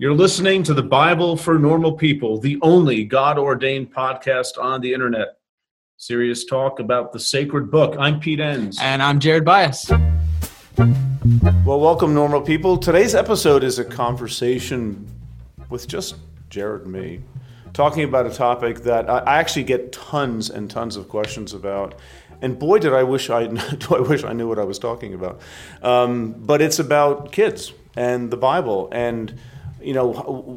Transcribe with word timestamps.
You're 0.00 0.14
listening 0.14 0.62
to 0.62 0.74
the 0.74 0.82
Bible 0.84 1.36
for 1.36 1.58
Normal 1.58 1.90
People, 1.90 2.38
the 2.38 2.56
only 2.62 3.02
God 3.02 3.36
ordained 3.36 3.92
podcast 3.92 4.56
on 4.56 4.80
the 4.80 4.94
internet. 4.94 5.38
Serious 5.96 6.44
talk 6.44 6.78
about 6.78 7.12
the 7.12 7.18
sacred 7.18 7.68
book. 7.68 7.96
I'm 7.98 8.20
Pete 8.20 8.38
Enns. 8.38 8.78
And 8.80 9.02
I'm 9.02 9.18
Jared 9.18 9.44
Byas. 9.44 9.90
Well, 11.64 11.80
welcome, 11.80 12.14
normal 12.14 12.40
people. 12.40 12.78
Today's 12.78 13.16
episode 13.16 13.64
is 13.64 13.80
a 13.80 13.84
conversation 13.84 15.04
with 15.68 15.88
just 15.88 16.14
Jared 16.48 16.82
and 16.82 16.92
me, 16.92 17.20
talking 17.72 18.04
about 18.04 18.24
a 18.24 18.30
topic 18.30 18.84
that 18.84 19.10
I 19.10 19.40
actually 19.40 19.64
get 19.64 19.90
tons 19.90 20.48
and 20.48 20.70
tons 20.70 20.94
of 20.94 21.08
questions 21.08 21.54
about. 21.54 21.96
And 22.40 22.56
boy, 22.56 22.78
did 22.78 22.92
I 22.92 23.02
wish 23.02 23.30
I 23.30 23.46
do 23.48 23.96
I 23.96 24.00
wish 24.00 24.22
I 24.22 24.32
knew 24.32 24.46
what 24.46 24.60
I 24.60 24.64
was 24.64 24.78
talking 24.78 25.12
about. 25.12 25.40
Um, 25.82 26.34
but 26.38 26.62
it's 26.62 26.78
about 26.78 27.32
kids 27.32 27.72
and 27.96 28.30
the 28.30 28.36
Bible 28.36 28.88
and 28.92 29.34
you 29.80 29.92
know, 29.92 30.12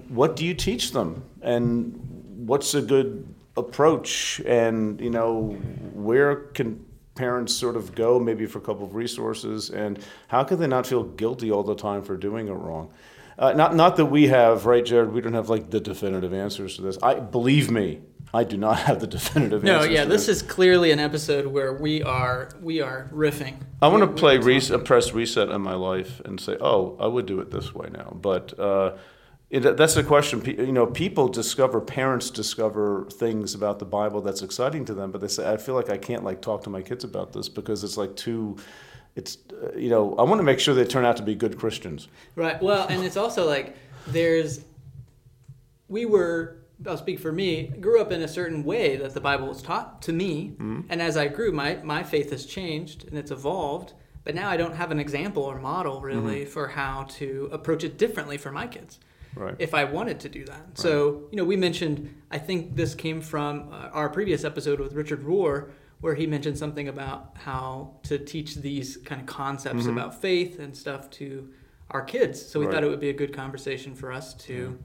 what 0.09 0.35
do 0.35 0.45
you 0.45 0.53
teach 0.53 0.91
them, 0.91 1.23
and 1.41 1.99
what's 2.47 2.73
a 2.73 2.81
good 2.81 3.27
approach, 3.57 4.41
and 4.45 4.99
you 5.01 5.09
know, 5.09 5.49
where 5.93 6.35
can 6.35 6.85
parents 7.15 7.53
sort 7.53 7.75
of 7.75 7.93
go 7.93 8.19
maybe 8.19 8.45
for 8.45 8.59
a 8.59 8.61
couple 8.61 8.85
of 8.85 8.95
resources, 8.95 9.69
and 9.69 9.99
how 10.27 10.43
can 10.43 10.59
they 10.59 10.67
not 10.67 10.87
feel 10.87 11.03
guilty 11.03 11.51
all 11.51 11.63
the 11.63 11.75
time 11.75 12.01
for 12.01 12.17
doing 12.17 12.47
it 12.47 12.53
wrong? 12.53 12.91
Uh, 13.37 13.53
not 13.53 13.75
not 13.75 13.95
that 13.95 14.05
we 14.05 14.27
have, 14.27 14.65
right, 14.65 14.85
Jared? 14.85 15.11
We 15.11 15.21
don't 15.21 15.33
have 15.33 15.49
like 15.49 15.69
the 15.69 15.79
definitive 15.79 16.33
answers 16.33 16.75
to 16.75 16.81
this. 16.81 16.97
I 17.01 17.15
believe 17.15 17.71
me, 17.71 18.01
I 18.33 18.43
do 18.43 18.57
not 18.57 18.79
have 18.79 18.99
the 18.99 19.07
definitive 19.07 19.63
no, 19.63 19.77
answers. 19.77 19.89
No, 19.89 19.93
yeah, 19.93 20.05
this 20.05 20.29
is 20.29 20.41
clearly 20.41 20.91
an 20.91 20.99
episode 20.99 21.47
where 21.47 21.73
we 21.73 22.01
are 22.01 22.49
we 22.61 22.81
are 22.81 23.09
riffing. 23.13 23.55
I 23.81 23.87
want 23.87 24.03
to 24.03 24.07
play 24.07 24.37
a 24.37 24.79
press 24.79 25.11
reset 25.11 25.49
on 25.49 25.61
my 25.61 25.75
life 25.75 26.21
and 26.23 26.39
say, 26.39 26.55
oh, 26.61 26.95
I 26.99 27.07
would 27.07 27.25
do 27.25 27.39
it 27.39 27.51
this 27.51 27.73
way 27.73 27.89
now. 27.91 28.15
But 28.21 28.57
uh, 28.57 28.97
it, 29.49 29.61
that's 29.75 29.95
the 29.95 30.03
question. 30.03 30.43
You 30.45 30.71
know, 30.71 30.85
people 30.85 31.27
discover, 31.27 31.81
parents 31.81 32.29
discover 32.29 33.07
things 33.11 33.53
about 33.53 33.79
the 33.79 33.85
Bible 33.85 34.21
that's 34.21 34.41
exciting 34.41 34.85
to 34.85 34.93
them, 34.93 35.11
but 35.11 35.19
they 35.19 35.27
say, 35.27 35.51
I 35.51 35.57
feel 35.57 35.75
like 35.75 35.89
I 35.89 35.97
can't 35.97 36.23
like 36.23 36.41
talk 36.41 36.63
to 36.63 36.69
my 36.69 36.81
kids 36.81 37.03
about 37.03 37.33
this 37.33 37.49
because 37.49 37.83
it's 37.83 37.97
like 37.97 38.15
too. 38.15 38.57
It's 39.17 39.39
uh, 39.51 39.75
you 39.75 39.89
know, 39.89 40.15
I 40.15 40.23
want 40.23 40.39
to 40.39 40.43
make 40.43 40.61
sure 40.61 40.73
they 40.73 40.85
turn 40.85 41.03
out 41.03 41.17
to 41.17 41.23
be 41.23 41.35
good 41.35 41.57
Christians. 41.57 42.07
Right. 42.37 42.61
Well, 42.61 42.87
and 42.87 43.03
it's 43.03 43.17
also 43.17 43.45
like 43.45 43.75
there's. 44.07 44.63
We 45.89 46.05
were 46.05 46.60
I'll 46.87 46.97
speak 46.97 47.19
for 47.19 47.31
me, 47.31 47.67
grew 47.79 48.01
up 48.01 48.11
in 48.11 48.21
a 48.21 48.27
certain 48.27 48.63
way 48.63 48.97
that 48.97 49.13
the 49.13 49.21
Bible 49.21 49.47
was 49.47 49.61
taught 49.61 50.01
to 50.03 50.13
me. 50.13 50.49
Mm-hmm. 50.49 50.81
And 50.89 51.01
as 51.01 51.17
I 51.17 51.27
grew, 51.27 51.51
my, 51.51 51.75
my 51.83 52.03
faith 52.03 52.31
has 52.31 52.45
changed 52.45 53.07
and 53.07 53.17
it's 53.17 53.31
evolved. 53.31 53.93
But 54.23 54.35
now 54.35 54.49
I 54.49 54.57
don't 54.57 54.75
have 54.75 54.91
an 54.91 54.99
example 54.99 55.43
or 55.43 55.59
model 55.59 56.01
really 56.01 56.41
mm-hmm. 56.41 56.49
for 56.49 56.67
how 56.67 57.03
to 57.17 57.49
approach 57.51 57.83
it 57.83 57.97
differently 57.97 58.37
for 58.37 58.51
my 58.51 58.67
kids. 58.67 58.99
Right. 59.35 59.55
If 59.59 59.73
I 59.73 59.85
wanted 59.85 60.19
to 60.21 60.29
do 60.29 60.45
that. 60.45 60.59
Right. 60.59 60.77
So, 60.77 61.27
you 61.31 61.37
know, 61.37 61.45
we 61.45 61.55
mentioned, 61.55 62.13
I 62.29 62.37
think 62.37 62.75
this 62.75 62.93
came 62.93 63.21
from 63.21 63.71
uh, 63.71 63.89
our 63.93 64.09
previous 64.09 64.43
episode 64.43 64.79
with 64.79 64.93
Richard 64.93 65.23
Rohr, 65.23 65.69
where 66.01 66.15
he 66.15 66.27
mentioned 66.27 66.57
something 66.57 66.87
about 66.87 67.35
how 67.35 67.95
to 68.03 68.17
teach 68.17 68.55
these 68.55 68.97
kind 68.97 69.21
of 69.21 69.27
concepts 69.27 69.83
mm-hmm. 69.83 69.97
about 69.97 70.19
faith 70.19 70.59
and 70.59 70.75
stuff 70.75 71.09
to 71.11 71.49
our 71.91 72.01
kids. 72.01 72.45
So 72.45 72.59
we 72.59 72.65
right. 72.65 72.73
thought 72.73 72.83
it 72.83 72.89
would 72.89 72.99
be 72.99 73.09
a 73.09 73.13
good 73.13 73.33
conversation 73.33 73.95
for 73.95 74.11
us 74.11 74.33
to 74.33 74.77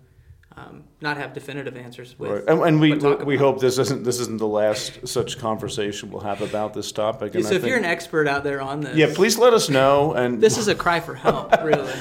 um, 0.56 0.84
not 1.02 1.18
have 1.18 1.34
definitive 1.34 1.76
answers 1.76 2.18
with. 2.18 2.30
Right. 2.30 2.44
And, 2.48 2.62
and 2.62 2.80
we 2.80 2.94
we 3.24 3.36
hope 3.36 3.60
this 3.60 3.78
isn't 3.78 4.04
this 4.04 4.20
isn't 4.20 4.38
the 4.38 4.46
last 4.46 5.06
such 5.06 5.38
conversation 5.38 6.10
we'll 6.10 6.22
have 6.22 6.40
about 6.40 6.72
this 6.72 6.92
topic. 6.92 7.34
Yeah, 7.34 7.42
so 7.42 7.52
I 7.52 7.56
if 7.56 7.64
you're 7.64 7.76
an 7.76 7.84
expert 7.84 8.26
out 8.26 8.42
there 8.42 8.62
on 8.62 8.80
this, 8.80 8.96
yeah, 8.96 9.12
please 9.14 9.38
let 9.38 9.52
us 9.52 9.68
know. 9.68 10.14
And 10.14 10.40
this 10.40 10.56
is 10.56 10.68
a 10.68 10.74
cry 10.74 11.00
for 11.00 11.14
help, 11.14 11.52
really. 11.62 11.92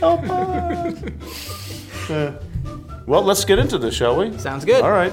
help 0.00 0.22
us. 0.24 2.10
uh, 2.10 2.42
well, 3.06 3.22
let's 3.22 3.44
get 3.44 3.58
into 3.58 3.78
this, 3.78 3.94
shall 3.94 4.16
we? 4.16 4.36
Sounds 4.38 4.64
good. 4.64 4.82
All 4.82 4.90
right. 4.90 5.12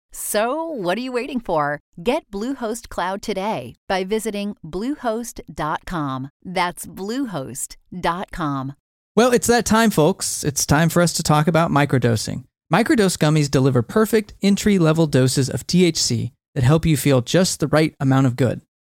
So, 0.13 0.65
what 0.65 0.97
are 0.97 1.01
you 1.01 1.11
waiting 1.11 1.39
for? 1.39 1.79
Get 2.03 2.29
Bluehost 2.29 2.89
Cloud 2.89 3.21
today 3.21 3.75
by 3.87 4.03
visiting 4.03 4.55
Bluehost.com. 4.65 6.29
That's 6.43 6.85
Bluehost.com. 6.85 8.73
Well, 9.15 9.31
it's 9.31 9.47
that 9.47 9.65
time, 9.65 9.89
folks. 9.89 10.43
It's 10.43 10.65
time 10.65 10.89
for 10.89 11.01
us 11.01 11.13
to 11.13 11.23
talk 11.23 11.47
about 11.47 11.71
microdosing. 11.71 12.45
Microdose 12.71 13.17
gummies 13.17 13.51
deliver 13.51 13.81
perfect 13.81 14.33
entry 14.41 14.79
level 14.79 15.07
doses 15.07 15.49
of 15.49 15.67
THC 15.67 16.31
that 16.55 16.63
help 16.63 16.85
you 16.85 16.95
feel 16.97 17.21
just 17.21 17.59
the 17.59 17.67
right 17.67 17.93
amount 17.99 18.27
of 18.27 18.35
good. 18.35 18.61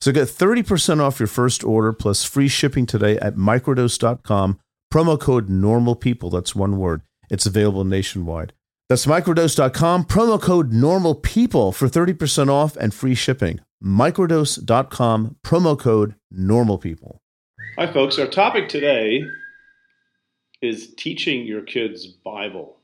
So 0.00 0.12
get 0.12 0.28
30% 0.28 1.00
off 1.00 1.20
your 1.20 1.26
first 1.26 1.62
order 1.62 1.92
plus 1.92 2.24
free 2.24 2.48
shipping 2.48 2.86
today 2.86 3.18
at 3.18 3.36
microdose.com. 3.36 4.58
Promo 4.92 5.20
code 5.20 5.50
normal 5.50 5.94
people. 5.94 6.30
That's 6.30 6.54
one 6.54 6.78
word. 6.78 7.02
It's 7.30 7.46
available 7.46 7.84
nationwide. 7.84 8.54
That's 8.88 9.06
microdose.com. 9.06 10.04
Promo 10.06 10.40
code 10.40 10.72
normal 10.72 11.14
people 11.14 11.70
for 11.70 11.86
30% 11.86 12.48
off 12.48 12.76
and 12.76 12.94
free 12.94 13.14
shipping. 13.14 13.60
Microdose.com. 13.84 15.36
Promo 15.44 15.78
code 15.78 16.14
normal 16.30 16.78
people. 16.78 17.20
Hi, 17.78 17.92
folks. 17.92 18.18
Our 18.18 18.26
topic 18.26 18.68
today 18.68 19.22
is 20.62 20.94
teaching 20.96 21.46
your 21.46 21.62
kids 21.62 22.06
Bible, 22.06 22.78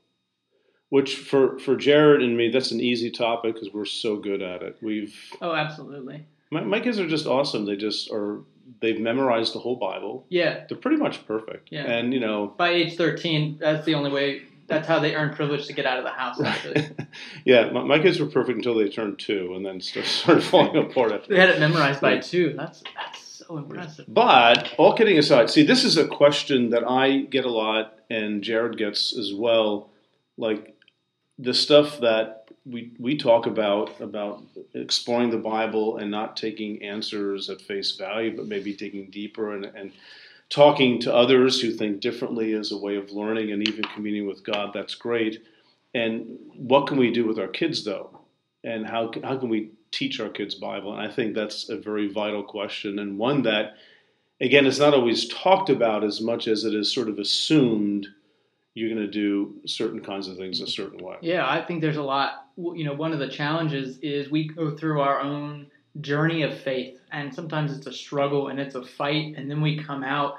which 0.90 1.16
for, 1.16 1.58
for 1.58 1.76
Jared 1.76 2.22
and 2.22 2.36
me, 2.36 2.50
that's 2.50 2.70
an 2.70 2.80
easy 2.80 3.10
topic 3.10 3.54
because 3.54 3.72
we're 3.72 3.84
so 3.86 4.16
good 4.16 4.42
at 4.42 4.62
it. 4.62 4.76
We've. 4.82 5.18
Oh, 5.40 5.54
absolutely 5.54 6.26
my, 6.50 6.62
my 6.62 6.80
kids 6.80 6.98
are 6.98 7.08
just 7.08 7.26
awesome. 7.26 7.64
They 7.64 7.76
just 7.76 8.10
are. 8.10 8.40
They've 8.80 8.98
memorized 9.00 9.54
the 9.54 9.58
whole 9.58 9.76
Bible. 9.76 10.26
Yeah, 10.28 10.64
they're 10.68 10.78
pretty 10.78 10.98
much 10.98 11.26
perfect. 11.26 11.68
Yeah, 11.70 11.84
and 11.84 12.12
you 12.12 12.20
know, 12.20 12.54
by 12.56 12.70
age 12.70 12.96
thirteen, 12.96 13.58
that's 13.60 13.84
the 13.84 13.94
only 13.94 14.10
way. 14.10 14.42
That's 14.68 14.88
how 14.88 14.98
they 14.98 15.14
earn 15.14 15.32
privilege 15.34 15.66
to 15.68 15.72
get 15.72 15.86
out 15.86 15.98
of 15.98 16.04
the 16.04 16.10
house. 16.10 16.40
Actually. 16.40 16.88
yeah, 17.44 17.70
my, 17.70 17.84
my, 17.84 17.98
kids 18.00 18.18
were 18.18 18.26
perfect 18.26 18.56
until 18.56 18.74
they 18.74 18.88
turned 18.88 19.20
two, 19.20 19.52
and 19.54 19.64
then 19.64 19.80
started 20.04 20.42
falling 20.42 20.76
apart. 20.90 21.12
After 21.12 21.34
they 21.34 21.40
had 21.40 21.50
it 21.50 21.60
memorized 21.60 22.00
by 22.00 22.18
two. 22.18 22.54
That's 22.56 22.82
that's 22.94 23.44
so 23.46 23.58
impressive. 23.58 24.06
But 24.08 24.74
all 24.76 24.94
kidding 24.94 25.18
aside, 25.18 25.50
see, 25.50 25.64
this 25.64 25.84
is 25.84 25.96
a 25.96 26.06
question 26.06 26.70
that 26.70 26.84
I 26.84 27.20
get 27.20 27.44
a 27.44 27.50
lot, 27.50 27.94
and 28.10 28.42
Jared 28.42 28.76
gets 28.76 29.16
as 29.16 29.32
well. 29.32 29.90
Like, 30.36 30.76
the 31.38 31.54
stuff 31.54 32.00
that 32.00 32.45
we 32.66 32.92
we 32.98 33.16
talk 33.16 33.46
about 33.46 34.00
about 34.00 34.42
exploring 34.74 35.30
the 35.30 35.38
Bible 35.38 35.98
and 35.98 36.10
not 36.10 36.36
taking 36.36 36.82
answers 36.82 37.48
at 37.48 37.60
face 37.62 37.96
value, 37.96 38.36
but 38.36 38.46
maybe 38.46 38.74
digging 38.74 39.10
deeper 39.10 39.54
and, 39.54 39.64
and 39.66 39.92
talking 40.48 41.00
to 41.00 41.14
others 41.14 41.60
who 41.60 41.70
think 41.70 42.00
differently 42.00 42.52
as 42.54 42.72
a 42.72 42.76
way 42.76 42.96
of 42.96 43.10
learning 43.10 43.52
and 43.52 43.66
even 43.66 43.84
communing 43.94 44.26
with 44.26 44.44
God. 44.44 44.72
That's 44.74 44.94
great. 44.94 45.42
And 45.94 46.38
what 46.54 46.86
can 46.86 46.98
we 46.98 47.10
do 47.12 47.26
with 47.26 47.38
our 47.38 47.48
kids 47.48 47.84
though? 47.84 48.20
And 48.64 48.86
how 48.86 49.12
how 49.22 49.36
can 49.36 49.48
we 49.48 49.70
teach 49.92 50.18
our 50.18 50.28
kids 50.28 50.56
Bible? 50.56 50.92
And 50.92 51.00
I 51.00 51.12
think 51.12 51.34
that's 51.34 51.68
a 51.68 51.76
very 51.76 52.08
vital 52.08 52.42
question 52.42 52.98
and 52.98 53.16
one 53.16 53.42
that 53.42 53.76
again 54.40 54.66
is 54.66 54.80
not 54.80 54.92
always 54.92 55.28
talked 55.28 55.70
about 55.70 56.02
as 56.02 56.20
much 56.20 56.48
as 56.48 56.64
it 56.64 56.74
is 56.74 56.92
sort 56.92 57.08
of 57.08 57.18
assumed 57.18 58.08
you're 58.74 58.90
going 58.90 59.00
to 59.00 59.10
do 59.10 59.54
certain 59.64 60.00
kinds 60.00 60.28
of 60.28 60.36
things 60.36 60.60
a 60.60 60.66
certain 60.66 61.02
way. 61.02 61.16
Yeah, 61.22 61.48
I 61.48 61.64
think 61.64 61.80
there's 61.80 61.96
a 61.96 62.02
lot. 62.02 62.45
You 62.56 62.84
know, 62.84 62.94
one 62.94 63.12
of 63.12 63.18
the 63.18 63.28
challenges 63.28 63.98
is 63.98 64.30
we 64.30 64.48
go 64.48 64.76
through 64.76 65.00
our 65.00 65.20
own 65.20 65.66
journey 66.00 66.42
of 66.42 66.58
faith, 66.58 66.98
and 67.12 67.34
sometimes 67.34 67.76
it's 67.76 67.86
a 67.86 67.92
struggle 67.92 68.48
and 68.48 68.58
it's 68.58 68.74
a 68.74 68.84
fight, 68.84 69.34
and 69.36 69.50
then 69.50 69.60
we 69.60 69.82
come 69.82 70.02
out 70.02 70.36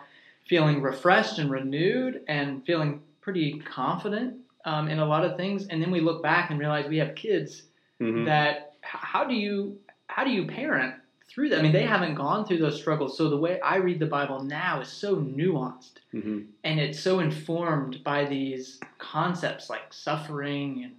feeling 0.48 0.82
refreshed 0.82 1.40
and 1.40 1.52
renewed 1.52 2.22
and 2.28 2.66
feeling 2.66 3.02
pretty 3.22 3.60
confident 3.60 4.36
um, 4.66 4.88
in 4.88 5.00
a 5.00 5.06
lot 5.06 5.26
of 5.26 5.36
things, 5.38 5.68
and 5.68 5.82
then 5.82 5.92
we 5.92 6.00
look 6.00 6.24
back 6.24 6.50
and 6.50 6.60
realize 6.60 6.88
we 6.88 6.98
have 6.98 7.16
kids 7.16 7.64
mm-hmm. 8.02 8.26
that 8.26 8.74
how 8.82 9.24
do 9.24 9.34
you 9.34 9.78
how 10.08 10.24
do 10.24 10.32
you 10.32 10.48
parent 10.48 10.96
through 11.30 11.50
that. 11.50 11.60
I 11.60 11.62
mean, 11.62 11.74
they 11.74 11.84
haven't 11.84 12.16
gone 12.16 12.46
through 12.46 12.60
those 12.60 12.80
struggles. 12.80 13.18
So 13.18 13.30
the 13.30 13.38
way 13.38 13.60
I 13.62 13.76
read 13.78 14.00
the 14.00 14.06
Bible 14.06 14.44
now 14.44 14.82
is 14.82 14.88
so 14.88 15.18
nuanced 15.18 15.98
mm-hmm. 16.14 16.40
and 16.64 16.80
it's 16.80 17.00
so 17.00 17.20
informed 17.20 18.04
by 18.04 18.26
these 18.26 18.80
concepts 18.98 19.70
like 19.70 19.94
suffering 19.94 20.84
and 20.86 20.94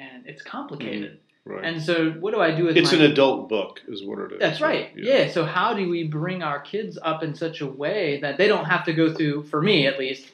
and 0.00 0.26
it's 0.26 0.42
complicated. 0.42 1.12
Mm-hmm. 1.12 1.52
Right. 1.52 1.64
And 1.64 1.82
so 1.82 2.10
what 2.12 2.32
do 2.34 2.40
I 2.40 2.54
do 2.54 2.64
with 2.64 2.76
It's 2.76 2.92
my, 2.92 2.98
an 2.98 3.04
adult 3.12 3.48
book 3.48 3.80
is 3.88 4.04
what 4.04 4.18
it 4.18 4.32
is. 4.32 4.38
That's 4.40 4.60
right. 4.60 4.90
Yeah. 4.94 5.18
yeah. 5.18 5.30
So 5.30 5.44
how 5.44 5.74
do 5.74 5.88
we 5.88 6.04
bring 6.04 6.42
our 6.42 6.60
kids 6.60 6.98
up 7.00 7.22
in 7.22 7.34
such 7.34 7.60
a 7.60 7.66
way 7.66 8.20
that 8.20 8.36
they 8.36 8.46
don't 8.46 8.66
have 8.66 8.84
to 8.84 8.92
go 8.92 9.12
through 9.12 9.44
for 9.44 9.62
me 9.62 9.86
at 9.86 9.98
least 9.98 10.30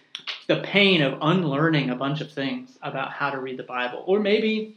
the 0.49 0.61
pain 0.63 1.03
of 1.03 1.19
unlearning 1.23 1.91
a 1.91 1.97
bunch 1.97 2.21
of 2.21 2.31
things 2.33 2.77
about 2.83 3.13
how 3.13 3.31
to 3.31 3.39
read 3.39 3.57
the 3.57 3.63
Bible 3.63 4.03
or 4.07 4.19
maybe 4.19 4.77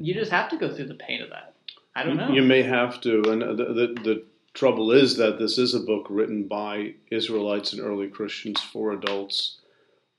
you 0.00 0.14
just 0.14 0.30
have 0.30 0.48
to 0.50 0.56
go 0.56 0.74
through 0.74 0.86
the 0.86 0.94
pain 0.94 1.22
of 1.22 1.30
that. 1.30 1.54
I 1.94 2.04
don't 2.04 2.16
know. 2.16 2.30
You 2.30 2.42
may 2.42 2.62
have 2.62 3.00
to, 3.02 3.22
and 3.30 3.42
the, 3.42 3.64
the, 3.64 4.00
the 4.02 4.24
trouble 4.54 4.92
is 4.92 5.16
that 5.16 5.38
this 5.38 5.58
is 5.58 5.74
a 5.74 5.80
book 5.80 6.06
written 6.08 6.44
by 6.44 6.94
Israelites 7.10 7.72
and 7.72 7.82
early 7.82 8.08
Christians 8.08 8.60
for 8.60 8.92
adults 8.92 9.58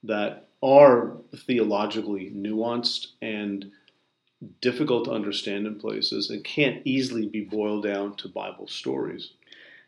that 0.04 0.50
are 0.62 1.18
theologically 1.46 2.32
nuanced 2.36 3.08
and 3.22 3.72
difficult 4.62 5.06
to 5.06 5.12
understand 5.12 5.68
in 5.68 5.76
places 5.76 6.30
and 6.30 6.44
can't 6.44 6.82
easily 6.86 7.28
be 7.28 7.42
boiled 7.42 7.84
down 7.84 8.16
to 8.16 8.28
Bible 8.28 8.68
stories. 8.68 9.32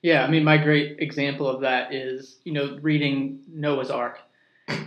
Yeah, 0.02 0.24
I 0.24 0.30
mean, 0.30 0.44
my 0.44 0.58
great 0.58 1.00
example 1.00 1.48
of 1.48 1.62
that 1.62 1.94
is, 1.94 2.38
you 2.44 2.54
know, 2.54 2.80
reading 2.82 3.42
Noah's 3.48 3.92
Ark 3.92 4.20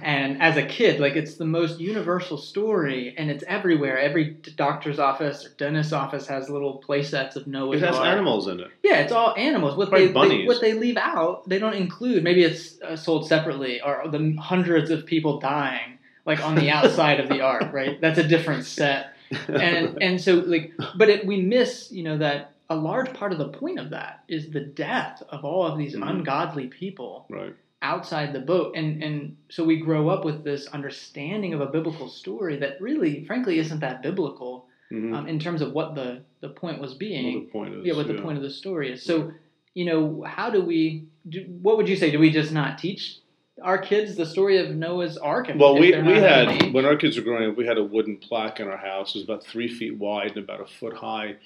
and 0.03 0.41
as 0.41 0.57
a 0.57 0.65
kid, 0.65 1.01
like 1.01 1.17
it's 1.17 1.35
the 1.35 1.45
most 1.45 1.81
universal 1.81 2.37
story, 2.37 3.15
and 3.17 3.31
it's 3.31 3.45
everywhere. 3.47 3.99
Every 3.99 4.31
doctor's 4.57 4.99
office 4.99 5.45
or 5.45 5.51
dentist's 5.51 5.93
office 5.93 6.27
has 6.27 6.49
little 6.49 6.79
play 6.79 7.03
sets 7.03 7.37
of 7.37 7.47
Noah's 7.47 7.83
Ark. 7.83 7.91
It 7.91 7.95
has 7.95 7.97
Ark. 7.97 8.07
animals 8.07 8.49
in 8.49 8.61
it. 8.61 8.71
Yeah, 8.83 9.01
it's 9.01 9.13
all 9.13 9.35
animals. 9.37 9.77
What 9.77 9.91
they, 9.91 10.09
they, 10.09 10.45
what 10.45 10.61
they 10.61 10.75
leave 10.75 10.97
out, 10.97 11.49
they 11.49 11.59
don't 11.59 11.75
include. 11.75 12.25
Maybe 12.25 12.45
it's 12.45 12.81
uh, 12.83 12.97
sold 12.97 13.27
separately, 13.27 13.81
or 13.81 14.09
the 14.09 14.37
hundreds 14.41 14.91
of 14.91 15.07
people 15.07 15.41
dying, 15.41 15.99
like 16.25 16.45
on 16.45 16.55
the 16.55 16.71
outside 16.77 17.21
of 17.21 17.29
the 17.29 17.41
ark. 17.41 17.73
Right, 17.73 18.01
that's 18.01 18.19
a 18.19 18.27
different 18.27 18.65
set. 18.65 19.14
And 19.49 19.99
and 20.03 20.21
so 20.21 20.37
like, 20.37 20.73
but 20.97 21.09
it, 21.09 21.27
we 21.27 21.41
miss, 21.41 21.91
you 21.91 22.03
know, 22.03 22.19
that 22.19 22.53
a 22.71 22.77
large 22.77 23.13
part 23.13 23.33
of 23.33 23.39
the 23.39 23.49
point 23.49 23.79
of 23.79 23.91
that 23.91 24.25
is 24.29 24.51
the 24.51 24.61
death 24.61 25.23
of 25.29 25.45
all 25.45 25.67
of 25.67 25.79
these 25.79 25.95
mm-hmm. 25.95 26.09
ungodly 26.09 26.69
people. 26.69 27.27
Right 27.29 27.55
outside 27.85 28.33
the 28.33 28.41
boat 28.41 28.75
and 28.75 29.03
and 29.03 29.37
so 29.51 29.63
we 29.63 29.77
grow 29.77 30.09
up 30.09 30.25
with 30.25 30.43
this 30.43 30.67
understanding 30.69 31.53
of 31.53 31.61
a 31.61 31.67
biblical 31.67 32.09
story 32.09 32.57
that 32.57 32.81
really 32.81 33.25
frankly 33.27 33.59
isn't 33.59 33.81
that 33.81 34.03
biblical 34.03 34.67
mm-hmm. 34.91 35.15
um, 35.15 35.29
in 35.29 35.39
terms 35.39 35.61
of 35.61 35.73
what 35.73 35.95
the 35.95 36.23
the 36.41 36.49
point 36.49 36.81
was 36.81 36.95
being 36.95 37.35
what 37.35 37.45
the 37.45 37.53
point 37.53 37.75
is, 37.75 37.85
yeah 37.85 37.95
what 37.95 38.09
the 38.09 38.21
point 38.23 38.39
of 38.39 38.43
the 38.43 38.51
story 38.51 38.91
is 38.91 39.03
so 39.03 39.31
you 39.75 39.85
know 39.85 40.25
how 40.27 40.49
do 40.49 40.65
we 40.65 41.05
do, 41.29 41.45
what 41.61 41.77
would 41.77 41.87
you 41.87 41.95
say 41.95 42.11
do 42.11 42.19
we 42.19 42.31
just 42.31 42.53
not 42.53 42.79
teach 42.79 43.19
our 43.63 43.79
kids 43.79 44.17
the 44.17 44.27
story 44.27 44.59
of 44.59 44.75
Noah's 44.75 45.17
Ark? 45.17 45.49
Well, 45.55 45.75
we, 45.75 45.97
we 46.03 46.15
had, 46.15 46.73
when 46.73 46.85
our 46.85 46.97
kids 46.97 47.17
were 47.17 47.23
growing 47.23 47.51
up, 47.51 47.57
we 47.57 47.67
had 47.67 47.79
a 47.79 47.85
wooden 47.85 48.17
plaque 48.17 48.61
in 48.61 48.69
our 48.69 48.77
house. 48.77 49.15
It 49.15 49.19
was 49.19 49.25
about 49.25 49.45
three 49.45 49.69
feet 49.69 49.97
wide 49.97 50.31
and 50.31 50.39
about 50.39 50.61
a 50.61 50.67
foot 50.67 50.95
high. 50.95 51.37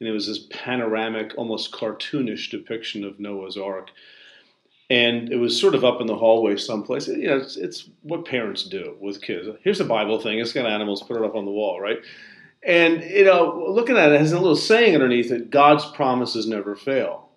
And 0.00 0.08
it 0.08 0.12
was 0.12 0.26
this 0.26 0.46
panoramic, 0.50 1.32
almost 1.36 1.72
cartoonish 1.72 2.50
depiction 2.50 3.04
of 3.04 3.18
Noah's 3.18 3.56
Ark 3.56 3.90
and 4.90 5.30
it 5.30 5.36
was 5.36 5.58
sort 5.58 5.74
of 5.74 5.84
up 5.84 6.00
in 6.00 6.06
the 6.06 6.16
hallway 6.16 6.56
someplace. 6.56 7.08
You 7.08 7.28
know, 7.28 7.36
it's, 7.36 7.56
it's 7.56 7.88
what 8.02 8.24
parents 8.24 8.64
do 8.64 8.96
with 9.00 9.20
kids. 9.20 9.48
Here's 9.62 9.80
a 9.80 9.84
Bible 9.84 10.20
thing. 10.20 10.38
It's 10.38 10.52
got 10.52 10.66
animals. 10.66 11.02
Put 11.02 11.16
it 11.16 11.24
up 11.24 11.34
on 11.34 11.44
the 11.44 11.50
wall, 11.50 11.80
right? 11.80 11.98
And 12.62 13.02
you 13.02 13.24
know, 13.24 13.66
looking 13.68 13.96
at 13.96 14.10
it, 14.10 14.14
it 14.14 14.20
has 14.20 14.32
a 14.32 14.38
little 14.38 14.56
saying 14.56 14.94
underneath 14.94 15.30
it: 15.30 15.50
God's 15.50 15.84
promises 15.86 16.46
never 16.46 16.74
fail. 16.74 17.28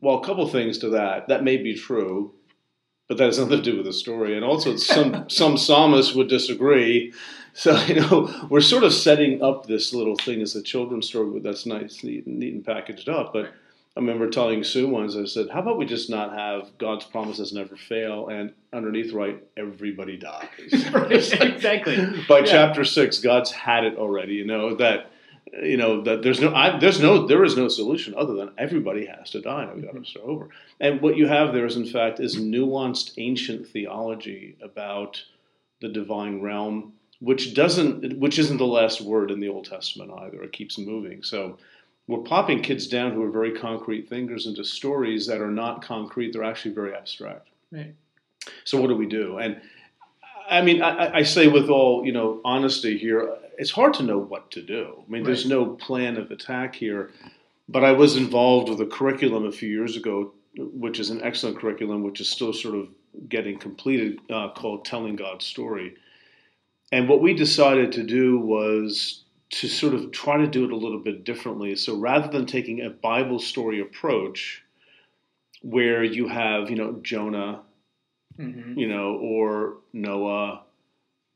Well, 0.00 0.18
a 0.18 0.24
couple 0.24 0.46
things 0.48 0.78
to 0.78 0.90
that. 0.90 1.28
That 1.28 1.42
may 1.42 1.56
be 1.56 1.74
true, 1.74 2.34
but 3.08 3.18
that 3.18 3.26
has 3.26 3.38
nothing 3.38 3.58
to 3.58 3.62
do 3.62 3.76
with 3.76 3.86
the 3.86 3.92
story. 3.92 4.34
And 4.34 4.44
also, 4.44 4.76
some 4.76 5.26
some 5.30 5.56
psalmists 5.56 6.14
would 6.14 6.28
disagree. 6.28 7.12
So 7.54 7.76
you 7.84 8.00
know, 8.00 8.46
we're 8.50 8.60
sort 8.60 8.84
of 8.84 8.92
setting 8.92 9.42
up 9.42 9.66
this 9.66 9.94
little 9.94 10.16
thing 10.16 10.42
as 10.42 10.54
a 10.54 10.62
children's 10.62 11.08
story 11.08 11.40
that's 11.40 11.66
nice, 11.66 12.04
neat, 12.04 12.26
neat 12.26 12.54
and 12.54 12.64
packaged 12.64 13.08
up, 13.08 13.32
but 13.32 13.52
I 13.96 14.00
remember 14.00 14.28
telling 14.28 14.62
Sue 14.62 14.86
once, 14.88 15.16
I 15.16 15.24
said, 15.24 15.48
how 15.48 15.60
about 15.60 15.78
we 15.78 15.86
just 15.86 16.10
not 16.10 16.34
have 16.34 16.76
God's 16.76 17.06
promises 17.06 17.54
never 17.54 17.76
fail 17.76 18.28
and 18.28 18.52
underneath 18.70 19.14
right, 19.14 19.42
everybody 19.56 20.18
dies. 20.18 20.48
exactly. 20.70 21.96
By 22.28 22.40
yeah. 22.40 22.44
chapter 22.44 22.84
six, 22.84 23.20
God's 23.20 23.50
had 23.50 23.84
it 23.84 23.96
already, 23.96 24.34
you 24.34 24.44
know, 24.44 24.74
that 24.74 25.10
you 25.62 25.76
know 25.76 26.02
that 26.02 26.22
there's 26.22 26.40
no 26.40 26.54
I, 26.54 26.78
there's 26.78 27.00
no 27.00 27.26
there 27.26 27.44
is 27.44 27.56
no 27.56 27.68
solution 27.68 28.14
other 28.16 28.34
than 28.34 28.50
everybody 28.58 29.06
has 29.06 29.30
to 29.30 29.40
die 29.40 29.64
and 29.64 29.74
we've 29.74 29.84
got 29.84 29.92
to 29.92 29.98
mm-hmm. 29.98 30.04
start 30.04 30.26
over. 30.26 30.48
And 30.80 31.00
what 31.00 31.16
you 31.16 31.26
have 31.26 31.52
there 31.52 31.66
is 31.66 31.76
in 31.76 31.86
fact 31.86 32.20
is 32.20 32.36
nuanced 32.36 33.12
ancient 33.18 33.68
theology 33.68 34.56
about 34.62 35.22
the 35.80 35.88
divine 35.88 36.40
realm, 36.40 36.94
which 37.20 37.54
doesn't 37.54 38.18
which 38.18 38.38
isn't 38.38 38.58
the 38.58 38.66
last 38.66 39.00
word 39.00 39.30
in 39.30 39.40
the 39.40 39.48
Old 39.48 39.66
Testament 39.66 40.10
either. 40.20 40.42
It 40.42 40.52
keeps 40.52 40.78
moving. 40.78 41.22
So 41.22 41.58
we're 42.08 42.18
popping 42.18 42.62
kids 42.62 42.86
down 42.86 43.12
who 43.12 43.22
are 43.22 43.30
very 43.30 43.52
concrete 43.52 44.08
thinkers 44.08 44.46
into 44.46 44.64
stories 44.64 45.26
that 45.26 45.40
are 45.40 45.50
not 45.50 45.82
concrete. 45.82 46.32
They're 46.32 46.44
actually 46.44 46.74
very 46.74 46.94
abstract. 46.94 47.48
Right. 47.72 47.94
So 48.64 48.80
what 48.80 48.88
do 48.88 48.96
we 48.96 49.06
do? 49.06 49.38
And 49.38 49.60
I 50.48 50.62
mean, 50.62 50.82
I, 50.82 51.16
I, 51.16 51.22
say 51.24 51.48
with 51.48 51.68
all 51.68 52.06
you 52.06 52.12
know 52.12 52.40
honesty 52.44 52.96
here, 52.96 53.36
it's 53.58 53.70
hard 53.70 53.94
to 53.94 54.02
know 54.02 54.18
what 54.18 54.50
to 54.52 54.62
do. 54.62 55.04
I 55.06 55.10
mean, 55.10 55.22
right. 55.22 55.26
there's 55.26 55.46
no 55.46 55.66
plan 55.66 56.16
of 56.16 56.30
attack 56.30 56.74
here. 56.74 57.10
But 57.68 57.84
I 57.84 57.92
was 57.92 58.16
involved 58.16 58.68
with 58.68 58.80
a 58.80 58.86
curriculum 58.86 59.44
a 59.44 59.52
few 59.52 59.68
years 59.68 59.96
ago, 59.96 60.32
which 60.56 61.00
is 61.00 61.10
an 61.10 61.22
excellent 61.22 61.58
curriculum, 61.58 62.02
which 62.02 62.20
is 62.20 62.28
still 62.28 62.52
sort 62.52 62.76
of 62.76 62.88
getting 63.28 63.58
completed, 63.58 64.20
uh, 64.30 64.50
called 64.50 64.84
"Telling 64.84 65.16
God's 65.16 65.44
Story." 65.44 65.94
And 66.92 67.08
what 67.08 67.20
we 67.20 67.34
decided 67.34 67.92
to 67.92 68.04
do 68.04 68.38
was 68.38 69.24
to 69.50 69.68
sort 69.68 69.94
of 69.94 70.12
try 70.12 70.36
to 70.36 70.46
do 70.46 70.64
it 70.64 70.72
a 70.72 70.76
little 70.76 71.00
bit 71.00 71.24
differently. 71.24 71.74
So 71.76 71.96
rather 71.96 72.28
than 72.28 72.46
taking 72.46 72.82
a 72.82 72.90
Bible 72.90 73.38
story 73.38 73.80
approach 73.80 74.62
where 75.62 76.04
you 76.04 76.28
have, 76.28 76.70
you 76.70 76.76
know, 76.76 76.98
Jonah, 77.02 77.62
mm-hmm. 78.38 78.78
you 78.78 78.88
know, 78.88 79.16
or 79.16 79.78
Noah, 79.92 80.62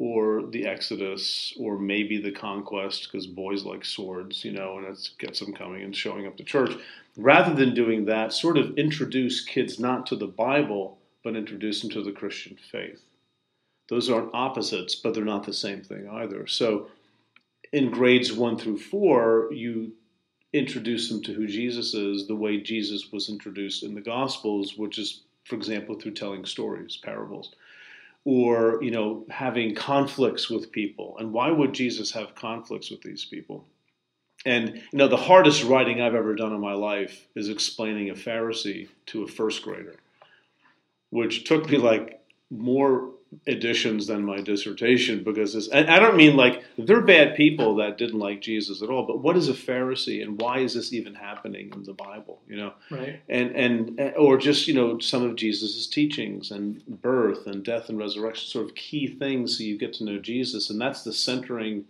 or 0.01 0.45
the 0.47 0.67
Exodus, 0.67 1.53
or 1.61 1.79
maybe 1.79 2.17
the 2.17 2.33
conquest, 2.33 3.05
because 3.05 3.27
boys 3.27 3.65
like 3.65 3.85
swords, 3.85 4.43
you 4.47 4.51
know, 4.51 4.79
and 4.79 4.87
it 4.87 5.11
gets 5.19 5.41
them 5.41 5.53
coming 5.53 5.83
and 5.83 5.95
showing 5.95 6.27
up 6.27 6.39
to 6.39 6.43
church. 6.43 6.73
Rather 7.19 7.53
than 7.53 7.75
doing 7.75 8.07
that, 8.07 8.33
sort 8.33 8.57
of 8.57 8.79
introduce 8.79 9.45
kids 9.45 9.79
not 9.79 10.07
to 10.07 10.17
the 10.17 10.27
Bible, 10.27 10.97
but 11.23 11.37
introduce 11.37 11.83
them 11.83 11.91
to 11.91 12.03
the 12.03 12.13
Christian 12.13 12.57
faith. 12.73 13.03
Those 13.91 14.09
aren't 14.09 14.35
opposites, 14.35 14.95
but 14.95 15.13
they're 15.13 15.23
not 15.23 15.45
the 15.45 15.53
same 15.53 15.83
thing 15.83 16.09
either. 16.09 16.47
So 16.47 16.89
in 17.71 17.91
grades 17.91 18.33
one 18.33 18.57
through 18.57 18.79
four, 18.79 19.53
you 19.53 19.93
introduce 20.55 21.11
them 21.11 21.23
to 21.25 21.35
who 21.35 21.47
Jesus 21.47 21.93
is 21.93 22.27
the 22.27 22.35
way 22.35 22.59
Jesus 22.59 23.13
was 23.13 23.29
introduced 23.29 23.83
in 23.83 23.95
the 23.95 24.01
Gospels, 24.01 24.79
which 24.79 24.99
is, 24.99 25.25
for 25.45 25.57
example, 25.57 25.95
through 25.95 26.13
telling 26.13 26.47
stories, 26.47 26.97
parables, 26.97 27.55
or 28.25 28.83
you 28.83 28.91
know 28.91 29.25
having 29.31 29.75
conflicts 29.75 30.51
with 30.51 30.73
people. 30.73 31.17
And 31.19 31.33
why 31.33 31.51
would 31.51 31.73
Jesus 31.73 32.13
have 32.13 32.35
conflicts 32.35 32.91
with 32.91 33.03
these 33.03 33.25
people? 33.25 33.67
And 34.47 34.77
you 34.77 34.99
know 34.99 35.09
the 35.09 35.17
hardest 35.17 35.65
writing 35.65 36.01
I've 36.01 36.15
ever 36.15 36.35
done 36.35 36.53
in 36.53 36.61
my 36.61 36.75
life 36.75 37.27
is 37.35 37.49
explaining 37.49 38.11
a 38.11 38.15
Pharisee 38.15 38.89
to 39.07 39.23
a 39.23 39.29
first 39.29 39.63
grader, 39.63 39.97
which 41.11 41.45
took 41.45 41.69
me 41.69 41.79
like 41.79 42.21
more 42.51 43.11
editions 43.47 44.09
than 44.09 44.25
my 44.25 44.41
dissertation 44.41 45.23
because 45.23 45.69
and 45.69 45.89
I 45.89 46.01
don't 46.01 46.17
mean 46.17 46.37
like 46.37 46.65
they're 46.77 47.01
bad 47.01 47.37
people 47.37 47.77
that 47.77 47.97
didn't 47.97 48.19
like 48.19 48.41
Jesus 48.41 48.83
at 48.83 48.91
all, 48.91 49.07
but 49.07 49.21
what 49.21 49.37
is 49.37 49.49
a 49.49 49.53
Pharisee 49.53 50.21
and 50.23 50.41
why 50.41 50.59
is 50.59 50.75
this 50.75 50.93
even 50.93 51.15
happening 51.15 51.71
in 51.73 51.85
the 51.85 51.93
Bible? 51.93 52.43
You 52.49 52.57
know, 52.57 52.73
Right. 52.91 53.21
and 53.29 53.51
and 53.55 54.13
or 54.17 54.37
just 54.37 54.67
you 54.67 54.75
know 54.75 54.99
some 54.99 55.23
of 55.23 55.37
Jesus's 55.37 55.87
teachings 55.87 56.51
and 56.51 56.85
birth 56.87 57.47
and 57.47 57.65
death 57.65 57.89
and 57.89 57.99
resurrection, 57.99 58.49
sort 58.49 58.67
of 58.67 58.75
key 58.75 59.07
things 59.07 59.57
so 59.59 59.65
you 59.65 59.79
get 59.79 59.93
to 59.95 60.05
know 60.05 60.19
Jesus, 60.19 60.69
and 60.71 60.81
that's 60.81 61.05
the 61.05 61.13
centering, 61.13 61.85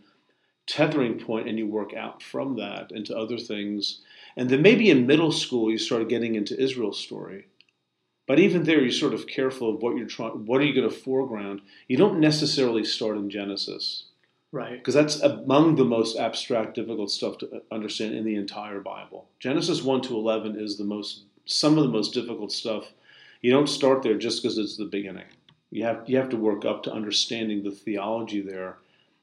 tethering 0.66 1.18
point, 1.18 1.49
and 1.49 1.59
you 1.59 1.66
work 1.66 1.94
out 1.94 2.23
from 2.23 2.56
that 2.56 2.92
into 2.92 3.16
other 3.16 3.38
things, 3.38 4.00
and 4.37 4.50
then 4.50 4.61
maybe 4.62 4.90
in 4.90 5.06
middle 5.06 5.32
school 5.32 5.70
you 5.70 5.78
start 5.78 6.09
getting 6.09 6.35
into 6.35 6.61
Israel's 6.61 7.00
story. 7.00 7.47
But 8.30 8.38
even 8.38 8.62
there, 8.62 8.80
you're 8.80 8.92
sort 8.92 9.12
of 9.12 9.26
careful 9.26 9.75
of 9.75 9.82
what 9.82 9.96
you're 9.96 10.06
trying. 10.06 10.46
What 10.46 10.60
are 10.60 10.64
you 10.64 10.72
going 10.72 10.88
to 10.88 10.94
foreground? 10.94 11.62
You 11.88 11.96
don't 11.96 12.20
necessarily 12.20 12.84
start 12.84 13.16
in 13.16 13.28
Genesis 13.28 14.04
Right. 14.52 14.75
because 14.78 14.94
that's 14.94 15.18
among 15.20 15.75
the 15.75 15.84
most 15.84 16.16
abstract, 16.16 16.76
difficult 16.76 17.10
stuff 17.10 17.38
to 17.38 17.50
uh, 17.56 17.75
understand 17.75 18.14
in 18.14 18.25
the 18.25 18.37
entire 18.37 18.78
Bible. 18.78 19.26
Genesis 19.40 19.82
one 19.82 20.00
to 20.02 20.14
eleven 20.14 20.54
is 20.56 20.78
the 20.78 20.84
most, 20.84 21.25
some 21.44 21.76
of 21.76 21.82
the 21.82 21.90
most 21.90 22.14
difficult 22.14 22.52
stuff. 22.52 22.92
You 23.42 23.50
don't 23.50 23.68
start 23.68 24.04
there 24.04 24.16
just 24.16 24.40
because 24.40 24.58
it's 24.58 24.76
the 24.76 24.84
beginning. 24.84 25.26
You 25.72 25.82
have 25.82 26.04
you 26.08 26.16
have 26.16 26.28
to 26.28 26.37
work 26.37 26.64
up 26.64 26.84
to 26.84 26.92
understanding 26.92 27.64
the 27.64 27.72
theology 27.72 28.42
there, 28.42 28.78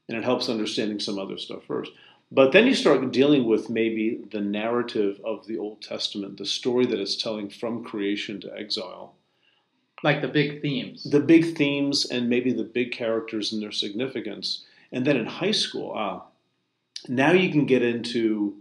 and 0.09 0.17
it 0.17 0.25
helps 0.25 0.49
understanding 0.49 0.99
some 0.99 1.17
other 1.17 1.37
stuff 1.37 1.63
first. 1.63 1.93
But 2.31 2.51
then 2.51 2.67
you 2.67 2.75
start 2.75 3.11
dealing 3.11 3.45
with 3.45 3.69
maybe 3.69 4.21
the 4.31 4.41
narrative 4.41 5.19
of 5.23 5.47
the 5.47 5.57
Old 5.57 5.81
Testament, 5.81 6.37
the 6.37 6.45
story 6.45 6.85
that 6.85 6.99
it's 6.99 7.15
telling 7.15 7.49
from 7.49 7.83
creation 7.83 8.41
to 8.41 8.53
exile 8.53 9.15
Like 10.03 10.21
the 10.21 10.27
big 10.27 10.61
themes. 10.61 11.03
the 11.03 11.21
big 11.21 11.55
themes 11.57 12.05
and 12.05 12.29
maybe 12.29 12.51
the 12.51 12.63
big 12.63 12.91
characters 12.91 13.53
and 13.53 13.61
their 13.61 13.71
significance. 13.71 14.65
And 14.91 15.05
then 15.05 15.17
in 15.17 15.25
high 15.25 15.51
school, 15.51 15.93
ah, 15.95 16.25
now 17.07 17.31
you 17.31 17.49
can 17.49 17.65
get 17.65 17.81
into 17.81 18.57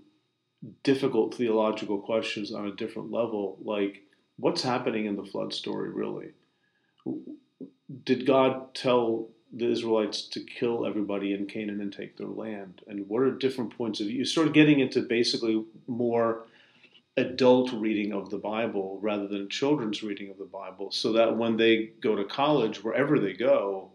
difficult 0.82 1.34
theological 1.34 1.98
questions 1.98 2.52
on 2.52 2.66
a 2.66 2.74
different 2.74 3.10
level, 3.10 3.58
like 3.62 4.02
what's 4.36 4.62
happening 4.62 5.06
in 5.06 5.16
the 5.16 5.24
flood 5.24 5.52
story 5.52 5.90
really? 5.90 6.30
Did 8.04 8.26
God 8.26 8.74
tell 8.74 9.28
the 9.56 9.70
Israelites 9.70 10.22
to 10.28 10.40
kill 10.40 10.86
everybody 10.86 11.32
in 11.32 11.46
Canaan 11.46 11.80
and 11.80 11.92
take 11.92 12.16
their 12.16 12.28
land? 12.28 12.82
And 12.86 13.08
what 13.08 13.22
are 13.22 13.30
different 13.30 13.76
points 13.76 14.00
of 14.00 14.06
view? 14.06 14.18
You 14.18 14.24
start 14.24 14.52
getting 14.52 14.80
into 14.80 15.02
basically 15.02 15.64
more 15.86 16.46
adult 17.16 17.72
reading 17.72 18.12
of 18.12 18.30
the 18.30 18.38
Bible 18.38 18.98
rather 19.00 19.26
than 19.26 19.48
children's 19.48 20.02
reading 20.02 20.30
of 20.30 20.38
the 20.38 20.44
Bible, 20.44 20.90
so 20.90 21.12
that 21.12 21.36
when 21.36 21.56
they 21.56 21.90
go 22.00 22.14
to 22.14 22.24
college, 22.24 22.84
wherever 22.84 23.18
they 23.18 23.32
go, 23.32 23.90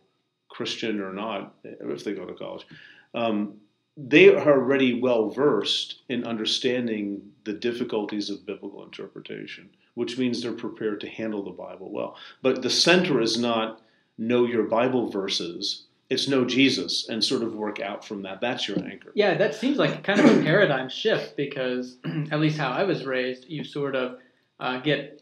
Christian 0.50 1.00
or 1.00 1.14
not, 1.14 1.56
if 1.64 2.04
they 2.04 2.14
go 2.14 2.26
to 2.26 2.34
college, 2.34 2.66
um, 3.14 3.56
they 3.98 4.34
are 4.34 4.60
already 4.60 5.00
well 5.00 5.30
versed 5.30 6.02
in 6.10 6.24
understanding 6.24 7.22
the 7.44 7.54
difficulties 7.54 8.30
of 8.30 8.46
biblical 8.46 8.84
interpretation, 8.84 9.70
which 9.94 10.18
means 10.18 10.42
they're 10.42 10.54
prepared 10.54 11.00
to 11.02 11.10
handle 11.10 11.44
the 11.44 11.52
Bible 11.52 11.92
well. 11.92 12.16
But 12.42 12.62
the 12.62 12.70
center 12.70 13.22
is 13.22 13.38
not 13.38 13.82
know 14.22 14.46
your 14.46 14.64
Bible 14.64 15.10
verses. 15.10 15.84
It's 16.10 16.28
know 16.28 16.44
Jesus 16.46 17.08
and 17.10 17.24
sort 17.24 17.42
of 17.42 17.56
work 17.56 17.80
out 17.80 18.06
from 18.06 18.22
that. 18.24 18.42
That's 18.42 18.68
your 18.68 18.78
anchor. 18.80 19.12
Yeah, 19.16 19.36
that 19.38 19.56
seems 19.56 19.78
like 19.78 20.04
kind 20.04 20.20
of 20.20 20.26
a 20.38 20.44
paradigm 20.44 20.90
shift 20.90 21.36
because, 21.38 21.96
at 22.32 22.40
least 22.40 22.58
how 22.58 22.70
I 22.72 22.84
was 22.84 23.06
raised, 23.06 23.46
you 23.50 23.64
sort 23.64 23.96
of 23.96 24.20
uh, 24.60 24.80
get 24.82 25.22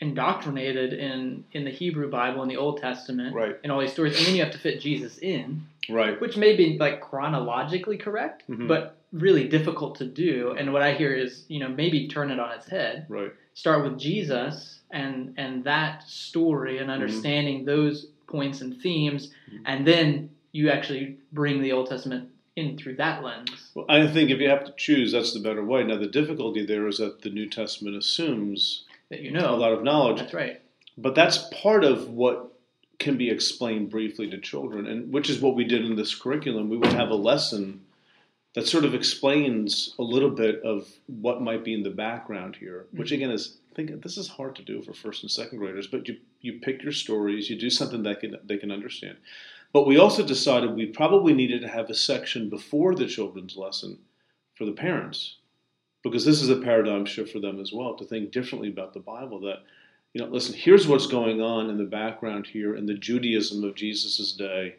indoctrinated 0.00 0.94
in 0.94 1.44
in 1.52 1.64
the 1.64 1.70
Hebrew 1.70 2.10
Bible 2.10 2.42
and 2.42 2.50
the 2.50 2.56
Old 2.56 2.80
Testament 2.80 3.34
Right. 3.34 3.56
and 3.62 3.70
all 3.70 3.80
these 3.80 3.92
stories, 3.92 4.16
and 4.16 4.26
then 4.26 4.34
you 4.34 4.42
have 4.42 4.52
to 4.52 4.58
fit 4.58 4.80
Jesus 4.80 5.18
in, 5.18 5.62
Right. 5.90 6.18
which 6.20 6.36
may 6.36 6.56
be 6.56 6.78
like 6.78 7.00
chronologically 7.02 7.98
correct, 7.98 8.42
Mhm. 8.48 8.66
but 8.66 8.96
really 9.12 9.46
difficult 9.48 9.96
to 9.96 10.06
do. 10.06 10.54
And 10.58 10.72
what 10.72 10.82
I 10.82 10.94
hear 10.94 11.12
is, 11.12 11.44
you 11.48 11.58
know, 11.60 11.68
maybe 11.68 12.08
turn 12.08 12.30
it 12.30 12.38
on 12.40 12.50
its 12.52 12.66
head. 12.68 13.04
Right. 13.08 13.32
Start 13.54 13.84
with 13.84 13.98
Jesus 13.98 14.80
and 14.90 15.34
and 15.36 15.64
that 15.64 16.02
story 16.08 16.74
Mm-hmm. 16.74 16.82
and 16.82 16.90
understanding 16.90 17.64
those 17.66 18.06
points 18.30 18.60
and 18.60 18.80
themes, 18.80 19.32
mm-hmm. 19.52 19.64
and 19.66 19.86
then 19.86 20.30
you 20.52 20.70
actually 20.70 21.18
bring 21.32 21.62
the 21.62 21.72
Old 21.72 21.88
Testament 21.88 22.30
in 22.56 22.76
through 22.76 22.96
that 22.96 23.22
lens. 23.22 23.70
Well, 23.74 23.86
I 23.88 24.06
think 24.06 24.30
if 24.30 24.38
you 24.38 24.48
have 24.48 24.64
to 24.64 24.74
choose, 24.76 25.12
that's 25.12 25.32
the 25.32 25.40
better 25.40 25.64
way. 25.64 25.84
Now, 25.84 25.98
the 25.98 26.06
difficulty 26.06 26.64
there 26.64 26.86
is 26.88 26.98
that 26.98 27.22
the 27.22 27.30
New 27.30 27.48
Testament 27.48 27.96
assumes 27.96 28.84
That 29.10 29.20
you 29.20 29.30
know 29.30 29.54
a 29.54 29.56
lot 29.56 29.72
of 29.72 29.82
knowledge, 29.82 30.18
That's 30.18 30.34
right. 30.34 30.60
but 30.98 31.14
that's 31.14 31.48
part 31.52 31.84
of 31.84 32.08
what 32.08 32.52
can 32.98 33.16
be 33.16 33.30
explained 33.30 33.90
briefly 33.90 34.28
to 34.30 34.38
children, 34.38 34.86
and 34.86 35.12
which 35.12 35.30
is 35.30 35.40
what 35.40 35.54
we 35.54 35.64
did 35.64 35.84
in 35.84 35.96
this 35.96 36.14
curriculum. 36.14 36.68
We 36.68 36.76
would 36.76 36.92
have 36.92 37.10
a 37.10 37.14
lesson 37.14 37.82
that 38.54 38.66
sort 38.66 38.84
of 38.84 38.94
explains 38.94 39.94
a 39.98 40.02
little 40.02 40.30
bit 40.30 40.60
of 40.62 40.88
what 41.06 41.40
might 41.40 41.64
be 41.64 41.72
in 41.72 41.82
the 41.82 41.90
background 41.90 42.56
here, 42.56 42.86
which 42.92 43.08
mm-hmm. 43.08 43.14
again 43.14 43.30
is 43.30 43.56
think 43.84 44.02
this 44.02 44.18
is 44.18 44.28
hard 44.28 44.56
to 44.56 44.62
do 44.62 44.82
for 44.82 44.92
first 44.92 45.22
and 45.22 45.30
second 45.30 45.58
graders, 45.58 45.86
but 45.86 46.08
you 46.08 46.16
you 46.40 46.60
pick 46.60 46.82
your 46.82 46.92
stories, 46.92 47.48
you 47.48 47.58
do 47.58 47.70
something 47.70 48.02
that 48.02 48.20
can 48.20 48.36
they 48.44 48.56
can 48.56 48.70
understand. 48.70 49.16
But 49.72 49.86
we 49.86 49.98
also 49.98 50.26
decided 50.26 50.74
we 50.74 50.86
probably 50.86 51.32
needed 51.32 51.62
to 51.62 51.68
have 51.68 51.88
a 51.90 51.94
section 51.94 52.50
before 52.50 52.94
the 52.94 53.06
children's 53.06 53.56
lesson 53.56 53.98
for 54.54 54.64
the 54.64 54.72
parents, 54.72 55.36
because 56.02 56.24
this 56.24 56.42
is 56.42 56.48
a 56.48 56.56
paradigm 56.56 57.06
shift 57.06 57.32
for 57.32 57.38
them 57.38 57.60
as 57.60 57.72
well 57.72 57.94
to 57.94 58.04
think 58.04 58.32
differently 58.32 58.68
about 58.68 58.94
the 58.94 59.00
Bible. 59.00 59.40
That 59.40 59.62
you 60.12 60.20
know, 60.20 60.28
listen, 60.28 60.54
here's 60.54 60.88
what's 60.88 61.06
going 61.06 61.40
on 61.40 61.70
in 61.70 61.78
the 61.78 61.84
background 61.84 62.46
here 62.46 62.74
in 62.74 62.86
the 62.86 62.94
Judaism 62.94 63.62
of 63.64 63.76
Jesus' 63.76 64.32
day 64.32 64.76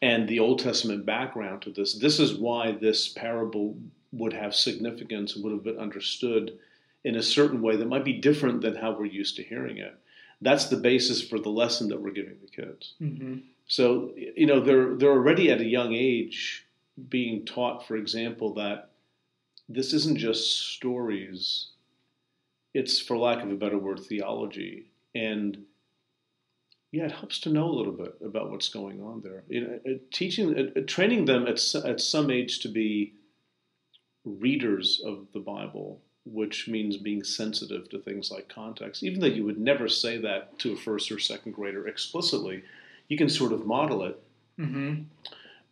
and 0.00 0.28
the 0.28 0.40
Old 0.40 0.58
Testament 0.58 1.04
background 1.04 1.62
to 1.62 1.70
this. 1.70 1.94
This 1.94 2.18
is 2.18 2.34
why 2.34 2.72
this 2.72 3.08
parable 3.08 3.76
would 4.12 4.32
have 4.32 4.54
significance 4.54 5.34
would 5.36 5.52
have 5.52 5.64
been 5.64 5.78
understood 5.78 6.58
in 7.04 7.16
a 7.16 7.22
certain 7.22 7.62
way 7.62 7.76
that 7.76 7.88
might 7.88 8.04
be 8.04 8.12
different 8.12 8.60
than 8.60 8.76
how 8.76 8.92
we're 8.92 9.06
used 9.06 9.36
to 9.36 9.42
hearing 9.42 9.78
it. 9.78 9.94
That's 10.40 10.66
the 10.66 10.76
basis 10.76 11.22
for 11.22 11.38
the 11.38 11.50
lesson 11.50 11.88
that 11.88 12.00
we're 12.00 12.10
giving 12.10 12.36
the 12.40 12.62
kids. 12.62 12.94
hmm 12.98 13.38
So, 13.66 14.12
you 14.16 14.46
know, 14.46 14.60
they're 14.60 14.94
they're 14.94 15.10
already 15.10 15.50
at 15.50 15.60
a 15.60 15.64
young 15.78 15.94
age 15.94 16.66
being 17.08 17.44
taught, 17.44 17.86
for 17.86 17.96
example, 17.96 18.54
that 18.54 18.90
this 19.68 19.92
isn't 19.92 20.18
just 20.18 20.74
stories. 20.74 21.68
It's, 22.74 22.98
for 23.00 23.16
lack 23.16 23.42
of 23.42 23.50
a 23.50 23.54
better 23.54 23.78
word, 23.78 24.00
theology. 24.00 24.86
And 25.14 25.64
yeah, 26.90 27.04
it 27.04 27.12
helps 27.12 27.38
to 27.40 27.50
know 27.50 27.68
a 27.68 27.76
little 27.78 27.92
bit 27.92 28.14
about 28.24 28.50
what's 28.50 28.68
going 28.68 29.02
on 29.02 29.22
there. 29.22 29.44
You 29.48 29.60
know, 29.60 29.80
uh, 29.86 29.98
teaching, 30.10 30.58
uh, 30.58 30.78
uh, 30.78 30.82
training 30.86 31.24
them 31.24 31.46
at, 31.46 31.60
at 31.84 32.00
some 32.00 32.30
age 32.30 32.60
to 32.60 32.68
be 32.68 33.14
readers 34.24 35.00
of 35.04 35.26
the 35.32 35.40
Bible, 35.40 36.00
which 36.24 36.68
means 36.68 36.96
being 36.96 37.24
sensitive 37.24 37.88
to 37.90 37.98
things 37.98 38.30
like 38.30 38.48
context. 38.48 39.02
Even 39.02 39.20
though 39.20 39.26
you 39.26 39.44
would 39.44 39.58
never 39.58 39.88
say 39.88 40.18
that 40.18 40.58
to 40.60 40.72
a 40.72 40.76
first 40.76 41.10
or 41.10 41.18
second 41.18 41.52
grader 41.52 41.86
explicitly, 41.88 42.62
you 43.08 43.16
can 43.16 43.28
sort 43.28 43.52
of 43.52 43.66
model 43.66 44.02
it 44.04 44.22
hmm 44.56 44.94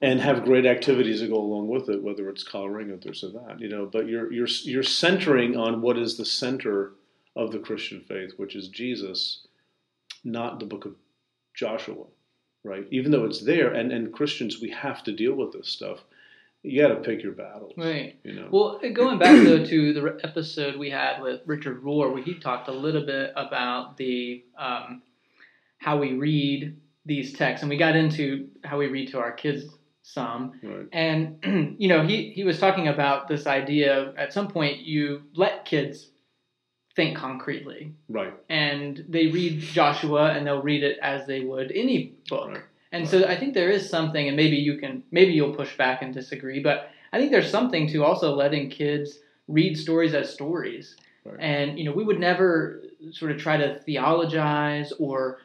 and 0.02 0.20
have 0.20 0.44
great 0.44 0.64
activities 0.64 1.20
that 1.20 1.28
go 1.28 1.36
along 1.36 1.68
with 1.68 1.90
it, 1.90 2.02
whether 2.02 2.28
it's 2.30 2.42
coloring 2.42 2.90
or 2.90 2.96
this 2.96 3.22
or 3.22 3.28
that, 3.28 3.60
you 3.60 3.68
know. 3.68 3.84
But 3.86 4.08
you're 4.08 4.32
you're 4.32 4.48
you're 4.62 4.82
centering 4.82 5.56
on 5.56 5.82
what 5.82 5.98
is 5.98 6.16
the 6.16 6.24
center 6.24 6.92
of 7.36 7.52
the 7.52 7.58
Christian 7.58 8.00
faith, 8.00 8.32
which 8.36 8.56
is 8.56 8.68
Jesus, 8.68 9.46
not 10.24 10.58
the 10.58 10.66
book 10.66 10.86
of 10.86 10.94
Joshua, 11.54 12.04
right? 12.64 12.86
Even 12.90 13.12
though 13.12 13.24
it's 13.24 13.42
there, 13.42 13.72
and 13.72 13.92
and 13.92 14.12
Christians 14.12 14.60
we 14.60 14.70
have 14.70 15.02
to 15.04 15.12
deal 15.12 15.34
with 15.34 15.52
this 15.52 15.68
stuff. 15.68 16.00
You 16.62 16.82
got 16.82 16.88
to 16.88 16.96
pick 16.96 17.22
your 17.22 17.32
battles, 17.32 17.72
Right. 17.76 18.18
you 18.22 18.34
know. 18.34 18.48
Well, 18.50 18.80
going 18.92 19.18
back 19.18 19.34
though 19.44 19.64
to 19.64 19.92
the 19.94 20.18
episode 20.22 20.76
we 20.76 20.90
had 20.90 21.22
with 21.22 21.40
Richard 21.46 21.82
Rohr, 21.82 22.12
where 22.12 22.22
he 22.22 22.34
talked 22.34 22.68
a 22.68 22.72
little 22.72 23.04
bit 23.06 23.32
about 23.34 23.96
the 23.96 24.44
um, 24.58 25.02
how 25.78 25.96
we 25.98 26.12
read 26.12 26.76
these 27.06 27.32
texts, 27.32 27.62
and 27.62 27.70
we 27.70 27.78
got 27.78 27.96
into 27.96 28.48
how 28.62 28.76
we 28.78 28.88
read 28.88 29.10
to 29.12 29.18
our 29.18 29.32
kids 29.32 29.64
some. 30.02 30.52
right. 30.62 30.86
And 30.92 31.76
you 31.78 31.88
know, 31.88 32.06
he 32.06 32.30
he 32.32 32.44
was 32.44 32.58
talking 32.58 32.88
about 32.88 33.26
this 33.26 33.46
idea 33.46 33.98
of 33.98 34.16
at 34.18 34.32
some 34.34 34.48
point 34.48 34.80
you 34.80 35.22
let 35.34 35.64
kids 35.64 36.08
think 36.96 37.16
concretely, 37.16 37.94
Right. 38.08 38.34
and 38.50 39.02
they 39.08 39.28
read 39.28 39.60
Joshua 39.60 40.32
and 40.32 40.46
they'll 40.46 40.60
read 40.60 40.82
it 40.82 40.98
as 41.00 41.26
they 41.26 41.40
would 41.40 41.72
any 41.72 42.16
book. 42.28 42.50
Right. 42.50 42.62
And 42.92 43.08
so 43.08 43.24
I 43.24 43.38
think 43.38 43.54
there 43.54 43.70
is 43.70 43.88
something, 43.88 44.26
and 44.26 44.36
maybe 44.36 44.56
you 44.56 44.76
can, 44.78 45.02
maybe 45.10 45.32
you'll 45.32 45.54
push 45.54 45.76
back 45.76 46.02
and 46.02 46.12
disagree, 46.12 46.60
but 46.60 46.90
I 47.12 47.18
think 47.18 47.30
there's 47.30 47.50
something 47.50 47.88
to 47.88 48.04
also 48.04 48.34
letting 48.34 48.70
kids 48.70 49.18
read 49.48 49.76
stories 49.76 50.14
as 50.14 50.32
stories. 50.32 50.96
Right. 51.24 51.36
And 51.38 51.78
you 51.78 51.84
know, 51.84 51.92
we 51.92 52.04
would 52.04 52.18
never 52.18 52.82
sort 53.12 53.30
of 53.32 53.38
try 53.38 53.56
to 53.56 53.78
theologize 53.80 54.92
or 54.98 55.38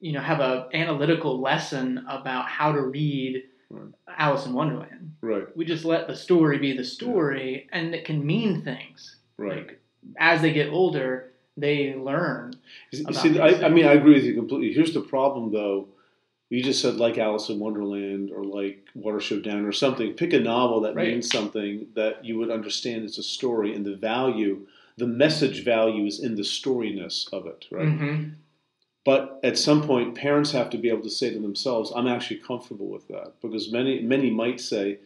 you 0.00 0.12
know 0.12 0.20
have 0.20 0.40
a 0.40 0.68
analytical 0.74 1.40
lesson 1.40 2.04
about 2.08 2.48
how 2.48 2.72
to 2.72 2.80
read 2.80 3.44
Right. 3.70 3.92
Alice 4.16 4.46
in 4.46 4.54
Wonderland. 4.54 5.16
Right. 5.20 5.54
We 5.54 5.64
just 5.66 5.84
let 5.84 6.06
the 6.06 6.16
story 6.16 6.58
be 6.58 6.74
the 6.74 6.84
story, 6.84 7.68
and 7.70 7.94
it 7.94 8.04
can 8.04 8.24
mean 8.24 8.62
things. 8.62 9.16
Right. 9.36 9.58
Like 9.58 9.80
as 10.18 10.40
they 10.40 10.52
get 10.52 10.70
older, 10.70 11.32
they 11.56 11.94
learn. 11.94 12.54
You 12.92 13.12
See, 13.12 13.38
I, 13.38 13.66
I 13.66 13.68
mean, 13.68 13.84
I 13.84 13.92
agree 13.92 14.14
with 14.14 14.24
you 14.24 14.34
completely. 14.34 14.72
Here's 14.72 14.94
the 14.94 15.02
problem, 15.02 15.52
though. 15.52 15.88
You 16.50 16.62
just 16.62 16.80
said 16.80 16.96
like 16.96 17.18
Alice 17.18 17.50
in 17.50 17.58
Wonderland 17.58 18.30
or 18.30 18.42
like 18.44 18.86
Watership 18.96 19.42
Down 19.42 19.64
or 19.66 19.72
something. 19.72 20.14
Pick 20.14 20.32
a 20.32 20.40
novel 20.40 20.80
that 20.80 20.94
Right. 20.94 21.08
means 21.08 21.30
something 21.30 21.88
that 21.94 22.24
you 22.24 22.38
would 22.38 22.50
understand 22.50 23.04
as 23.04 23.18
a 23.18 23.22
story 23.22 23.74
and 23.74 23.84
the 23.84 23.96
value, 23.96 24.66
the 24.96 25.06
message 25.06 25.62
value 25.62 26.06
is 26.06 26.18
in 26.20 26.36
the 26.36 26.42
storyness 26.42 27.30
of 27.32 27.46
it, 27.46 27.66
right? 27.70 27.86
Mhm. 27.88 28.32
But 29.04 29.40
at 29.42 29.58
some 29.58 29.82
point, 29.82 30.14
parents 30.14 30.52
have 30.52 30.70
to 30.70 30.78
be 30.78 30.88
able 30.88 31.02
to 31.02 31.10
say 31.10 31.30
to 31.32 31.38
themselves, 31.38 31.92
"I'm 31.94 32.06
actually 32.06 32.38
comfortable 32.38 32.88
with 32.88 33.08
that," 33.08 33.40
because 33.42 33.70
many 33.70 34.00
many 34.00 34.30
might 34.30 34.60
say, 34.60 34.98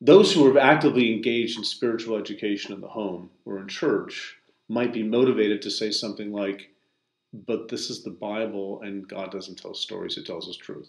those 0.00 0.34
who 0.34 0.46
are 0.46 0.58
actively 0.58 1.12
engaged 1.12 1.56
in 1.58 1.64
spiritual 1.64 2.16
education 2.16 2.74
in 2.74 2.80
the 2.82 2.88
home 2.88 3.30
or 3.46 3.58
in 3.58 3.68
church 3.68 4.36
might 4.68 4.92
be 4.92 5.02
motivated 5.02 5.62
to 5.62 5.70
say 5.70 5.90
something 5.90 6.30
like, 6.32 6.73
"But 7.46 7.68
this 7.68 7.90
is 7.90 8.02
the 8.02 8.10
Bible, 8.10 8.80
and 8.82 9.06
God 9.08 9.30
doesn't 9.32 9.58
tell 9.58 9.74
stories; 9.74 10.14
He 10.14 10.22
tells 10.24 10.48
us 10.48 10.56
truth." 10.56 10.88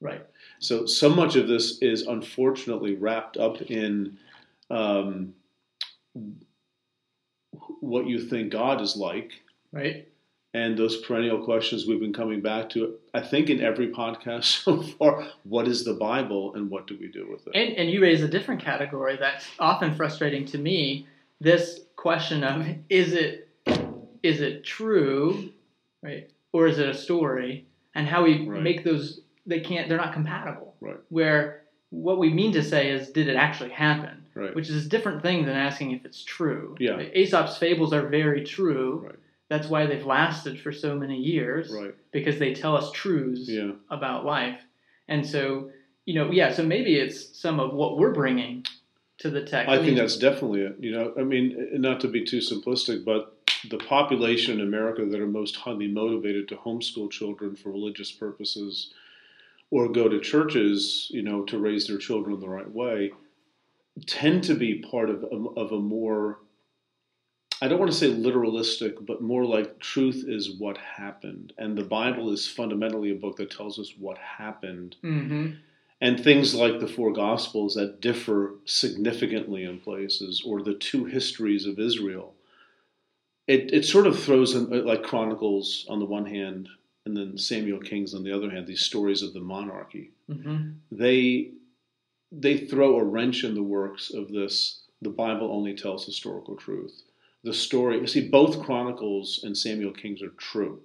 Right. 0.00 0.24
So, 0.58 0.84
so 0.86 1.08
much 1.08 1.36
of 1.36 1.48
this 1.48 1.78
is 1.80 2.02
unfortunately 2.06 2.94
wrapped 2.96 3.38
up 3.38 3.62
in 3.62 4.18
um, 4.70 5.34
what 7.80 8.06
you 8.06 8.20
think 8.20 8.52
God 8.52 8.80
is 8.80 8.96
like 8.96 9.32
Right. 9.72 10.06
and 10.54 10.76
those 10.76 11.00
perennial 11.02 11.42
questions 11.44 11.86
we've 11.86 12.00
been 12.00 12.12
coming 12.12 12.40
back 12.40 12.68
to. 12.70 12.96
I 13.14 13.20
think 13.20 13.48
in 13.50 13.60
every 13.62 13.88
podcast 13.88 14.44
so 14.64 14.82
far, 14.82 15.28
what 15.44 15.66
is 15.68 15.84
the 15.84 15.94
Bible 15.94 16.54
and 16.54 16.70
what 16.70 16.86
do 16.86 16.96
we 17.00 17.08
do 17.08 17.26
with 17.30 17.46
it? 17.46 17.52
And 17.54 17.76
and 17.76 17.90
you 17.90 18.02
raise 18.02 18.22
a 18.22 18.28
different 18.28 18.60
category 18.60 19.16
that's 19.16 19.46
often 19.58 19.94
frustrating 19.94 20.44
to 20.46 20.58
me. 20.58 21.06
This 21.40 21.80
question 21.96 22.44
of 22.44 22.66
is 22.88 23.12
it 23.12 23.48
is 24.22 24.40
it 24.40 24.64
true, 24.64 25.50
right, 26.06 26.30
or 26.52 26.66
is 26.66 26.78
it 26.78 26.88
a 26.88 26.94
story, 26.94 27.66
and 27.94 28.06
how 28.06 28.24
we 28.24 28.46
Right. 28.46 28.62
make 28.62 28.84
those 28.84 29.20
they 29.46 29.60
can't 29.60 29.88
they're 29.88 29.98
not 29.98 30.12
compatible. 30.12 30.74
Right. 30.80 30.96
Where 31.08 31.62
what 31.90 32.18
we 32.18 32.32
mean 32.32 32.52
to 32.52 32.62
say 32.62 32.90
is 32.90 33.10
did 33.10 33.28
it 33.28 33.36
actually 33.36 33.70
happen, 33.70 34.24
Right. 34.34 34.54
which 34.56 34.68
is 34.68 34.86
a 34.86 34.88
different 34.88 35.22
thing 35.22 35.46
than 35.46 35.56
asking 35.56 35.92
if 35.92 36.04
it's 36.04 36.24
true. 36.24 36.74
Yeah. 36.80 36.98
Aesop's 37.14 37.56
fables 37.58 37.92
are 37.92 38.06
very 38.08 38.42
true. 38.44 39.02
Right. 39.06 39.14
That's 39.48 39.68
why 39.68 39.86
they've 39.86 40.04
lasted 40.04 40.58
for 40.58 40.72
so 40.72 40.96
many 40.98 41.16
years 41.16 41.70
Right. 41.72 41.94
because 42.10 42.38
they 42.40 42.52
tell 42.54 42.76
us 42.76 42.90
truths 42.90 43.48
Yeah. 43.48 43.72
about 43.88 44.24
life. 44.26 44.60
And 45.06 45.24
so, 45.24 45.70
you 46.04 46.14
know, 46.14 46.32
yeah, 46.32 46.50
so 46.52 46.64
maybe 46.66 46.96
it's 46.96 47.38
some 47.38 47.60
of 47.60 47.72
what 47.72 47.96
we're 47.98 48.12
bringing 48.12 48.64
to 49.18 49.30
the 49.30 49.42
text. 49.42 49.70
I 49.70 49.76
mean, 49.76 49.84
think 49.86 49.98
that's 49.98 50.16
definitely 50.18 50.62
it. 50.62 50.76
You 50.80 50.90
know, 50.90 51.14
I 51.16 51.22
mean, 51.22 51.68
not 51.74 52.00
to 52.00 52.08
be 52.08 52.24
too 52.24 52.38
simplistic, 52.38 53.04
but 53.04 53.35
the 53.70 53.78
population 53.78 54.60
in 54.60 54.66
America 54.66 55.04
that 55.04 55.20
are 55.20 55.26
most 55.26 55.56
highly 55.56 55.88
motivated 55.88 56.48
to 56.48 56.56
homeschool 56.56 57.10
children 57.10 57.56
for 57.56 57.70
religious 57.70 58.12
purposes 58.12 58.92
or 59.70 59.88
go 59.88 60.08
to 60.08 60.20
churches, 60.20 61.08
you 61.10 61.22
know, 61.22 61.42
to 61.44 61.58
raise 61.58 61.86
their 61.86 61.98
children 61.98 62.38
the 62.38 62.48
right 62.48 62.70
way, 62.70 63.12
tend 64.06 64.44
to 64.44 64.54
be 64.54 64.80
part 64.80 65.10
of 65.10 65.24
a, 65.24 65.36
of 65.60 65.72
a 65.72 65.78
more 65.78 66.38
I 67.62 67.68
don't 67.68 67.78
want 67.78 67.90
to 67.90 67.96
say 67.96 68.10
literalistic, 68.12 69.06
but 69.06 69.22
more 69.22 69.44
like 69.46 69.78
truth 69.78 70.26
is 70.28 70.58
what 70.58 70.76
happened. 70.76 71.54
And 71.56 71.76
the 71.76 71.84
Bible 71.84 72.30
is 72.30 72.46
fundamentally 72.46 73.10
a 73.10 73.14
book 73.14 73.36
that 73.36 73.50
tells 73.50 73.78
us 73.78 73.94
what 73.98 74.18
happened 74.18 74.96
Mhm. 75.02 75.56
and 76.02 76.20
things 76.22 76.54
like 76.54 76.80
the 76.80 76.86
four 76.86 77.12
gospels 77.14 77.74
that 77.74 78.02
differ 78.02 78.56
significantly 78.66 79.64
in 79.64 79.80
places 79.80 80.42
or 80.44 80.60
the 80.62 80.74
two 80.74 81.06
histories 81.06 81.64
of 81.64 81.78
israel 81.78 82.34
it, 83.46 83.72
it 83.72 83.84
sort 83.84 84.06
of 84.06 84.18
throws 84.18 84.54
in 84.54 84.72
uh, 84.72 84.82
like 84.82 85.02
chronicles 85.02 85.86
on 85.88 85.98
the 85.98 86.04
one 86.04 86.26
hand 86.26 86.68
and 87.04 87.16
then 87.16 87.38
samuel 87.38 87.78
kings 87.80 88.14
on 88.14 88.24
the 88.24 88.32
other 88.32 88.50
hand 88.50 88.66
these 88.66 88.80
stories 88.82 89.22
of 89.22 89.32
the 89.32 89.40
monarchy. 89.40 90.10
Mhm. 90.28 90.76
they 90.90 91.52
they 92.32 92.56
throw 92.58 92.96
a 92.96 93.04
wrench 93.04 93.44
in 93.44 93.54
the 93.54 93.62
works 93.62 94.10
of 94.12 94.28
this 94.32 94.82
the 95.00 95.10
bible 95.10 95.52
only 95.52 95.74
tells 95.74 96.04
historical 96.06 96.56
truth. 96.56 97.02
The 97.44 97.54
story 97.54 98.00
you 98.00 98.06
see 98.06 98.28
both 98.28 98.62
chronicles 98.64 99.40
and 99.44 99.56
samuel 99.56 99.92
kings 99.92 100.22
are 100.22 100.30
true 100.30 100.80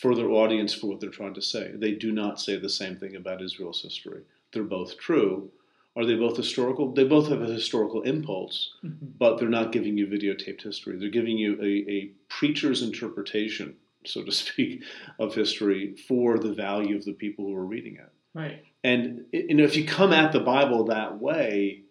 for 0.00 0.14
their 0.14 0.30
audience 0.30 0.74
for 0.74 0.86
what 0.88 1.00
they're 1.00 1.10
trying 1.10 1.34
to 1.34 1.42
say. 1.42 1.72
They 1.74 1.92
do 1.92 2.10
not 2.12 2.40
say 2.40 2.56
the 2.56 2.68
same 2.68 2.96
thing 2.96 3.14
about 3.16 3.42
israel's 3.42 3.82
history. 3.82 4.22
They're 4.52 4.64
both 4.64 4.98
true 4.98 5.50
are 5.98 6.06
they 6.06 6.14
both 6.14 6.36
historical 6.36 6.92
they 6.92 7.04
both 7.04 7.28
have 7.28 7.42
a 7.42 7.46
historical 7.46 8.02
impulse 8.02 8.74
mm-hmm. 8.84 9.06
but 9.18 9.38
they're 9.38 9.48
not 9.48 9.72
giving 9.72 9.98
you 9.98 10.06
videotaped 10.06 10.62
history 10.62 10.96
they're 10.96 11.08
giving 11.08 11.36
you 11.36 11.58
a, 11.60 11.90
a 11.90 12.10
preacher's 12.28 12.82
interpretation 12.82 13.74
so 14.06 14.22
to 14.22 14.32
speak 14.44 14.82
of 15.18 15.34
history 15.34 15.96
for 16.06 16.38
the 16.38 16.54
value 16.54 16.96
of 16.96 17.04
the 17.04 17.12
people 17.12 17.44
who 17.44 17.54
are 17.54 17.66
reading 17.66 17.96
it 17.96 18.12
Right. 18.34 18.64
and 18.84 19.24
you 19.32 19.54
know, 19.54 19.64
if 19.64 19.76
you 19.76 19.84
come 19.84 20.12
at 20.12 20.32
the 20.32 20.40
Bible 20.40 20.84
that 20.84 21.18
way, 21.20 21.82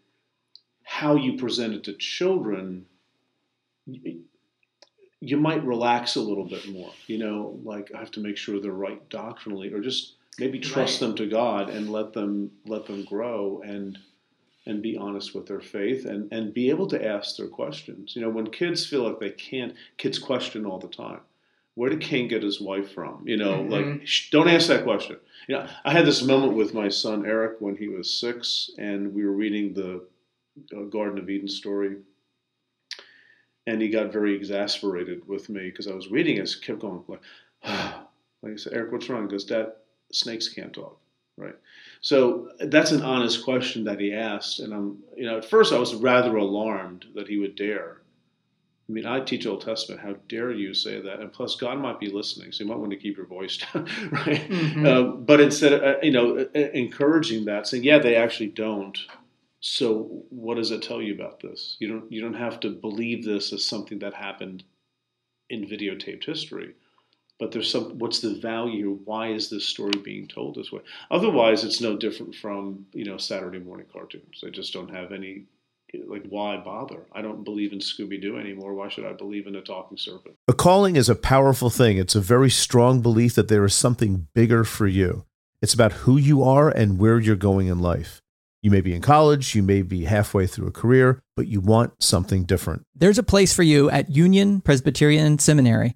how 0.84 1.16
you 1.16 1.38
present 1.38 1.74
it 1.74 1.84
to 1.86 1.94
children, 1.94 2.86
you 3.86 5.38
might 5.38 5.66
relax 5.66 6.16
a 6.16 6.22
little 6.22 6.46
bit 6.46 6.70
more. 6.70 6.92
You 7.08 7.18
know, 7.18 7.60
like 7.64 7.92
I 7.94 8.00
have 8.00 8.12
to 8.12 8.22
make 8.22 8.38
sure 8.38 8.62
they're 8.62 8.72
right 8.72 9.08
doctrinally, 9.10 9.74
or 9.74 9.82
just 9.82 10.14
maybe 10.40 10.60
trust 10.60 11.02
Right. 11.02 11.08
them 11.08 11.16
to 11.18 11.26
God 11.28 11.70
and 11.70 11.92
let 11.92 12.14
them 12.14 12.52
let 12.66 12.86
them 12.86 13.04
grow 13.04 13.62
and 13.66 13.98
and 14.66 14.82
be 14.82 14.98
honest 14.98 15.34
with 15.34 15.46
their 15.48 15.62
faith 15.62 16.06
and 16.06 16.32
and 16.32 16.54
be 16.54 16.70
able 16.70 16.88
to 16.88 17.06
ask 17.06 17.38
their 17.38 17.48
questions. 17.48 18.16
You 18.16 18.22
know, 18.22 18.30
when 18.30 18.48
kids 18.52 18.86
feel 18.86 19.04
like 19.04 19.20
they 19.20 19.32
can't, 19.32 19.74
kids 19.98 20.20
question 20.20 20.66
all 20.66 20.80
the 20.80 20.88
time. 20.88 21.22
Where 21.76 21.90
did 21.92 22.02
Cain 22.02 22.28
get 22.28 22.42
his 22.42 22.60
wife 22.60 22.92
from? 22.92 23.28
You 23.28 23.38
know, 23.38 23.64
Mhm. 23.64 23.70
like 23.72 24.08
sh- 24.08 24.30
don't 24.32 24.48
ask 24.48 24.68
that 24.68 24.84
question. 24.84 25.18
You 25.48 25.56
know, 25.56 25.68
I 25.86 25.92
had 25.94 26.06
this 26.08 26.24
moment 26.26 26.54
with 26.54 26.74
my 26.74 26.90
son 26.90 27.26
Eric 27.26 27.62
when 27.62 27.76
he 27.78 27.88
was 27.88 28.12
six, 28.12 28.72
and 28.80 29.14
we 29.14 29.24
were 29.24 29.32
reading 29.32 29.74
the 29.74 30.04
uh, 30.76 30.82
Garden 30.86 31.20
of 31.20 31.30
Eden 31.30 31.48
story, 31.48 31.98
and 33.68 33.80
he 33.82 33.90
got 33.90 34.12
very 34.12 34.34
exasperated 34.36 35.28
with 35.28 35.50
me 35.50 35.70
because 35.70 35.88
I 35.88 35.94
was 35.94 36.10
reading 36.10 36.38
it. 36.38 36.50
Kept 36.62 36.80
going 36.80 37.04
like, 37.08 37.22
like 38.42 38.54
I 38.54 38.56
said, 38.56 38.74
Eric, 38.74 38.92
what's 38.92 39.08
wrong? 39.08 39.24
He 39.24 39.30
goes, 39.30 39.46
Dad, 39.46 39.74
snakes 40.12 40.50
can't 40.50 40.74
talk, 40.74 41.00
right? 41.38 41.56
So 42.02 42.50
that's 42.60 42.92
an 42.92 43.02
honest 43.02 43.44
question 43.44 43.84
that 43.86 44.00
he 44.00 44.14
asked, 44.14 44.60
and 44.60 44.74
I'm, 44.74 45.00
you 45.16 45.26
know, 45.26 45.38
at 45.38 45.46
first 45.46 45.74
I 45.74 45.80
was 45.80 45.96
rather 45.96 46.36
alarmed 46.36 47.06
that 47.16 47.28
he 47.28 47.38
would 47.38 47.56
dare. 47.56 47.98
I 48.88 48.94
mean, 48.94 49.06
I 49.06 49.20
teach 49.20 49.46
Old 49.46 49.62
Testament. 49.62 50.02
How 50.02 50.16
dare 50.30 50.52
you 50.52 50.74
say 50.74 51.02
that? 51.02 51.20
And 51.20 51.34
plus, 51.34 51.56
God 51.56 51.78
might 51.80 52.00
be 52.00 52.10
listening, 52.10 52.52
so 52.54 52.64
you 52.64 52.70
might 52.70 52.80
want 52.80 52.92
to 52.92 52.98
keep 52.98 53.18
your 53.18 53.26
voice 53.26 53.58
down, 53.74 53.86
right? 54.12 54.50
Mhm. 54.50 54.86
Uh, 54.86 55.12
but 55.18 55.42
instead 55.42 55.74
of, 55.74 55.84
uh, 55.84 55.96
you 56.02 56.12
know, 56.12 56.38
uh, 56.38 56.60
encouraging 56.74 57.46
that, 57.46 57.68
saying, 57.68 57.84
yeah, 57.84 58.00
they 58.00 58.16
actually 58.16 58.48
don't. 58.48 58.98
So, 59.60 60.24
what 60.30 60.56
does 60.56 60.72
it 60.72 60.84
tell 60.84 61.02
you 61.02 61.14
about 61.14 61.42
this? 61.42 61.76
You 61.80 61.88
don't, 61.90 62.12
you 62.12 62.22
don't 62.22 62.36
have 62.36 62.60
to 62.62 62.70
believe 62.70 63.26
this 63.26 63.52
as 63.52 63.66
something 63.66 64.00
that 64.00 64.14
happened 64.14 64.64
in 65.50 65.66
videotaped 65.66 66.26
history. 66.26 66.76
But 67.40 67.52
there's 67.52 67.72
some. 67.72 68.00
What's 68.00 68.20
the 68.20 68.36
value? 68.36 69.00
Why 69.06 69.28
is 69.28 69.50
this 69.50 69.66
story 69.66 70.00
being 70.04 70.28
told 70.28 70.56
this 70.56 70.72
way? 70.72 70.82
Otherwise, 71.12 71.64
it's 71.64 71.82
no 71.82 71.96
different 71.96 72.36
from 72.36 72.86
you 72.94 73.06
know 73.06 73.18
Saturday 73.18 73.60
morning 73.60 73.86
cartoons. 73.92 74.40
They 74.42 74.50
just 74.50 74.74
don't 74.74 74.94
have 74.94 75.12
any. 75.12 75.46
Like, 76.06 76.26
why 76.28 76.58
bother? 76.58 77.06
I 77.14 77.22
don't 77.22 77.46
believe 77.46 77.72
in 77.72 77.80
Scooby 77.80 78.22
Doo 78.22 78.38
anymore. 78.38 78.74
Why 78.74 78.90
should 78.90 79.06
I 79.06 79.14
believe 79.14 79.48
in 79.48 79.56
a 79.56 79.62
talking 79.62 79.98
serpent? 79.98 80.36
A 80.48 80.54
calling 80.54 80.98
is 80.98 81.08
a 81.08 81.16
powerful 81.16 81.70
thing. 81.70 81.98
It's 81.98 82.16
a 82.16 82.20
very 82.20 82.50
strong 82.50 83.02
belief 83.02 83.36
that 83.36 83.48
there 83.48 83.64
is 83.64 83.74
something 83.74 84.28
bigger 84.36 84.66
for 84.66 84.86
you. 84.86 85.24
It's 85.62 85.74
about 85.74 85.94
who 85.94 86.18
you 86.18 86.44
are 86.44 86.70
and 86.70 87.00
where 87.00 87.20
you're 87.20 87.38
going 87.38 87.68
in 87.68 87.80
life. 87.80 88.22
You 88.62 88.70
may 88.70 88.82
be 88.82 88.94
in 88.94 89.02
college, 89.02 89.56
you 89.56 89.64
may 89.64 89.82
be 89.82 90.04
halfway 90.04 90.46
through 90.46 90.68
a 90.68 90.72
career, 90.72 91.22
but 91.38 91.48
you 91.48 91.62
want 91.62 92.04
something 92.04 92.44
different. 92.44 92.82
There's 92.94 93.18
a 93.18 93.24
place 93.24 93.54
for 93.54 93.64
you 93.64 93.90
at 93.90 94.10
Union 94.10 94.60
Presbyterian 94.60 95.40
Seminary 95.40 95.96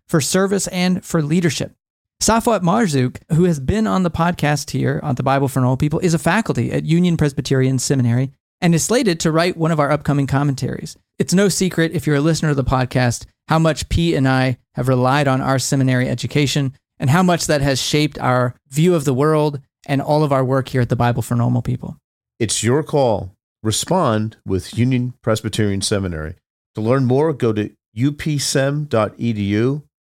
for 0.11 0.21
service 0.21 0.67
and 0.67 1.03
for 1.03 1.23
leadership. 1.23 1.73
Safwat 2.21 2.61
Marzouk, 2.61 3.17
who 3.33 3.45
has 3.45 3.59
been 3.59 3.87
on 3.87 4.03
the 4.03 4.11
podcast 4.11 4.69
here 4.71 4.99
on 5.01 5.15
the 5.15 5.23
Bible 5.23 5.47
for 5.47 5.61
Normal 5.61 5.77
People, 5.77 5.99
is 5.99 6.13
a 6.13 6.19
faculty 6.19 6.71
at 6.71 6.85
Union 6.85 7.15
Presbyterian 7.15 7.79
Seminary 7.79 8.33
and 8.59 8.75
is 8.75 8.83
slated 8.83 9.21
to 9.21 9.31
write 9.31 9.57
one 9.57 9.71
of 9.71 9.79
our 9.79 9.89
upcoming 9.89 10.27
commentaries. 10.27 10.97
It's 11.17 11.33
no 11.33 11.47
secret, 11.47 11.93
if 11.93 12.05
you're 12.05 12.17
a 12.17 12.21
listener 12.21 12.49
to 12.49 12.55
the 12.55 12.63
podcast, 12.63 13.25
how 13.47 13.57
much 13.57 13.87
P 13.89 14.13
and 14.13 14.27
I 14.27 14.57
have 14.75 14.89
relied 14.89 15.27
on 15.29 15.41
our 15.41 15.57
seminary 15.57 16.09
education 16.09 16.75
and 16.99 17.09
how 17.09 17.23
much 17.23 17.47
that 17.47 17.61
has 17.61 17.81
shaped 17.81 18.19
our 18.19 18.53
view 18.69 18.93
of 18.93 19.05
the 19.05 19.13
world 19.13 19.61
and 19.87 20.01
all 20.01 20.23
of 20.23 20.33
our 20.33 20.43
work 20.43 20.67
here 20.67 20.81
at 20.81 20.89
the 20.89 20.95
Bible 20.95 21.21
for 21.21 21.35
Normal 21.35 21.61
People. 21.61 21.97
It's 22.37 22.63
your 22.63 22.83
call. 22.83 23.33
Respond 23.63 24.37
with 24.45 24.77
Union 24.77 25.13
Presbyterian 25.21 25.81
Seminary. 25.81 26.35
To 26.75 26.81
learn 26.81 27.05
more, 27.05 27.31
go 27.33 27.53
to 27.53 27.71
upsem.edu 27.97 29.83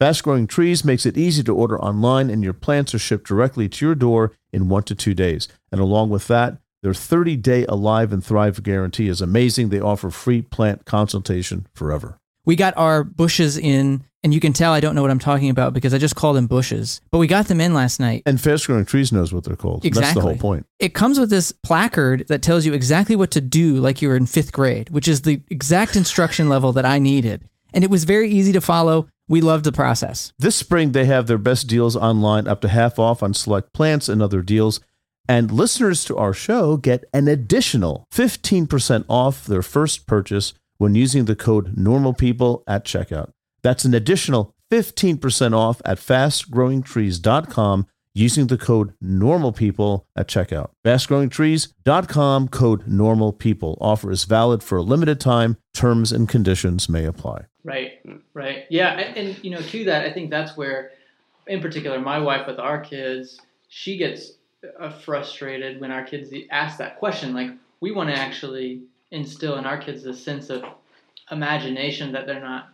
Fast 0.00 0.22
Growing 0.24 0.46
Trees 0.46 0.82
makes 0.82 1.04
it 1.04 1.18
easy 1.18 1.42
to 1.42 1.54
order 1.54 1.78
online, 1.78 2.30
and 2.30 2.42
your 2.42 2.54
plants 2.54 2.94
are 2.94 2.98
shipped 2.98 3.28
directly 3.28 3.68
to 3.68 3.84
your 3.84 3.94
door 3.94 4.32
in 4.50 4.70
one 4.70 4.82
to 4.84 4.94
two 4.94 5.12
days. 5.12 5.46
And 5.70 5.78
along 5.78 6.08
with 6.08 6.26
that, 6.28 6.56
their 6.82 6.94
30 6.94 7.36
day 7.36 7.66
Alive 7.66 8.10
and 8.10 8.24
Thrive 8.24 8.62
guarantee 8.62 9.08
is 9.08 9.20
amazing. 9.20 9.68
They 9.68 9.78
offer 9.78 10.08
free 10.08 10.40
plant 10.40 10.86
consultation 10.86 11.66
forever. 11.74 12.16
We 12.46 12.56
got 12.56 12.74
our 12.78 13.04
bushes 13.04 13.58
in, 13.58 14.02
and 14.24 14.32
you 14.32 14.40
can 14.40 14.54
tell 14.54 14.72
I 14.72 14.80
don't 14.80 14.94
know 14.94 15.02
what 15.02 15.10
I'm 15.10 15.18
talking 15.18 15.50
about 15.50 15.74
because 15.74 15.92
I 15.92 15.98
just 15.98 16.16
called 16.16 16.36
them 16.38 16.46
bushes. 16.46 17.02
But 17.10 17.18
we 17.18 17.26
got 17.26 17.48
them 17.48 17.60
in 17.60 17.74
last 17.74 18.00
night. 18.00 18.22
And 18.24 18.40
Fast 18.40 18.66
Growing 18.68 18.86
Trees 18.86 19.12
knows 19.12 19.34
what 19.34 19.44
they're 19.44 19.54
called. 19.54 19.82
That's 19.82 19.94
the 19.96 20.00
Exactly. 20.00 20.22
whole 20.22 20.36
point. 20.36 20.64
It 20.78 20.94
comes 20.94 21.20
with 21.20 21.28
this 21.28 21.52
placard 21.52 22.26
that 22.28 22.40
tells 22.40 22.64
you 22.64 22.72
exactly 22.72 23.16
what 23.16 23.32
to 23.32 23.42
do, 23.42 23.74
like 23.74 24.00
you 24.00 24.08
were 24.08 24.16
in 24.16 24.24
fifth 24.24 24.52
grade, 24.52 24.88
which 24.88 25.06
is 25.08 25.20
the 25.22 25.42
exact 25.50 25.94
instruction 25.94 26.48
level 26.48 26.72
that 26.72 26.86
I 26.86 26.98
needed. 26.98 27.42
And 27.72 27.84
it 27.84 27.90
was 27.90 28.04
very 28.04 28.28
easy 28.30 28.52
to 28.52 28.60
follow. 28.60 29.08
We 29.28 29.40
loved 29.40 29.64
the 29.64 29.72
process. 29.72 30.32
This 30.38 30.56
spring, 30.56 30.92
they 30.92 31.04
have 31.04 31.26
their 31.26 31.38
best 31.38 31.68
deals 31.68 31.96
online, 31.96 32.48
up 32.48 32.60
to 32.62 32.68
half 32.68 32.98
off 32.98 33.22
on 33.22 33.32
select 33.32 33.72
plants 33.72 34.08
and 34.08 34.20
other 34.20 34.42
deals. 34.42 34.80
And 35.28 35.52
listeners 35.52 36.04
to 36.06 36.16
our 36.16 36.32
show 36.32 36.76
get 36.76 37.04
an 37.14 37.28
additional 37.28 38.04
15% 38.12 39.04
off 39.08 39.46
their 39.46 39.62
first 39.62 40.08
purchase 40.08 40.54
when 40.78 40.96
using 40.96 41.26
the 41.26 41.36
code 41.36 41.76
NORMALPEOPLE 41.76 42.64
at 42.66 42.84
checkout. 42.84 43.30
That's 43.62 43.84
an 43.84 43.94
additional 43.94 44.54
15% 44.72 45.54
off 45.54 45.80
at 45.84 45.98
fastgrowingtrees.com 45.98 47.86
using 48.14 48.46
the 48.48 48.58
code 48.58 48.94
NORMALPEOPLE 49.02 50.06
at 50.16 50.26
checkout. 50.26 50.70
Fastgrowingtrees.com 50.84 52.48
code 52.48 52.86
NORMALPEOPLE. 52.86 53.78
Offer 53.80 54.10
is 54.10 54.24
valid 54.24 54.62
for 54.62 54.78
a 54.78 54.82
limited 54.82 55.20
time. 55.20 55.56
Terms 55.74 56.10
and 56.10 56.28
conditions 56.28 56.88
may 56.88 57.04
apply. 57.04 57.44
Right, 57.64 58.00
right. 58.34 58.64
Yeah, 58.70 58.98
and, 58.98 59.16
and 59.16 59.44
you 59.44 59.50
know, 59.50 59.60
to 59.60 59.84
that, 59.84 60.04
I 60.06 60.12
think 60.12 60.30
that's 60.30 60.56
where, 60.56 60.92
in 61.46 61.60
particular, 61.60 62.00
my 62.00 62.18
wife 62.18 62.46
with 62.46 62.58
our 62.58 62.80
kids, 62.80 63.40
she 63.68 63.96
gets 63.96 64.32
uh, 64.78 64.90
frustrated 64.90 65.80
when 65.80 65.90
our 65.90 66.04
kids 66.04 66.32
ask 66.50 66.78
that 66.78 66.98
question. 66.98 67.34
Like, 67.34 67.50
we 67.80 67.92
want 67.92 68.10
to 68.10 68.16
actually 68.16 68.82
instill 69.10 69.56
in 69.58 69.66
our 69.66 69.78
kids 69.78 70.02
this 70.02 70.22
sense 70.22 70.50
of 70.50 70.62
imagination 71.30 72.12
that 72.12 72.26
they're 72.26 72.40
not 72.40 72.68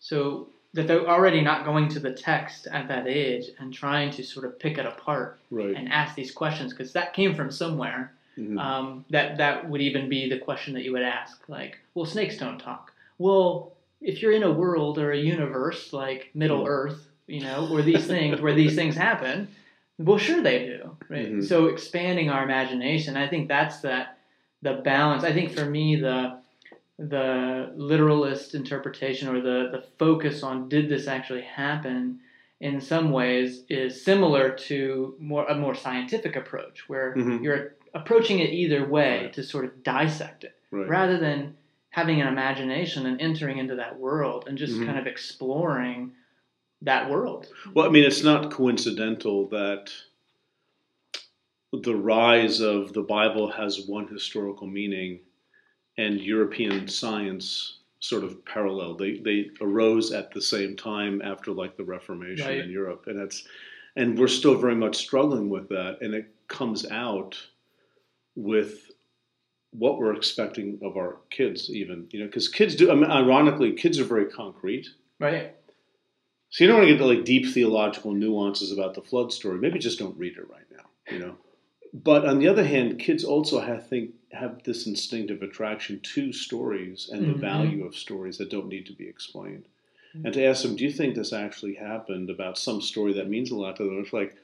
so 0.00 0.48
that 0.74 0.86
they're 0.86 1.08
already 1.08 1.40
not 1.40 1.64
going 1.64 1.88
to 1.88 1.98
the 1.98 2.12
text 2.12 2.66
at 2.70 2.86
that 2.88 3.06
age 3.08 3.46
and 3.58 3.72
trying 3.72 4.10
to 4.12 4.22
sort 4.22 4.44
of 4.44 4.58
pick 4.58 4.78
it 4.78 4.86
apart 4.86 5.38
Right. 5.50 5.74
and 5.74 5.88
ask 5.90 6.14
these 6.14 6.30
questions 6.30 6.72
because 6.72 6.92
that 6.92 7.14
came 7.14 7.34
from 7.34 7.50
somewhere. 7.50 8.12
Mhm. 8.36 8.58
Um, 8.60 9.04
that 9.10 9.38
that 9.38 9.68
would 9.68 9.80
even 9.80 10.08
be 10.08 10.28
the 10.28 10.38
question 10.38 10.74
that 10.74 10.84
you 10.84 10.92
would 10.92 11.02
ask, 11.02 11.42
like, 11.48 11.78
well, 11.94 12.06
snakes 12.06 12.36
don't 12.38 12.58
talk. 12.58 12.92
Well, 13.18 13.72
if 14.00 14.22
you're 14.22 14.32
in 14.32 14.42
a 14.42 14.50
world 14.52 14.98
or 14.98 15.12
a 15.12 15.18
universe 15.18 15.92
like 15.92 16.30
Middle 16.34 16.64
Earth, 16.66 17.08
you 17.26 17.40
know, 17.40 17.66
where 17.66 17.82
these 17.82 18.06
things 18.06 18.40
where 18.40 18.54
these 18.54 18.74
things 18.74 18.94
happen, 18.96 19.48
well, 19.98 20.18
sure 20.18 20.42
they 20.42 20.66
do, 20.66 20.96
right? 21.08 21.32
Mhm. 21.32 21.44
So 21.44 21.66
expanding 21.66 22.30
our 22.30 22.44
imagination, 22.44 23.16
I 23.16 23.28
think 23.28 23.48
that's 23.48 23.80
that 23.80 24.18
the 24.62 24.74
balance. 24.84 25.24
I 25.24 25.32
think 25.32 25.52
for 25.52 25.64
me, 25.64 25.96
the 25.96 26.38
the 26.98 27.72
literalist 27.76 28.54
interpretation 28.54 29.28
or 29.28 29.40
the 29.40 29.68
the 29.72 29.84
focus 29.98 30.42
on 30.42 30.68
did 30.68 30.88
this 30.88 31.06
actually 31.06 31.42
happen 31.42 32.18
in 32.60 32.80
some 32.80 33.12
ways 33.12 33.64
is 33.68 34.02
similar 34.04 34.50
to 34.50 35.14
more 35.20 35.46
a 35.46 35.54
more 35.54 35.74
scientific 35.76 36.34
approach 36.34 36.88
where 36.88 37.14
Mhm. 37.14 37.42
you're 37.42 37.74
approaching 37.94 38.40
it 38.40 38.50
either 38.50 38.84
way 38.84 39.22
Right. 39.24 39.32
to 39.34 39.42
sort 39.44 39.64
of 39.64 39.82
dissect 39.84 40.42
it 40.44 40.56
Right. 40.72 40.88
rather 40.88 41.18
than 41.18 41.56
having 41.90 42.20
an 42.20 42.28
imagination 42.28 43.06
and 43.06 43.20
entering 43.20 43.58
into 43.58 43.76
that 43.76 43.98
world 43.98 44.44
and 44.46 44.58
just 44.58 44.74
Mhm. 44.74 44.86
kind 44.86 44.98
of 44.98 45.06
exploring 45.06 46.12
that 46.82 47.10
world. 47.10 47.52
Well, 47.74 47.86
I 47.86 47.88
mean, 47.90 48.04
it's 48.04 48.22
not 48.22 48.50
coincidental 48.50 49.48
that 49.48 49.92
the 51.72 51.94
rise 51.96 52.60
of 52.60 52.92
the 52.92 53.02
Bible 53.02 53.50
has 53.50 53.86
one 53.86 54.06
historical 54.08 54.66
meaning 54.66 55.20
and 55.98 56.20
European 56.20 56.88
science 56.88 57.78
sort 58.00 58.22
of 58.24 58.44
parallel. 58.44 58.94
They 58.94 59.18
they 59.18 59.50
arose 59.60 60.12
at 60.12 60.30
the 60.30 60.40
same 60.40 60.76
time 60.76 61.20
after 61.22 61.52
like 61.52 61.76
the 61.76 61.84
Reformation 61.84 62.46
Right. 62.46 62.58
in 62.58 62.70
Europe, 62.70 63.06
and 63.06 63.18
that's 63.18 63.46
and 63.96 64.16
we're 64.16 64.28
still 64.28 64.54
very 64.56 64.76
much 64.76 64.96
struggling 64.96 65.48
with 65.50 65.68
that, 65.70 66.00
and 66.00 66.14
it 66.14 66.32
comes 66.46 66.86
out 66.90 67.36
with 68.36 68.87
what 69.70 69.98
we're 69.98 70.14
expecting 70.14 70.78
of 70.82 70.96
our 70.96 71.18
kids, 71.30 71.70
even 71.70 72.06
you 72.10 72.20
know, 72.20 72.26
because 72.26 72.48
kids 72.48 72.74
do. 72.74 72.90
I 72.90 72.94
mean, 72.94 73.10
ironically, 73.10 73.72
kids 73.72 73.98
are 73.98 74.04
very 74.04 74.26
concrete. 74.26 74.88
Right. 75.18 75.54
So 76.50 76.64
you 76.64 76.68
don't 76.68 76.78
want 76.78 76.88
to 76.88 76.94
get 76.94 76.98
to 76.98 77.06
like 77.06 77.24
deep 77.24 77.46
theological 77.52 78.12
nuances 78.12 78.72
about 78.72 78.94
the 78.94 79.02
flood 79.02 79.32
story. 79.32 79.58
Maybe 79.58 79.78
just 79.78 79.98
don't 79.98 80.16
read 80.16 80.36
it 80.38 80.48
right 80.50 80.64
now, 80.74 80.84
you 81.12 81.18
know. 81.18 81.36
But 81.92 82.26
on 82.26 82.38
the 82.38 82.48
other 82.48 82.64
hand, 82.64 82.98
kids 82.98 83.24
also 83.24 83.60
have 83.60 83.86
think 83.86 84.12
have 84.32 84.62
this 84.64 84.86
instinctive 84.86 85.42
attraction 85.42 86.00
to 86.00 86.32
stories 86.32 87.08
and 87.10 87.22
the 87.26 87.32
Mhm. 87.32 87.40
value 87.40 87.84
of 87.86 87.96
stories 87.96 88.36
that 88.38 88.50
don't 88.50 88.68
need 88.68 88.86
to 88.86 88.92
be 88.92 89.06
explained. 89.08 89.64
And 90.24 90.34
to 90.34 90.44
ask 90.44 90.62
them, 90.64 90.74
do 90.76 90.84
you 90.84 90.90
think 90.90 91.14
this 91.14 91.32
actually 91.32 91.74
happened 91.74 92.28
about 92.28 92.58
some 92.58 92.80
story 92.82 93.12
that 93.14 93.28
means 93.28 93.50
a 93.50 93.56
lot 93.56 93.76
to 93.76 93.84
them? 93.84 94.00
It's 94.00 94.12
like 94.12 94.34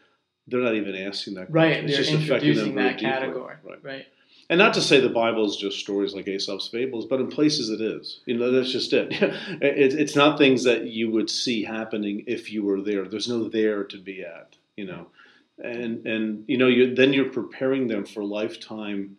they're 0.46 0.60
not 0.60 0.74
even 0.74 0.94
asking 0.94 1.34
that 1.34 1.50
Right. 1.50 1.70
question. 1.72 1.84
It's 1.86 1.94
They're 1.94 2.04
just 2.04 2.14
affecting 2.14 2.54
them 2.54 2.68
introducing 2.68 2.74
that 2.76 2.92
deeply. 2.98 3.10
category. 3.10 3.56
Right. 3.64 3.82
Right. 3.84 4.06
And 4.50 4.58
not 4.58 4.74
to 4.74 4.82
say 4.82 5.00
the 5.00 5.08
Bible 5.08 5.46
is 5.46 5.56
just 5.56 5.78
stories 5.78 6.14
like 6.14 6.28
Aesop's 6.28 6.68
fables, 6.68 7.06
but 7.06 7.20
in 7.20 7.28
places 7.28 7.70
it 7.70 7.80
is. 7.80 8.20
You 8.26 8.36
know, 8.36 8.50
that's 8.50 8.72
just 8.72 8.92
it. 8.92 9.12
it. 9.22 9.94
It's 9.94 10.16
not 10.16 10.38
things 10.38 10.64
that 10.64 10.86
you 10.86 11.10
would 11.10 11.30
see 11.30 11.64
happening 11.64 12.24
if 12.26 12.52
you 12.52 12.62
were 12.62 12.82
there. 12.82 13.06
There's 13.06 13.28
no 13.28 13.48
there 13.48 13.84
to 13.84 13.98
be 13.98 14.22
at. 14.22 14.56
You 14.76 14.86
know, 14.86 15.06
and 15.62 16.06
and 16.06 16.44
you 16.46 16.58
know, 16.58 16.66
you 16.66 16.94
then 16.94 17.12
you're 17.12 17.30
preparing 17.30 17.88
them 17.88 18.04
for 18.04 18.22
lifetime, 18.22 19.16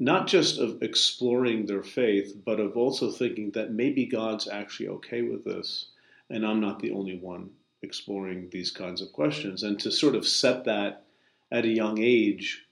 not 0.00 0.26
just 0.26 0.58
of 0.58 0.82
exploring 0.82 1.66
their 1.66 1.82
faith, 1.82 2.34
but 2.44 2.58
of 2.58 2.76
also 2.76 3.10
thinking 3.10 3.52
that 3.52 3.72
maybe 3.72 4.06
God's 4.06 4.48
actually 4.48 4.88
okay 4.88 5.22
with 5.22 5.44
this, 5.44 5.90
and 6.28 6.44
I'm 6.44 6.60
not 6.60 6.80
the 6.80 6.92
only 6.92 7.18
one 7.18 7.50
exploring 7.82 8.48
these 8.50 8.70
kinds 8.70 9.00
of 9.00 9.12
questions. 9.12 9.62
And 9.62 9.78
to 9.80 9.92
sort 9.92 10.14
of 10.14 10.26
set 10.26 10.64
that 10.64 11.04
at 11.52 11.64
a 11.64 11.68
young 11.68 11.98
age 11.98 12.64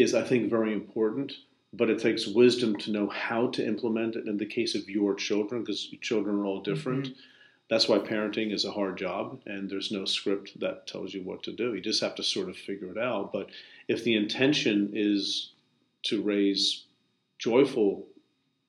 is, 0.00 0.14
I 0.14 0.22
think, 0.22 0.50
very 0.50 0.72
important. 0.72 1.32
But 1.72 1.88
it 1.88 2.00
takes 2.00 2.26
wisdom 2.26 2.76
to 2.78 2.90
know 2.90 3.08
how 3.08 3.46
to 3.48 3.64
implement 3.64 4.16
it 4.16 4.26
in 4.26 4.38
the 4.38 4.46
case 4.46 4.74
of 4.74 4.90
your 4.90 5.14
children, 5.14 5.62
because 5.62 5.86
children 6.00 6.36
are 6.36 6.44
all 6.44 6.60
mm-hmm. 6.60 6.72
different. 6.72 7.08
That's 7.68 7.88
why 7.88 7.98
parenting 7.98 8.52
is 8.52 8.64
a 8.64 8.72
hard 8.72 8.98
job, 8.98 9.40
and 9.46 9.70
there's 9.70 9.92
no 9.92 10.04
script 10.04 10.58
that 10.58 10.88
tells 10.88 11.14
you 11.14 11.22
what 11.22 11.44
to 11.44 11.52
do. 11.52 11.72
You 11.72 11.80
just 11.80 12.00
have 12.00 12.16
to 12.16 12.24
sort 12.24 12.48
of 12.48 12.56
figure 12.56 12.90
it 12.90 12.98
out. 12.98 13.32
But 13.32 13.50
if 13.86 14.02
the 14.02 14.16
intention 14.16 14.90
is 14.92 15.52
to 16.06 16.20
raise 16.22 16.86
joyful 17.38 18.08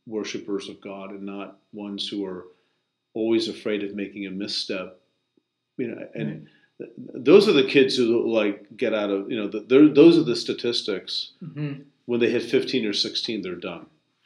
worshipers 0.05 0.69
of 0.69 0.79
God 0.79 1.09
and 1.09 1.23
not 1.23 1.57
ones 1.73 2.07
who 2.07 2.23
are 2.25 2.45
always 3.15 3.47
afraid 3.47 3.83
of 3.83 3.95
making 3.95 4.27
a 4.27 4.31
misstep, 4.31 4.99
you 5.77 5.87
know, 5.87 6.07
and 6.13 6.47
those 6.97 7.47
are 7.47 7.53
the 7.53 7.63
kids 7.67 7.95
who 7.97 8.31
like 8.31 8.65
get 8.75 8.93
out 8.93 9.09
of 9.09 9.29
you 9.31 9.37
know 9.37 9.47
the, 9.47 9.59
those 9.93 10.17
are 10.17 10.23
the 10.23 10.35
statistics 10.35 11.31
hmm 11.39 11.73
when 12.05 12.19
they 12.19 12.29
hit 12.29 12.43
15 12.43 12.85
or 12.85 12.93
16 12.93 13.41
they're 13.41 13.55
done 13.55 13.85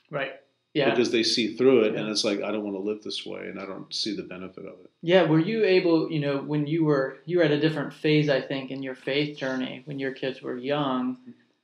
Right. 0.09 0.33
Yeah. 0.73 0.89
because 0.89 1.11
they 1.11 1.23
see 1.23 1.55
through 1.55 1.83
it 1.85 1.95
and 1.95 2.09
it's 2.09 2.23
like 2.23 2.41
i 2.41 2.51
don't 2.51 2.63
want 2.63 2.75
to 2.75 2.81
live 2.81 3.03
this 3.03 3.25
way 3.25 3.47
and 3.47 3.59
i 3.59 3.65
don't 3.65 3.93
see 3.93 4.15
the 4.15 4.23
benefit 4.23 4.65
of 4.65 4.79
it 4.83 4.89
Yeah, 5.01 5.23
were 5.23 5.39
you 5.39 5.63
able, 5.65 6.11
you 6.11 6.19
know, 6.19 6.37
when 6.51 6.65
you 6.67 6.85
were 6.85 7.17
you 7.25 7.37
were 7.37 7.43
at 7.43 7.51
a 7.51 7.59
different 7.59 7.93
phase, 7.93 8.27
I 8.29 8.41
think, 8.41 8.71
in 8.71 8.81
your 8.81 8.95
faith 8.95 9.37
journey 9.37 9.83
when 9.85 9.99
your 9.99 10.13
kids 10.13 10.41
were 10.41 10.57
young. 10.57 11.17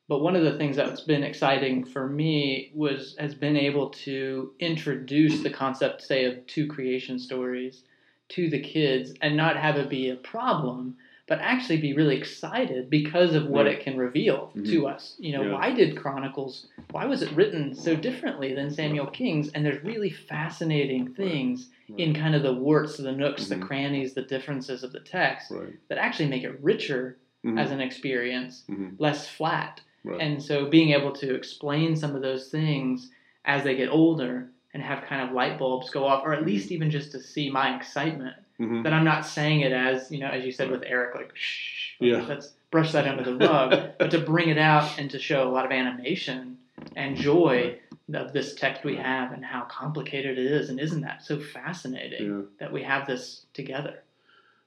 But 0.07 0.19
one 0.21 0.35
of 0.35 0.43
the 0.43 0.57
things 0.59 0.75
that's 0.75 1.01
been 1.01 1.23
exciting 1.23 1.85
for 1.93 2.05
me 2.07 2.71
was 2.75 3.15
has 3.17 3.33
been 3.33 3.57
able 3.57 3.89
to 4.05 4.53
introduce 4.59 5.41
the 5.41 5.49
concept, 5.49 6.01
say, 6.03 6.25
of 6.25 6.45
two 6.53 6.67
creation 6.67 7.17
stories 7.17 7.83
to 8.31 8.49
the 8.49 8.59
kids 8.59 9.13
and 9.21 9.35
not 9.35 9.57
have 9.57 9.77
it 9.77 9.89
be 9.89 10.09
a 10.09 10.15
problem, 10.15 10.95
but 11.27 11.39
actually 11.39 11.77
be 11.77 11.93
really 11.93 12.17
excited 12.17 12.89
because 12.89 13.33
of 13.35 13.47
what 13.47 13.65
Right. 13.65 13.75
it 13.75 13.83
can 13.83 13.97
reveal 13.97 14.51
to 14.65 14.87
us. 14.87 15.15
You 15.19 15.33
know, 15.33 15.43
Yeah. 15.43 15.53
why 15.53 15.71
did 15.73 15.95
Chronicles, 15.97 16.67
why 16.91 17.05
was 17.05 17.21
it 17.21 17.31
written 17.33 17.73
so 17.73 17.95
differently 17.95 18.53
than 18.53 18.69
Samuel 18.69 19.07
King's? 19.07 19.49
And 19.51 19.65
there's 19.65 19.83
really 19.83 20.09
fascinating 20.09 21.13
things 21.13 21.69
in 21.97 22.13
kind 22.13 22.35
of 22.35 22.43
the 22.43 22.53
warts, 22.53 22.97
the 22.97 23.11
nooks, 23.11 23.45
Mhm. 23.45 23.49
the 23.49 23.57
crannies, 23.65 24.13
the 24.13 24.21
differences 24.23 24.83
of 24.83 24.91
the 24.93 24.99
text 25.01 25.51
Right. 25.51 25.73
that 25.89 25.97
actually 25.97 26.29
make 26.29 26.43
it 26.43 26.61
richer 26.61 27.17
Mhm. 27.45 27.59
as 27.59 27.71
an 27.71 27.81
experience, 27.81 28.63
Mhm. 28.69 28.95
less 28.97 29.27
flat. 29.27 29.81
Right. 30.03 30.21
And 30.21 30.41
so 30.41 30.65
being 30.69 30.91
able 30.91 31.11
to 31.13 31.35
explain 31.35 31.95
some 31.95 32.15
of 32.15 32.21
those 32.21 32.47
things 32.49 33.11
as 33.45 33.63
they 33.63 33.75
get 33.75 33.89
older 33.89 34.50
and 34.73 34.81
have 34.81 35.03
kind 35.03 35.27
of 35.27 35.33
light 35.35 35.59
bulbs 35.59 35.89
go 35.89 36.05
off, 36.05 36.23
or 36.25 36.33
at 36.33 36.45
least 36.45 36.71
even 36.71 36.89
just 36.89 37.11
to 37.11 37.19
see 37.19 37.49
my 37.49 37.75
excitement 37.75 38.35
Mhm. 38.59 38.83
that 38.83 38.93
I'm 38.93 39.03
not 39.03 39.25
saying 39.25 39.61
it 39.61 39.71
as, 39.71 40.11
you 40.11 40.19
know, 40.19 40.27
as 40.29 40.45
you 40.45 40.51
said 40.51 40.69
with 40.69 40.83
Eric, 40.85 41.15
like, 41.15 41.31
shh, 41.35 41.95
Yeah. 41.99 42.25
let's 42.27 42.53
brush 42.69 42.91
that 42.93 43.07
under 43.07 43.23
the 43.23 43.35
rug, 43.35 43.91
but 43.97 44.11
to 44.11 44.19
bring 44.19 44.49
it 44.49 44.57
out 44.57 44.97
and 44.97 45.09
to 45.11 45.19
show 45.19 45.47
a 45.47 45.51
lot 45.51 45.65
of 45.65 45.71
animation 45.71 46.57
and 46.95 47.15
joy 47.17 47.77
of 48.13 48.33
this 48.33 48.55
text 48.55 48.83
we 48.83 48.95
have 48.95 49.31
and 49.33 49.43
how 49.43 49.61
complicated 49.63 50.37
it 50.37 50.45
is. 50.45 50.69
And 50.69 50.79
isn't 50.79 51.01
that 51.01 51.23
so 51.23 51.39
fascinating 51.39 52.25
Yeah. 52.29 52.41
that 52.59 52.71
we 52.71 52.83
have 52.83 53.07
this 53.07 53.45
together? 53.53 54.03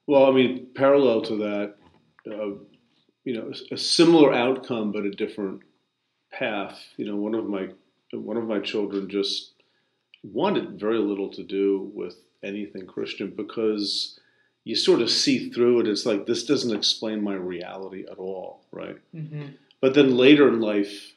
Well, 0.07 0.27
I 0.27 0.33
mean, 0.33 0.67
parallel 0.75 1.23
to 1.23 1.37
that, 1.37 1.77
uh, 2.31 2.51
you 3.25 3.35
know, 3.35 3.53
a 3.71 3.77
similar 3.77 4.35
outcome 4.35 4.93
but 4.93 5.05
a 5.05 5.11
different 5.11 5.63
path. 6.31 6.83
You 6.97 7.07
know, 7.07 7.17
one 7.17 7.35
of 7.35 7.49
my 7.49 7.69
one 8.13 8.37
of 8.37 8.47
my 8.47 8.61
children 8.61 9.09
just 9.09 9.54
wanted 10.25 10.81
very 10.81 10.99
little 10.99 11.29
to 11.31 11.43
do 11.43 11.91
with 11.95 12.17
anything 12.43 12.87
Christian 12.87 13.33
because 13.37 14.19
you 14.65 14.75
sort 14.75 15.01
of 15.03 15.11
see 15.11 15.51
through 15.51 15.81
it. 15.81 15.89
It's 15.89 16.07
like 16.07 16.27
this 16.27 16.45
doesn't 16.45 16.75
explain 16.77 17.23
my 17.23 17.35
reality 17.35 18.05
at 18.11 18.19
all, 18.19 18.63
right? 18.73 18.97
Mm-hmm. 19.15 19.47
But 19.81 19.95
then 19.95 20.17
later 20.17 20.49
in 20.49 20.61
life, 20.61 21.13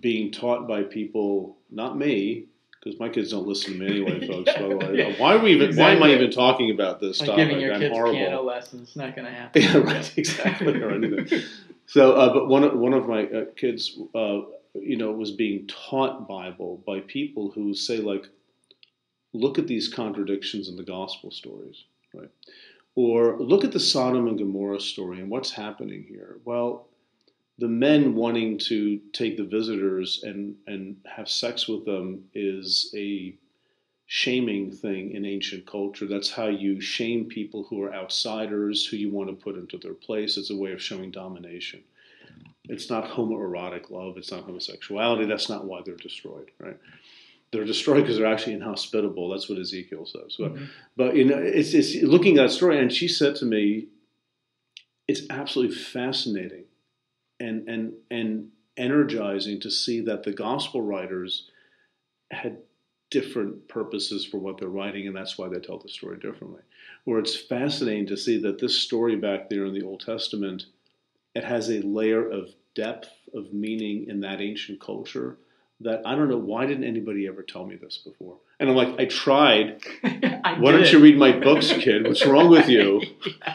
being 0.00 0.32
taught 0.32 0.66
by 0.66 0.82
people, 0.82 1.56
not 1.70 1.96
me, 1.96 2.46
because 2.82 2.98
my 2.98 3.08
kids 3.08 3.30
don't 3.30 3.46
listen 3.46 3.74
to 3.74 3.78
me 3.78 3.86
anyway, 3.86 4.26
folks. 4.26 4.52
By 4.52 4.68
the 4.68 4.76
way, 4.76 5.14
why 5.18 5.34
are 5.34 5.38
we 5.38 5.52
even? 5.52 5.76
Why 5.76 5.90
am 5.92 6.02
I 6.02 6.12
even 6.12 6.30
talking 6.30 6.70
about 6.70 7.00
this 7.00 7.20
Like 7.20 7.30
topic? 7.30 7.48
giving 7.48 7.60
your 7.62 7.74
I'm 7.74 7.80
kids 7.80 7.94
horrible. 7.94 8.16
piano 8.16 8.42
lessons, 8.42 8.96
not 8.96 9.14
going 9.14 9.26
to 9.30 9.32
happen. 9.32 9.62
Yeah, 9.62 9.76
right. 9.78 10.18
Exactly. 10.18 10.82
or 10.82 10.90
anything. 10.90 11.42
So, 11.86 12.14
uh, 12.14 12.32
but 12.32 12.48
one 12.48 12.64
of, 12.64 12.74
one 12.78 12.94
of 12.94 13.06
my 13.06 13.24
uh, 13.26 13.44
kids, 13.56 13.98
uh, 14.14 14.40
you 14.74 14.96
know, 14.96 15.10
it 15.10 15.16
was 15.16 15.30
being 15.30 15.66
taught 15.66 16.28
Bible 16.28 16.82
by 16.86 17.00
people 17.00 17.50
who 17.50 17.74
say 17.74 17.98
like, 17.98 18.28
look 19.32 19.58
at 19.58 19.66
these 19.66 19.88
contradictions 19.88 20.68
in 20.68 20.76
the 20.76 20.82
gospel 20.82 21.30
stories, 21.30 21.84
right? 22.12 22.30
Or 22.94 23.38
look 23.40 23.64
at 23.64 23.72
the 23.72 23.80
Sodom 23.80 24.28
and 24.28 24.38
Gomorrah 24.38 24.80
story 24.80 25.20
and 25.20 25.30
what's 25.30 25.50
happening 25.50 26.04
here. 26.08 26.38
Well, 26.44 26.88
the 27.58 27.68
men 27.68 28.14
wanting 28.14 28.58
to 28.58 29.00
take 29.12 29.36
the 29.36 29.44
visitors 29.44 30.22
and 30.24 30.56
and 30.66 30.96
have 31.06 31.28
sex 31.28 31.68
with 31.68 31.84
them 31.84 32.24
is 32.34 32.92
a 32.96 33.34
shaming 34.06 34.70
thing 34.70 35.12
in 35.12 35.24
ancient 35.24 35.66
culture. 35.66 36.06
That's 36.06 36.30
how 36.30 36.48
you 36.48 36.80
shame 36.80 37.24
people 37.24 37.64
who 37.64 37.82
are 37.82 37.94
outsiders, 37.94 38.86
who 38.86 38.96
you 38.96 39.10
want 39.10 39.30
to 39.30 39.34
put 39.34 39.56
into 39.56 39.78
their 39.78 39.94
place. 39.94 40.36
It's 40.36 40.50
a 40.50 40.56
way 40.56 40.72
of 40.72 40.82
showing 40.82 41.10
domination. 41.10 41.82
It's 42.68 42.88
not 42.88 43.10
homoerotic 43.10 43.90
love. 43.90 44.16
It's 44.16 44.30
not 44.30 44.44
homosexuality. 44.44 45.26
That's 45.26 45.48
not 45.48 45.66
why 45.66 45.82
they're 45.84 45.96
destroyed, 45.96 46.50
right? 46.58 46.78
They're 47.52 47.64
destroyed 47.64 48.02
because 48.02 48.16
they're 48.16 48.32
actually 48.32 48.54
inhospitable. 48.54 49.30
That's 49.30 49.48
what 49.48 49.58
Ezekiel 49.58 50.06
says. 50.06 50.36
But, 50.38 50.54
mm-hmm. 50.54 50.64
but 50.96 51.16
you 51.16 51.24
know, 51.24 51.38
it's, 51.38 51.74
it's 51.74 51.94
looking 52.02 52.38
at 52.38 52.44
that 52.44 52.52
story, 52.52 52.78
and 52.78 52.92
she 52.92 53.06
said 53.06 53.36
to 53.36 53.44
me, 53.44 53.88
"It's 55.06 55.22
absolutely 55.30 55.76
fascinating, 55.76 56.64
and 57.38 57.68
and 57.68 57.92
and 58.10 58.48
energizing 58.76 59.60
to 59.60 59.70
see 59.70 60.00
that 60.00 60.24
the 60.24 60.32
gospel 60.32 60.82
writers 60.82 61.48
had 62.30 62.58
different 63.10 63.68
purposes 63.68 64.24
for 64.24 64.38
what 64.38 64.58
they're 64.58 64.68
writing, 64.68 65.06
and 65.06 65.14
that's 65.14 65.38
why 65.38 65.48
they 65.48 65.60
tell 65.60 65.78
the 65.78 65.88
story 65.88 66.18
differently. 66.18 66.62
Where 67.04 67.20
it's 67.20 67.36
fascinating 67.36 68.06
to 68.06 68.16
see 68.16 68.38
that 68.38 68.58
this 68.58 68.76
story 68.76 69.14
back 69.14 69.48
there 69.48 69.66
in 69.66 69.74
the 69.74 69.84
Old 69.84 70.00
Testament, 70.00 70.66
it 71.34 71.44
has 71.44 71.68
a 71.70 71.80
layer 71.80 72.28
of 72.28 72.50
depth 72.74 73.10
of 73.34 73.52
meaning 73.52 74.06
in 74.08 74.20
that 74.20 74.40
ancient 74.40 74.80
culture 74.80 75.36
that 75.80 76.02
I 76.06 76.14
don't 76.14 76.28
know 76.28 76.38
why 76.38 76.66
didn't 76.66 76.84
anybody 76.84 77.26
ever 77.26 77.42
tell 77.42 77.66
me 77.66 77.76
this 77.76 77.98
before. 77.98 78.36
And 78.60 78.70
I'm 78.70 78.76
like, 78.76 78.98
I 79.00 79.06
tried. 79.06 79.82
I 80.04 80.56
Why 80.58 80.72
don't 80.72 80.90
you 80.90 81.00
read 81.00 81.18
my 81.18 81.32
books, 81.32 81.72
kid? 81.72 82.06
What's 82.06 82.24
wrong 82.24 82.48
with 82.48 82.68
you? 82.68 83.02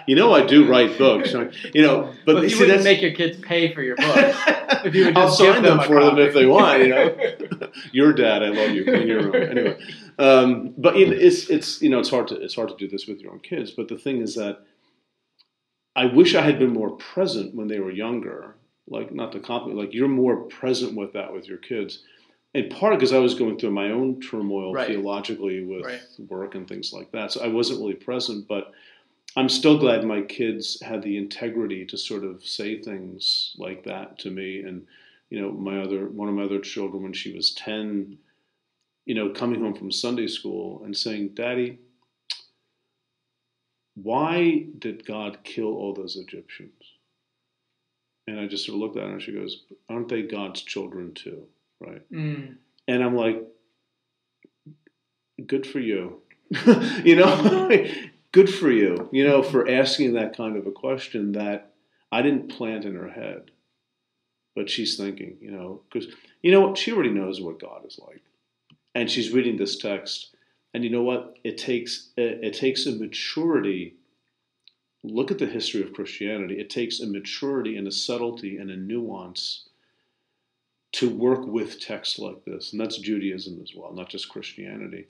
You 0.07 0.15
know 0.15 0.33
I 0.33 0.43
do 0.43 0.67
write 0.67 0.97
books, 0.97 1.33
you 1.73 1.83
know. 1.83 2.11
But 2.25 2.35
Well, 2.35 2.43
you 2.43 2.49
see, 2.49 2.61
wouldn't 2.61 2.83
make 2.83 3.01
your 3.01 3.13
kids 3.13 3.37
pay 3.41 3.71
for 3.73 3.83
your 3.83 3.95
books. 3.95 4.37
if 4.85 4.95
you 4.95 5.05
would 5.05 5.17
I'll 5.17 5.29
sign 5.29 5.53
them 5.53 5.63
them 5.63 5.79
a 5.79 5.83
for 5.83 6.03
them 6.03 6.17
if 6.17 6.33
they 6.33 6.47
want. 6.47 6.81
You 6.81 6.89
know, 6.89 7.69
your 7.91 8.13
dad, 8.13 8.41
I 8.41 8.47
love 8.47 8.71
you. 8.71 8.85
Clean 8.85 9.07
your 9.07 9.29
room. 9.29 9.35
Anyway, 9.35 9.79
um, 10.17 10.73
but 10.79 10.95
it's 10.97 11.47
it's 11.49 11.79
you 11.81 11.89
know 11.89 11.99
it's 11.99 12.09
hard 12.09 12.27
to 12.29 12.41
it's 12.41 12.55
hard 12.55 12.69
to 12.69 12.75
do 12.75 12.87
this 12.87 13.05
with 13.05 13.19
your 13.19 13.31
own 13.31 13.39
kids. 13.39 13.69
But 13.69 13.87
the 13.87 13.97
thing 13.97 14.21
is 14.21 14.33
that 14.35 14.61
I 15.99 16.05
wish 16.05 16.33
I 16.33 16.41
had 16.41 16.59
been 16.59 16.71
more 16.71 16.91
present 16.91 17.53
when 17.53 17.67
they 17.67 17.79
were 17.79 17.91
younger. 17.91 18.55
Like 18.87 19.13
not 19.13 19.31
to 19.33 19.39
compliment, 19.39 19.79
like 19.79 19.93
you're 19.93 20.07
more 20.07 20.37
present 20.59 20.95
with 20.95 21.11
that 21.13 21.31
with 21.33 21.47
your 21.47 21.57
kids. 21.59 22.03
In 22.55 22.69
part 22.69 22.95
because 22.95 23.13
I 23.13 23.19
was 23.19 23.35
going 23.35 23.59
through 23.59 23.71
my 23.71 23.91
own 23.91 24.19
turmoil 24.21 24.73
Right. 24.73 24.87
theologically 24.87 25.61
with 25.63 25.85
Right. 25.85 26.01
work 26.27 26.55
and 26.55 26.67
things 26.67 26.91
like 26.93 27.11
that, 27.11 27.31
so 27.31 27.41
I 27.41 27.49
wasn't 27.49 27.81
really 27.81 27.93
present. 27.93 28.47
But 28.47 28.71
I'm 29.35 29.49
still 29.49 29.77
glad 29.77 30.03
my 30.05 30.21
kids 30.21 30.81
had 30.81 31.03
the 31.03 31.17
integrity 31.17 31.85
to 31.85 31.97
sort 31.97 32.23
of 32.23 32.43
say 32.43 32.81
things 32.81 33.53
like 33.59 33.83
that 33.83 34.17
to 34.19 34.31
me. 34.31 34.61
And 34.61 34.87
you 35.29 35.39
know, 35.39 35.51
my 35.51 35.81
other 35.81 36.07
one 36.07 36.29
of 36.29 36.33
my 36.33 36.43
other 36.43 36.59
children, 36.61 37.03
when 37.03 37.13
she 37.13 37.31
was 37.35 37.51
ten, 37.51 38.17
you 39.05 39.13
know, 39.13 39.29
coming 39.29 39.61
home 39.61 39.75
from 39.75 39.91
Sunday 39.91 40.27
school 40.27 40.81
and 40.83 40.97
saying, 40.97 41.29
"Daddy, 41.35 41.77
why 44.03 44.65
did 44.77 45.05
God 45.05 45.39
kill 45.43 45.75
all 45.75 45.93
those 45.93 46.15
Egyptians?" 46.15 46.83
And 48.27 48.39
I 48.39 48.47
just 48.47 48.65
sort 48.65 48.75
of 48.75 48.81
looked 48.81 48.97
at 48.97 49.07
her 49.07 49.13
and 49.13 49.21
she 49.21 49.33
goes, 49.33 49.63
"Aren't 49.89 50.09
they 50.09 50.21
God's 50.21 50.61
children 50.61 51.13
too?" 51.13 51.47
Right? 51.79 52.09
Mm. 52.11 52.57
And 52.87 53.03
I'm 53.03 53.15
like, 53.15 53.45
good 55.45 55.65
for 55.65 55.79
you. 55.79 56.21
you 57.03 57.15
know, 57.15 57.69
good 58.31 58.49
for 58.49 58.71
you, 58.71 59.09
you 59.11 59.27
know, 59.27 59.43
for 59.43 59.69
asking 59.69 60.13
that 60.13 60.35
kind 60.35 60.57
of 60.57 60.65
a 60.67 60.71
question 60.71 61.33
that 61.33 61.73
I 62.11 62.21
didn't 62.21 62.49
plant 62.49 62.85
in 62.85 62.95
her 62.95 63.09
head. 63.09 63.51
But 64.55 64.69
she's 64.69 64.97
thinking, 64.97 65.37
you 65.39 65.51
know, 65.51 65.81
because, 65.91 66.11
you 66.41 66.51
know, 66.51 66.61
what? 66.61 66.77
she 66.77 66.91
already 66.91 67.11
knows 67.11 67.39
what 67.39 67.59
God 67.59 67.85
is 67.85 67.99
like. 68.05 68.23
And 68.95 69.09
she's 69.09 69.31
reading 69.31 69.57
this 69.57 69.77
text. 69.77 70.35
And 70.73 70.83
you 70.83 70.89
know 70.89 71.03
what? 71.03 71.37
It 71.43 71.57
takes, 71.57 72.09
it, 72.15 72.39
it 72.43 72.53
takes 72.53 72.85
a 72.85 72.91
maturity. 72.91 73.95
Look 75.03 75.31
at 75.31 75.39
the 75.39 75.45
history 75.45 75.81
of 75.81 75.93
Christianity. 75.93 76.59
It 76.59 76.69
takes 76.69 76.99
a 76.99 77.07
maturity 77.07 77.77
and 77.77 77.87
a 77.87 77.91
subtlety 77.91 78.57
and 78.57 78.69
a 78.69 78.75
nuance 78.75 79.67
to 80.93 81.09
work 81.09 81.45
with 81.45 81.79
texts 81.79 82.19
like 82.19 82.43
this. 82.45 82.71
And 82.71 82.81
that's 82.81 82.97
Judaism 82.97 83.59
as 83.61 83.73
well, 83.75 83.93
not 83.93 84.09
just 84.09 84.29
Christianity. 84.29 85.07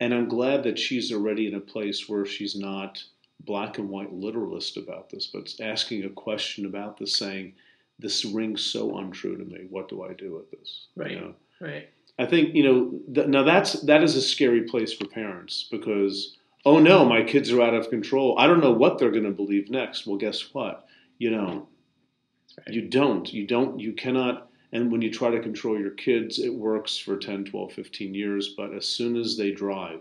And 0.00 0.12
I'm 0.12 0.28
glad 0.28 0.62
that 0.64 0.78
she's 0.78 1.12
already 1.12 1.46
in 1.46 1.54
a 1.54 1.60
place 1.60 2.08
where 2.08 2.26
she's 2.26 2.56
not 2.56 3.02
black 3.40 3.78
and 3.78 3.88
white 3.88 4.12
literalist 4.12 4.76
about 4.76 5.10
this, 5.10 5.26
but 5.26 5.52
asking 5.60 6.04
a 6.04 6.10
question 6.10 6.66
about 6.66 6.98
this, 6.98 7.16
saying, 7.16 7.54
This 7.98 8.24
rings 8.24 8.62
so 8.62 8.98
untrue 8.98 9.36
to 9.36 9.44
me. 9.44 9.66
What 9.68 9.88
do 9.88 10.02
I 10.02 10.12
do 10.12 10.34
with 10.34 10.50
this? 10.50 10.86
You 10.96 11.02
Right. 11.02 11.20
know? 11.20 11.34
Right. 11.60 11.88
I 12.18 12.26
think 12.26 12.54
you 12.54 12.62
know 12.62 13.00
th- 13.14 13.26
now 13.28 13.42
that's 13.42 13.72
that 13.82 14.02
is 14.02 14.16
a 14.16 14.22
scary 14.22 14.62
place 14.62 14.92
for 14.92 15.06
parents 15.06 15.66
because 15.70 16.36
oh 16.64 16.78
no, 16.78 17.04
my 17.04 17.22
kids 17.22 17.50
are 17.52 17.62
out 17.62 17.74
of 17.74 17.90
control. 17.90 18.36
I 18.38 18.46
don't 18.46 18.60
know 18.60 18.72
what 18.72 18.98
they're 18.98 19.10
going 19.10 19.24
to 19.24 19.30
believe 19.30 19.70
next. 19.70 20.06
Well, 20.06 20.16
guess 20.18 20.52
what? 20.54 20.86
You 21.18 21.30
know, 21.30 21.68
right. 22.58 22.74
you 22.74 22.82
don't. 22.88 23.32
You 23.32 23.46
don't. 23.46 23.80
You 23.80 23.92
cannot. 23.92 24.48
And 24.72 24.90
when 24.90 25.02
you 25.02 25.10
try 25.10 25.30
to 25.30 25.40
control 25.40 25.78
your 25.78 25.90
kids, 25.90 26.38
it 26.38 26.54
works 26.54 26.96
for 26.96 27.18
10, 27.18 27.44
12, 27.44 27.72
15 27.74 28.14
years. 28.14 28.54
But 28.56 28.72
as 28.72 28.86
soon 28.86 29.16
as 29.16 29.36
they 29.36 29.50
drive, 29.50 30.00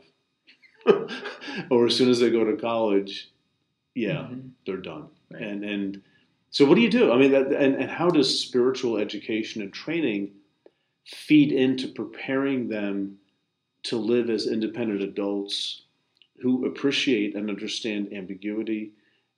or 1.69 1.86
as 1.88 1.95
soon 1.95 2.10
as 2.10 2.19
they 2.19 2.30
go 2.30 2.43
to 2.45 2.56
college, 2.58 3.30
yeah, 3.95 4.28
Mhm. 4.32 4.52
they're 4.65 4.78
done. 4.78 5.08
Right. 5.32 5.41
And 5.41 5.63
and 5.63 6.02
so 6.52 6.65
what 6.65 6.76
do 6.76 6.82
you 6.82 6.89
do? 6.89 7.12
I 7.12 7.17
mean, 7.17 7.32
that, 7.32 7.47
and 7.54 7.76
and 7.76 7.89
how 7.89 8.10
does 8.10 8.39
spiritual 8.39 8.97
education 8.97 9.62
and 9.62 9.71
training 9.74 10.32
feed 11.06 11.52
into 11.52 11.88
preparing 11.88 12.70
them 12.70 13.18
to 13.84 13.98
live 13.98 14.30
as 14.30 14.48
independent 14.48 15.02
adults 15.02 15.84
who 16.42 16.66
appreciate 16.66 17.36
and 17.36 17.50
understand 17.50 18.14
ambiguity 18.14 18.92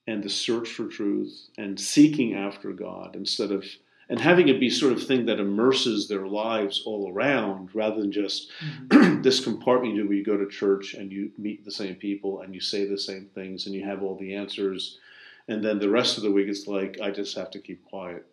and 0.07 0.23
the 0.23 0.29
search 0.29 0.69
for 0.69 0.87
truth 0.87 1.49
and 1.57 1.79
seeking 1.79 2.33
after 2.33 2.71
God 2.71 3.15
instead 3.15 3.51
of 3.51 3.65
and 4.09 4.19
having 4.19 4.49
it 4.49 4.59
be 4.59 4.69
sort 4.69 4.91
of 4.91 5.07
thing 5.07 5.25
that 5.25 5.39
immerses 5.39 6.07
their 6.07 6.27
lives 6.27 6.83
all 6.85 7.09
around 7.09 7.73
rather 7.73 8.01
than 8.01 8.11
just 8.11 8.51
mm-hmm. 8.59 9.21
this 9.21 9.43
compartment 9.43 9.95
where 9.95 10.13
you 10.13 10.25
go 10.25 10.35
to 10.35 10.47
church 10.47 10.93
and 10.93 11.11
you 11.11 11.31
meet 11.37 11.63
the 11.63 11.71
same 11.71 11.95
people 11.95 12.41
and 12.41 12.53
you 12.53 12.59
say 12.59 12.85
the 12.85 12.97
same 12.97 13.29
things 13.33 13.65
and 13.65 13.73
you 13.73 13.83
have 13.85 14.03
all 14.03 14.15
the 14.17 14.35
answers 14.35 14.99
and 15.47 15.63
then 15.63 15.79
the 15.79 15.89
rest 15.89 16.17
of 16.17 16.23
the 16.23 16.31
week 16.31 16.47
it's 16.47 16.67
like 16.67 16.99
I 17.01 17.11
just 17.11 17.35
have 17.37 17.51
to 17.51 17.59
keep 17.59 17.83
quiet. 17.85 18.25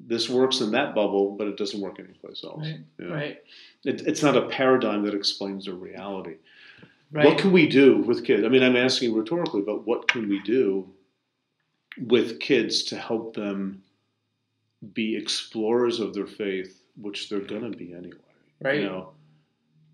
This 0.00 0.28
works 0.28 0.60
in 0.60 0.72
that 0.72 0.94
bubble, 0.94 1.36
but 1.36 1.46
it 1.46 1.56
doesn't 1.56 1.80
work 1.80 1.98
anyplace 1.98 2.42
else. 2.44 2.62
Right. 2.62 2.80
You 2.98 3.04
know? 3.06 3.14
Right. 3.14 3.38
It, 3.84 4.02
it's 4.06 4.22
not 4.22 4.36
a 4.36 4.48
paradigm 4.48 5.04
that 5.04 5.14
explains 5.14 5.66
the 5.66 5.72
reality. 5.72 6.36
Right. 7.10 7.26
What 7.26 7.38
can 7.38 7.52
we 7.52 7.68
do 7.68 7.98
with 7.98 8.24
kids? 8.24 8.44
I 8.44 8.48
mean, 8.48 8.62
I'm 8.62 8.76
asking 8.76 9.14
rhetorically, 9.14 9.62
but 9.62 9.86
what 9.86 10.08
can 10.08 10.28
we 10.28 10.40
do 10.42 10.88
with 11.98 12.40
kids 12.40 12.82
to 12.84 12.96
help 12.96 13.36
them 13.36 13.82
be 14.92 15.16
explorers 15.16 16.00
of 16.00 16.12
their 16.12 16.26
faith, 16.26 16.82
which 17.00 17.28
they're 17.28 17.40
going 17.40 17.70
to 17.70 17.76
be 17.76 17.94
anyway? 17.94 18.18
Right. 18.60 18.80
You 18.80 18.86
know, 18.86 19.10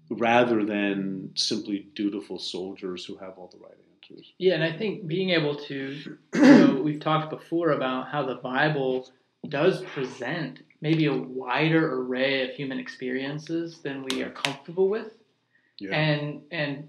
rather 0.08 0.64
than 0.64 1.30
simply 1.34 1.88
dutiful 1.94 2.38
soldiers 2.38 3.04
who 3.04 3.16
have 3.16 3.34
all 3.36 3.48
the 3.52 3.58
right 3.58 3.76
answers. 4.10 4.32
Yeah, 4.38 4.54
and 4.54 4.64
I 4.64 4.76
think 4.76 5.06
being 5.06 5.30
able 5.30 5.56
to, 5.56 5.96
you 6.34 6.40
know, 6.40 6.80
we've 6.82 7.00
talked 7.00 7.30
before 7.30 7.70
about 7.70 8.08
how 8.08 8.24
the 8.24 8.36
Bible 8.36 9.10
does 9.48 9.82
present 9.82 10.60
maybe 10.80 11.06
a 11.06 11.12
wider 11.14 12.00
array 12.02 12.48
of 12.48 12.54
human 12.54 12.78
experiences 12.78 13.78
than 13.80 14.04
we 14.04 14.22
are 14.22 14.30
comfortable 14.30 14.88
with, 14.88 15.12
Yeah. 15.78 15.90
and 15.96 16.42
and 16.50 16.88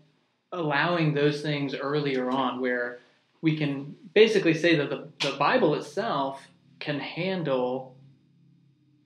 allowing 0.53 1.13
those 1.13 1.41
things 1.41 1.73
earlier 1.73 2.29
on, 2.29 2.59
where 2.59 2.99
we 3.41 3.55
can 3.57 3.95
basically 4.13 4.53
say 4.53 4.75
that 4.75 4.89
the, 4.89 5.07
the 5.21 5.35
Bible 5.37 5.75
itself 5.75 6.45
can 6.79 6.99
handle 6.99 7.95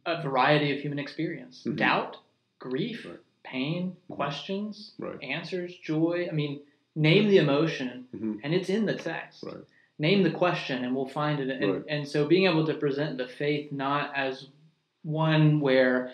a 0.08 0.22
variety 0.24 0.74
of 0.76 0.80
human 0.82 0.98
experience, 1.00 1.64
Mhm. 1.66 1.76
doubt, 1.78 2.18
grief, 2.60 3.06
Right. 3.06 3.20
pain, 3.44 3.96
Mhm. 4.10 4.16
questions, 4.16 4.94
Right. 4.98 5.22
answers, 5.24 5.76
joy. 5.78 6.28
I 6.30 6.34
mean, 6.34 6.62
name 6.96 7.28
the 7.28 7.38
emotion, 7.38 8.08
Mhm. 8.16 8.40
and 8.44 8.54
it's 8.56 8.70
in 8.70 8.86
the 8.86 8.96
text. 8.96 9.44
Right. 9.44 9.64
Name 9.98 10.24
the 10.24 10.32
question, 10.32 10.84
and 10.84 10.94
we'll 10.94 11.06
find 11.06 11.40
it. 11.40 11.50
And, 11.50 11.72
Right. 11.72 11.84
and 11.88 12.08
so, 12.08 12.26
being 12.26 12.46
able 12.46 12.66
to 12.66 12.74
present 12.74 13.18
the 13.18 13.28
faith 13.28 13.72
not 13.72 14.12
as 14.14 14.46
one 15.04 15.60
where, 15.62 16.12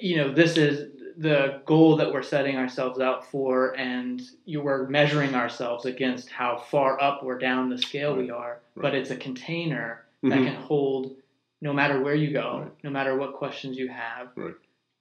you 0.00 0.16
know, 0.16 0.30
this 0.30 0.56
is 0.56 0.88
the 1.16 1.60
goal 1.66 1.94
that 1.96 2.10
we're 2.10 2.22
setting 2.22 2.56
ourselves 2.56 2.98
out 2.98 3.24
for, 3.30 3.76
and 3.76 4.22
you 4.44 4.60
were 4.60 4.88
measuring 4.88 5.34
ourselves 5.34 5.84
against 5.84 6.30
how 6.30 6.56
far 6.56 7.00
up 7.00 7.22
or 7.22 7.38
down 7.38 7.68
the 7.68 7.78
scale 7.78 8.14
we 8.16 8.30
are, 8.30 8.60
but 8.74 8.94
it's 8.94 9.10
a 9.10 9.16
container 9.16 10.04
that 10.22 10.40
Mhm. 10.40 10.44
can 10.44 10.54
hold 10.56 11.16
no 11.62 11.72
matter 11.72 12.00
where 12.00 12.14
you 12.14 12.30
go, 12.32 12.60
Right. 12.62 12.72
no 12.84 12.90
matter 12.90 13.14
what 13.16 13.34
questions 13.34 13.76
you 13.78 13.88
have. 13.88 14.30
Right. 14.34 14.54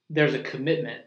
There's 0.10 0.34
a 0.34 0.40
commitment 0.44 1.06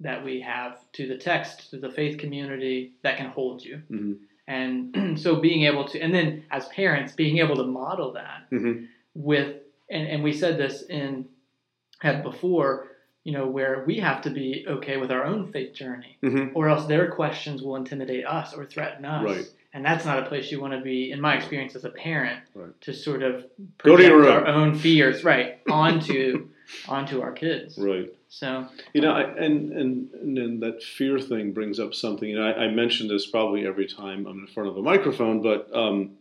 that 0.00 0.24
we 0.24 0.40
have 0.40 0.78
to 0.92 1.06
the 1.06 1.16
text, 1.18 1.70
to 1.70 1.78
the 1.78 1.90
faith 1.90 2.18
community 2.18 2.92
that 3.02 3.16
can 3.16 3.26
hold 3.26 3.62
you. 3.64 3.82
Mhm. 3.90 4.18
And 4.48 5.18
so 5.20 5.36
being 5.40 5.64
able 5.64 5.86
to, 5.88 6.00
and 6.00 6.14
then 6.14 6.44
as 6.50 6.66
parents, 6.68 7.12
being 7.12 7.38
able 7.38 7.56
to 7.56 7.64
model 7.64 8.12
that 8.12 8.48
Mhm. 8.52 8.86
with, 9.14 9.56
and, 9.90 10.06
and 10.08 10.22
we 10.22 10.32
said 10.32 10.58
this 10.58 10.82
in, 10.82 11.26
had 12.00 12.22
before, 12.22 12.88
you 13.24 13.32
know, 13.32 13.46
where 13.46 13.82
we 13.86 13.96
have 13.98 14.22
to 14.22 14.30
be 14.30 14.64
okay 14.68 14.98
with 14.98 15.10
our 15.10 15.24
own 15.24 15.50
faith 15.50 15.74
journey, 15.74 16.16
Mhm. 16.22 16.52
or 16.54 16.68
else 16.68 16.86
their 16.86 17.10
questions 17.10 17.62
will 17.62 17.76
intimidate 17.76 18.24
us 18.26 18.54
or 18.54 18.64
threaten 18.66 19.04
us. 19.04 19.24
Right. 19.24 19.46
And 19.72 19.84
that's 19.84 20.04
not 20.06 20.18
a 20.18 20.26
place 20.26 20.50
you 20.52 20.60
want 20.60 20.72
to 20.74 20.80
be, 20.80 21.10
in 21.10 21.20
my 21.20 21.34
experience 21.36 21.74
as 21.74 21.84
a 21.84 21.90
parent, 21.90 22.40
Right. 22.54 22.80
to 22.82 22.92
sort 22.94 23.22
of 23.22 23.44
Go 23.78 23.96
to 23.96 24.02
project 24.04 24.08
your 24.08 24.30
our 24.30 24.46
own 24.46 24.74
fears, 24.74 25.24
right, 25.24 25.58
onto 25.68 26.48
onto 26.88 27.20
our 27.20 27.32
kids. 27.32 27.76
Right. 27.78 28.12
So 28.28 28.66
You 28.92 29.00
know, 29.00 29.12
I, 29.12 29.22
and, 29.22 29.72
and 29.72 30.10
and 30.14 30.36
then 30.36 30.60
that 30.60 30.82
fear 30.82 31.18
thing 31.18 31.52
brings 31.52 31.78
up 31.78 31.94
something. 31.94 32.34
And 32.34 32.42
I, 32.42 32.52
I 32.52 32.68
mention 32.68 33.08
this 33.08 33.26
probably 33.26 33.66
every 33.66 33.86
time 33.86 34.26
I'm 34.26 34.40
in 34.40 34.46
front 34.48 34.68
of 34.68 34.76
a 34.76 34.82
microphone, 34.82 35.42
but 35.42 35.68
um, 35.74 36.16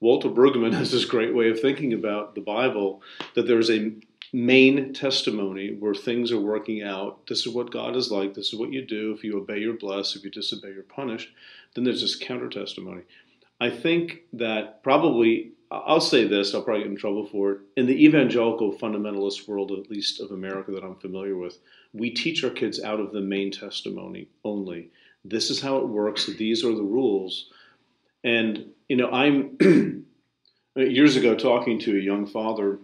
Walter 0.00 0.28
Brueggemann 0.28 0.72
has 0.78 0.90
this 0.90 1.04
great 1.04 1.34
way 1.34 1.50
of 1.50 1.60
thinking 1.60 1.92
about 1.92 2.34
the 2.34 2.40
Bible 2.40 3.02
that 3.34 3.46
there's 3.46 3.70
a 3.70 3.92
main 4.32 4.94
testimony 4.94 5.76
where 5.78 5.94
things 5.94 6.32
are 6.32 6.40
working 6.40 6.82
out. 6.82 7.26
This 7.26 7.46
is 7.46 7.52
what 7.52 7.70
God 7.70 7.96
is 7.96 8.10
like. 8.10 8.34
This 8.34 8.52
is 8.52 8.58
what 8.58 8.72
you 8.72 8.84
do. 8.84 9.12
If 9.12 9.22
you 9.22 9.38
obey, 9.38 9.58
you're 9.58 9.74
blessed. 9.74 10.16
If 10.16 10.24
you 10.24 10.30
disobey, 10.30 10.72
you're 10.72 10.82
punished. 10.82 11.28
Then 11.74 11.84
there's 11.84 12.00
this 12.00 12.16
counter 12.16 12.48
testimony. 12.48 13.02
I 13.60 13.70
think 13.70 14.22
that 14.32 14.82
probably 14.82 15.52
I'll 15.72 16.00
say 16.00 16.26
this. 16.26 16.54
I'll 16.54 16.62
probably 16.62 16.82
get 16.82 16.90
in 16.90 16.96
trouble 16.98 17.26
for 17.26 17.52
it. 17.52 17.58
In 17.76 17.86
the 17.86 18.04
evangelical 18.04 18.72
fundamentalist 18.74 19.48
world, 19.48 19.72
at 19.72 19.90
least 19.90 20.20
of 20.20 20.30
America 20.30 20.70
that 20.72 20.84
I'm 20.84 20.96
familiar 20.96 21.36
with, 21.36 21.58
we 21.94 22.10
teach 22.10 22.44
our 22.44 22.50
kids 22.50 22.82
out 22.82 23.00
of 23.00 23.12
the 23.12 23.20
main 23.20 23.50
testimony 23.50 24.28
only. 24.44 24.90
This 25.24 25.50
is 25.50 25.62
how 25.62 25.78
it 25.78 25.88
works. 25.88 26.26
These 26.26 26.64
are 26.64 26.74
the 26.74 26.82
rules. 26.82 27.50
And 28.22 28.72
you 28.88 28.96
know, 28.96 29.10
I'm 29.10 30.04
years 30.76 31.16
ago 31.16 31.34
talking 31.34 31.78
to 31.80 31.96
a 31.96 32.00
young 32.00 32.26
father 32.26 32.78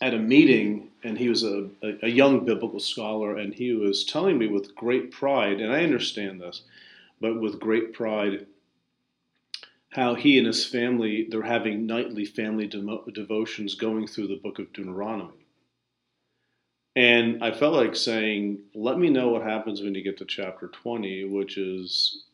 at 0.00 0.12
a 0.12 0.18
meeting, 0.18 0.90
and 1.02 1.16
he 1.16 1.28
was 1.28 1.44
a, 1.44 1.70
a, 2.02 2.08
young 2.08 2.44
biblical 2.44 2.80
scholar, 2.80 3.36
and 3.36 3.54
he 3.54 3.72
was 3.72 4.04
telling 4.04 4.36
me 4.36 4.48
with 4.48 4.74
great 4.74 5.10
pride, 5.10 5.60
and 5.60 5.72
I 5.72 5.82
understand 5.82 6.40
this, 6.40 6.62
but 7.20 7.40
with 7.40 7.60
great 7.60 7.94
pride, 7.94 8.46
how 9.94 10.16
he 10.16 10.38
and 10.38 10.46
his 10.46 10.66
family 10.66 11.28
they're 11.30 11.42
having 11.42 11.86
nightly 11.86 12.24
family 12.24 12.66
demo- 12.66 13.04
devotions 13.14 13.76
going 13.76 14.08
through 14.08 14.26
the 14.26 14.40
book 14.42 14.58
of 14.58 14.72
Deuteronomy. 14.72 15.46
And 16.96 17.42
I 17.42 17.52
felt 17.52 17.74
like 17.74 17.94
saying, 17.94 18.58
let 18.74 18.98
me 18.98 19.08
know 19.08 19.28
what 19.28 19.42
happens 19.42 19.82
when 19.82 19.94
you 19.94 20.02
get 20.02 20.18
to 20.18 20.24
chapter 20.24 20.68
20, 20.68 21.26
which 21.26 21.56
is 21.56 22.24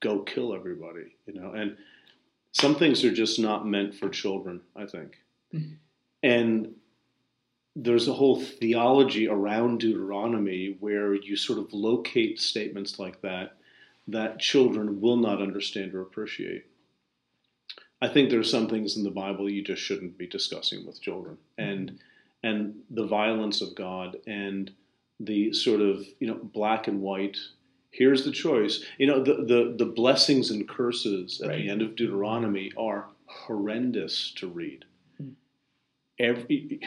go 0.00 0.20
kill 0.20 0.54
everybody, 0.54 1.16
you 1.26 1.34
know. 1.34 1.52
And 1.52 1.76
some 2.52 2.74
things 2.74 3.02
are 3.02 3.12
just 3.12 3.38
not 3.38 3.66
meant 3.66 3.94
for 3.94 4.10
children, 4.10 4.60
I 4.76 4.84
think. 4.84 5.16
Mm-hmm. 5.54 5.74
And 6.22 6.74
there's 7.76 8.08
a 8.08 8.14
whole 8.14 8.40
theology 8.42 9.26
around 9.26 9.80
Deuteronomy 9.80 10.76
where 10.80 11.14
you 11.14 11.36
sort 11.36 11.58
of 11.58 11.72
locate 11.72 12.40
statements 12.40 12.98
like 12.98 13.22
that 13.22 13.57
that 14.08 14.40
children 14.40 15.00
will 15.00 15.16
not 15.16 15.40
understand 15.42 15.94
or 15.94 16.00
appreciate. 16.00 16.64
I 18.00 18.08
think 18.08 18.30
there 18.30 18.40
are 18.40 18.44
some 18.44 18.68
things 18.68 18.96
in 18.96 19.04
the 19.04 19.10
Bible 19.10 19.50
you 19.50 19.62
just 19.62 19.82
shouldn't 19.82 20.18
be 20.18 20.26
discussing 20.26 20.86
with 20.86 21.00
children, 21.00 21.36
mm-hmm. 21.58 21.70
and 21.70 21.98
and 22.42 22.74
the 22.90 23.06
violence 23.06 23.60
of 23.60 23.74
God 23.74 24.16
and 24.26 24.70
the 25.20 25.52
sort 25.52 25.80
of 25.80 26.04
you 26.20 26.28
know 26.28 26.40
black 26.42 26.88
and 26.88 27.00
white. 27.00 27.36
Here's 27.90 28.24
the 28.24 28.32
choice. 28.32 28.84
You 28.98 29.08
know 29.08 29.22
the 29.22 29.34
the, 29.44 29.74
the 29.78 29.92
blessings 29.92 30.50
and 30.50 30.68
curses 30.68 31.40
at 31.40 31.48
Right. 31.48 31.58
the 31.58 31.70
end 31.70 31.82
of 31.82 31.96
Deuteronomy 31.96 32.72
are 32.78 33.08
horrendous 33.26 34.32
to 34.36 34.46
read. 34.46 34.84
Mm-hmm. 35.20 35.32
Every 36.20 36.80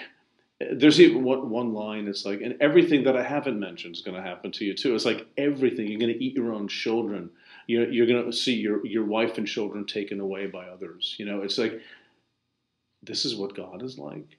there's 0.74 1.00
even 1.00 1.24
one, 1.24 1.50
one 1.50 1.74
line 1.74 2.08
it's 2.08 2.26
like 2.26 2.42
and 2.42 2.56
everything 2.62 3.04
that 3.04 3.16
i 3.16 3.24
haven't 3.24 3.60
mentioned 3.60 3.96
is 3.96 4.02
going 4.02 4.16
to 4.16 4.22
happen 4.22 4.52
to 4.52 4.66
you 4.66 4.74
too. 4.74 4.96
It's 4.96 5.06
like 5.06 5.28
everything 5.38 5.88
you're 5.88 6.00
going 6.00 6.14
to 6.14 6.24
eat 6.24 6.36
your 6.36 6.54
own 6.54 6.68
children. 6.68 7.30
You're, 7.68 7.90
you're 7.90 8.08
going 8.08 8.26
to 8.26 8.36
see 8.36 8.56
your, 8.56 8.86
your 8.86 9.06
wife 9.06 9.38
and 9.38 9.48
children 9.48 9.86
taken 9.86 10.20
away 10.20 10.48
by 10.48 10.66
others 10.66 11.16
you 11.18 11.26
know? 11.26 11.42
It's 11.42 11.58
like 11.58 11.80
this 13.04 13.26
is 13.26 13.36
what 13.36 13.56
god 13.56 13.82
is 13.82 13.98
like. 13.98 14.38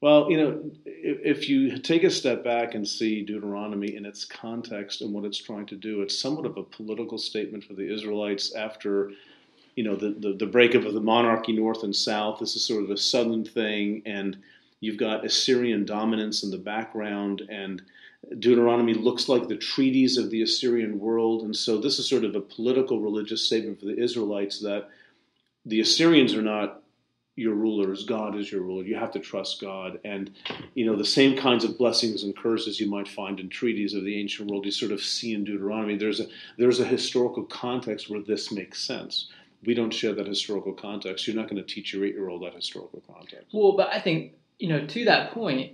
Well 0.00 0.30
you 0.30 0.36
know 0.36 0.70
if, 0.86 1.38
if 1.38 1.48
you 1.48 1.78
take 1.78 2.04
a 2.04 2.10
step 2.10 2.42
back 2.42 2.74
and 2.74 2.86
see 2.86 3.22
deuteronomy 3.22 3.94
in 3.96 4.06
its 4.06 4.24
context 4.24 5.02
and 5.02 5.12
what 5.12 5.24
it's 5.24 5.38
trying 5.38 5.66
to 5.66 5.76
do 5.76 6.02
it's 6.02 6.18
somewhat 6.18 6.46
of 6.46 6.56
a 6.56 6.62
political 6.62 7.18
statement 7.18 7.64
for 7.64 7.74
the 7.74 7.92
israelites 7.92 8.54
after 8.54 9.12
you 9.76 9.84
know 9.84 9.96
the, 9.96 10.10
the, 10.18 10.34
the 10.34 10.46
breakup 10.46 10.84
of 10.84 10.94
the 10.94 11.00
monarchy 11.00 11.52
north 11.52 11.82
and 11.82 11.94
south. 11.94 12.38
This 12.38 12.56
is 12.56 12.64
sort 12.64 12.84
of 12.84 12.90
a 12.90 12.96
southern 12.96 13.44
thing 13.44 14.02
and 14.04 14.36
You've 14.82 14.96
got 14.96 15.24
Assyrian 15.24 15.84
dominance 15.84 16.42
in 16.42 16.50
the 16.50 16.58
background, 16.58 17.42
and 17.48 17.80
Deuteronomy 18.40 18.94
looks 18.94 19.28
like 19.28 19.46
the 19.46 19.56
treaties 19.56 20.18
of 20.18 20.30
the 20.30 20.42
Assyrian 20.42 20.98
world. 20.98 21.42
And 21.42 21.54
so, 21.54 21.78
this 21.78 22.00
is 22.00 22.08
sort 22.08 22.24
of 22.24 22.34
a 22.34 22.40
political 22.40 23.00
religious 23.00 23.46
statement 23.46 23.78
for 23.78 23.86
the 23.86 23.96
Israelites 23.96 24.58
that 24.60 24.88
the 25.64 25.80
Assyrians 25.80 26.34
are 26.34 26.42
not 26.42 26.82
your 27.36 27.54
rulers, 27.54 28.04
God 28.04 28.36
is 28.36 28.50
your 28.50 28.62
ruler. 28.62 28.82
You 28.84 28.96
have 28.96 29.12
to 29.12 29.18
trust 29.18 29.60
God. 29.60 30.00
And, 30.04 30.32
you 30.74 30.84
know, 30.84 30.96
the 30.96 31.04
same 31.04 31.36
kinds 31.36 31.64
of 31.64 31.78
blessings 31.78 32.24
and 32.24 32.36
curses 32.36 32.78
you 32.78 32.90
might 32.90 33.08
find 33.08 33.40
in 33.40 33.48
treaties 33.48 33.94
of 33.94 34.04
the 34.04 34.20
ancient 34.20 34.50
world, 34.50 34.66
you 34.66 34.72
sort 34.72 34.92
of 34.92 35.00
see 35.00 35.32
in 35.32 35.44
Deuteronomy. 35.44 35.96
There's 35.96 36.20
a, 36.20 36.26
there's 36.58 36.80
a 36.80 36.84
historical 36.84 37.44
context 37.44 38.10
where 38.10 38.20
this 38.20 38.52
makes 38.52 38.82
sense. 38.82 39.28
We 39.64 39.74
don't 39.74 39.92
share 39.92 40.12
that 40.14 40.26
historical 40.26 40.72
context. 40.72 41.26
You're 41.26 41.36
not 41.36 41.48
going 41.48 41.62
to 41.62 41.74
teach 41.74 41.94
your 41.94 42.04
eight 42.04 42.14
year 42.14 42.28
old 42.28 42.42
that 42.42 42.54
historical 42.54 43.02
context. 43.06 43.46
Well, 43.52 43.76
but 43.76 43.88
I 43.88 44.00
think, 44.00 44.34
you 44.62 44.68
know, 44.68 44.86
to 44.86 45.04
that 45.06 45.32
point, 45.32 45.72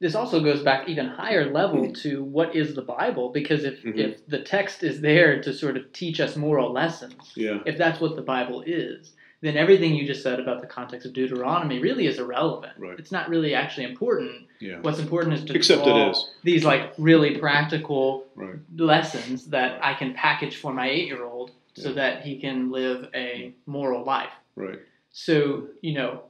this 0.00 0.14
also 0.14 0.40
goes 0.40 0.62
back 0.62 0.86
even 0.88 1.06
higher 1.06 1.50
level 1.50 1.92
to 1.94 2.22
what 2.22 2.54
is 2.54 2.74
the 2.74 2.82
Bible, 2.82 3.30
because 3.30 3.64
if, 3.64 3.82
Mhm. 3.82 3.96
if 3.98 4.26
the 4.28 4.40
text 4.40 4.82
is 4.84 5.00
there 5.00 5.40
to 5.42 5.52
sort 5.52 5.76
of 5.78 5.90
teach 5.94 6.20
us 6.20 6.36
moral 6.36 6.70
lessons, 6.70 7.32
Yeah. 7.34 7.60
if 7.64 7.78
that's 7.78 7.98
what 8.00 8.14
the 8.14 8.22
Bible 8.22 8.62
is, 8.66 9.14
then 9.40 9.56
everything 9.56 9.94
you 9.94 10.06
just 10.06 10.22
said 10.22 10.38
about 10.40 10.60
the 10.60 10.66
context 10.66 11.06
of 11.06 11.14
Deuteronomy 11.14 11.78
really 11.78 12.06
is 12.06 12.18
irrelevant. 12.18 12.72
Right. 12.76 12.98
It's 12.98 13.10
not 13.10 13.28
really 13.30 13.54
actually 13.54 13.84
important. 13.86 14.32
Yeah. 14.60 14.78
What's 14.82 14.98
important 14.98 15.34
is 15.34 15.44
to 15.46 15.54
Except 15.54 15.80
it 15.80 15.84
draw 15.84 16.10
is. 16.10 16.30
these 16.44 16.64
like 16.66 16.92
really 16.98 17.38
practical 17.38 18.26
Right. 18.34 18.56
lessons 18.76 19.46
that 19.46 19.82
I 19.82 19.94
can 19.94 20.12
package 20.12 20.56
for 20.56 20.72
my 20.74 20.88
eight 20.90 21.06
year 21.06 21.24
old 21.24 21.52
so 21.74 21.88
Yeah. 21.88 21.94
that 21.94 22.24
he 22.26 22.38
can 22.38 22.70
live 22.70 23.08
a 23.14 23.54
moral 23.66 24.04
life. 24.04 24.34
Right. 24.54 24.80
So, 25.12 25.68
you 25.80 25.94
know, 25.94 26.22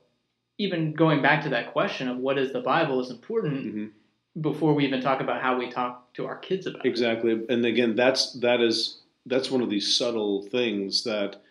even 0.58 0.92
going 0.92 1.22
back 1.22 1.42
to 1.44 1.48
that 1.50 1.72
question 1.72 2.08
of 2.08 2.18
what 2.18 2.36
is 2.36 2.52
the 2.52 2.60
Bible 2.60 3.00
is 3.00 3.10
important 3.10 3.74
hmm 3.74 3.86
before 4.40 4.74
we 4.74 4.86
even 4.86 5.00
talk 5.00 5.20
about 5.20 5.42
how 5.42 5.58
we 5.58 5.70
talk 5.70 6.12
to 6.14 6.26
our 6.26 6.36
kids 6.36 6.66
about 6.66 6.84
it. 6.84 6.88
Exactly. 6.88 7.44
And 7.48 7.64
again, 7.64 7.96
that's 7.96 8.34
that 8.34 8.60
is 8.60 9.00
that's 9.26 9.50
one 9.50 9.62
of 9.62 9.70
these 9.70 9.96
subtle 9.96 10.42
things 10.42 11.04
that 11.04 11.42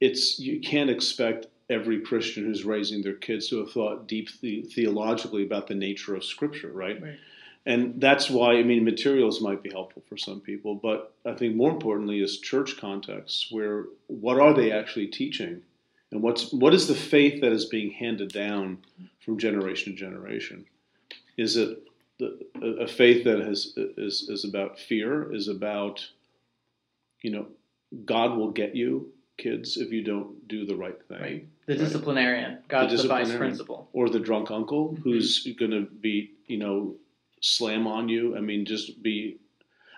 it's 0.00 0.38
you 0.38 0.60
can't 0.60 0.90
expect 0.90 1.46
every 1.70 2.00
Christian 2.00 2.44
who's 2.44 2.64
raising 2.64 3.02
their 3.02 3.14
kids 3.14 3.48
to 3.48 3.58
have 3.58 3.72
thought 3.72 4.06
deep 4.06 4.28
the, 4.40 4.62
theologically 4.62 5.44
about 5.44 5.66
the 5.66 5.74
nature 5.74 6.14
of 6.14 6.24
Scripture, 6.24 6.70
right? 6.72 7.02
Right. 7.02 7.18
And 7.66 8.00
that's 8.00 8.30
why 8.30 8.54
I 8.54 8.62
mean 8.62 8.84
materials 8.84 9.42
might 9.42 9.62
be 9.62 9.70
helpful 9.70 10.02
for 10.08 10.16
some 10.16 10.40
people, 10.40 10.74
but 10.74 11.14
I 11.26 11.34
think 11.34 11.54
more 11.54 11.70
importantly 11.70 12.22
is 12.22 12.38
church 12.38 12.78
contexts 12.78 13.48
where 13.50 13.84
what 14.06 14.40
are 14.40 14.54
they 14.54 14.72
actually 14.72 15.08
teaching, 15.08 15.62
and 16.10 16.22
what's 16.22 16.52
what 16.52 16.74
is 16.74 16.86
the 16.88 16.94
faith 16.94 17.40
that 17.42 17.52
is 17.52 17.66
being 17.66 17.90
handed 17.90 18.32
down 18.32 18.78
from 19.20 19.38
generation 19.38 19.92
to 19.92 19.98
generation? 19.98 20.64
Is 21.36 21.56
it 21.56 21.82
the, 22.18 22.38
a 22.80 22.86
faith 22.86 23.24
that 23.24 23.40
has 23.40 23.74
is 23.76 24.28
is 24.28 24.44
about 24.44 24.78
fear? 24.78 25.32
Is 25.34 25.48
about 25.48 26.06
you 27.22 27.30
know 27.30 27.46
God 28.04 28.36
will 28.36 28.50
get 28.50 28.74
you, 28.76 29.12
kids, 29.38 29.76
if 29.76 29.92
you 29.92 30.02
don't 30.02 30.46
do 30.48 30.66
the 30.66 30.76
right 30.76 30.98
thing 31.08 31.20
Right. 31.20 31.48
The 31.66 31.74
Right. 31.74 31.78
disciplinarian, 31.84 32.58
God's 32.68 33.02
the, 33.02 33.08
vice 33.08 33.34
principal. 33.34 33.88
or 33.92 34.08
the 34.08 34.18
drunk 34.20 34.50
uncle 34.50 34.90
Mm-hmm. 34.92 35.02
who's 35.02 35.46
going 35.58 35.70
to 35.72 35.82
be, 35.82 36.32
you 36.46 36.56
know, 36.58 36.96
slam 37.40 37.86
on 37.86 38.08
you. 38.08 38.36
I 38.36 38.40
mean, 38.40 38.64
just 38.64 39.02
be. 39.02 39.38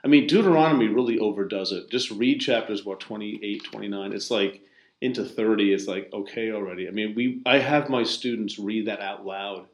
I 0.03 0.09
mean, 0.09 0.27
Deuteronomy 0.27 0.89
really 0.89 1.19
overdoes 1.19 1.73
it. 1.73 1.91
Just 1.91 2.11
read 2.11 2.41
chapters 2.41 2.85
what 2.87 3.01
28, 3.01 3.63
29. 3.65 4.13
It's 4.13 4.31
like 4.31 4.63
into 5.01 5.25
30. 5.25 5.73
It's 5.73 5.87
like 5.87 6.11
okay 6.13 6.53
already. 6.53 6.89
I 6.89 6.91
mean, 6.91 7.15
we. 7.15 7.43
I 7.47 7.59
have 7.59 7.89
my 7.89 8.03
students 8.03 8.59
read 8.59 8.87
that 8.87 9.01
out 9.01 9.25
loud 9.25 9.67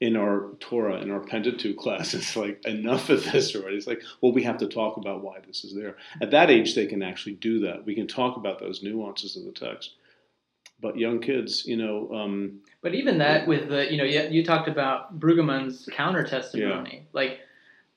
in 0.00 0.16
our 0.16 0.50
Torah 0.58 1.00
in 1.00 1.12
our 1.12 1.20
Pentateuch 1.20 1.76
class. 1.76 2.12
It's 2.12 2.34
like 2.44 2.64
enough 2.64 3.08
of 3.08 3.24
this 3.30 3.54
already. 3.54 3.76
It's 3.76 3.86
like 3.86 4.02
well, 4.20 4.32
we 4.32 4.42
have 4.42 4.58
to 4.58 4.66
talk 4.66 4.96
about 4.96 5.22
why 5.22 5.38
this 5.46 5.64
is 5.64 5.74
there. 5.74 5.96
At 6.20 6.32
that 6.32 6.50
age, 6.50 6.74
they 6.74 6.86
can 6.86 7.02
actually 7.02 7.34
do 7.34 7.60
that. 7.60 7.86
We 7.86 7.94
can 7.94 8.06
talk 8.06 8.36
about 8.36 8.58
those 8.58 8.82
nuances 8.82 9.36
of 9.36 9.44
the 9.44 9.52
text. 9.52 9.94
But 10.80 10.98
young 10.98 11.20
kids, 11.20 11.64
you 11.64 11.76
know. 11.76 12.12
Um, 12.12 12.60
But 12.82 12.96
even 12.96 13.18
that 13.18 13.46
with 13.46 13.68
the, 13.68 13.90
you 13.90 13.96
know, 13.96 14.04
you, 14.04 14.22
you 14.28 14.44
talked 14.44 14.66
about 14.66 15.20
Brueggemann's 15.20 15.88
counter 15.92 16.24
testimony. 16.24 17.06
Like, 17.12 17.38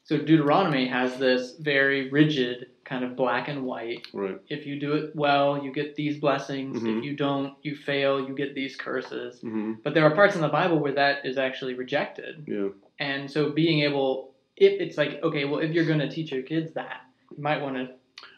so 0.03 0.19
Deuteronomy 0.19 0.87
has 0.87 1.17
this 1.17 1.55
very 1.57 2.11
rigid 2.11 2.67
kind 2.85 3.03
of 3.03 3.15
black 3.15 3.47
and 3.49 3.63
white. 3.65 4.07
Right. 4.13 4.39
If 4.47 4.65
you 4.65 4.79
do 4.79 4.93
it 4.93 5.15
well, 5.15 5.61
you 5.63 5.71
get 5.73 5.95
these 5.95 6.19
blessings. 6.19 6.81
Mhm. 6.81 6.99
If 6.99 7.03
you 7.03 7.15
don't, 7.15 7.53
you 7.63 7.75
fail, 7.75 8.25
you 8.25 8.33
get 8.35 8.53
these 8.55 8.75
curses. 8.75 9.41
hmm 9.41 9.73
But 9.83 9.93
there 9.93 10.05
are 10.05 10.15
parts 10.15 10.35
in 10.35 10.41
the 10.41 10.47
Bible 10.49 10.77
where 10.79 10.93
that 10.93 11.25
is 11.25 11.37
actually 11.37 11.73
rejected. 11.73 12.45
Yeah. 12.47 12.69
And 12.99 13.29
so 13.29 13.49
being 13.49 13.79
able, 13.81 14.33
if 14.55 14.79
it's 14.79 14.97
like, 14.97 15.19
okay, 15.23 15.45
well, 15.45 15.59
if 15.59 15.71
you're 15.73 15.85
going 15.85 15.99
to 15.99 16.09
teach 16.09 16.31
your 16.31 16.43
kids 16.43 16.73
that, 16.73 17.01
you 17.35 17.41
might 17.43 17.61
want 17.61 17.75
to 17.75 17.89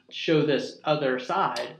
show 0.10 0.46
this 0.46 0.80
other 0.86 1.20
side, 1.20 1.76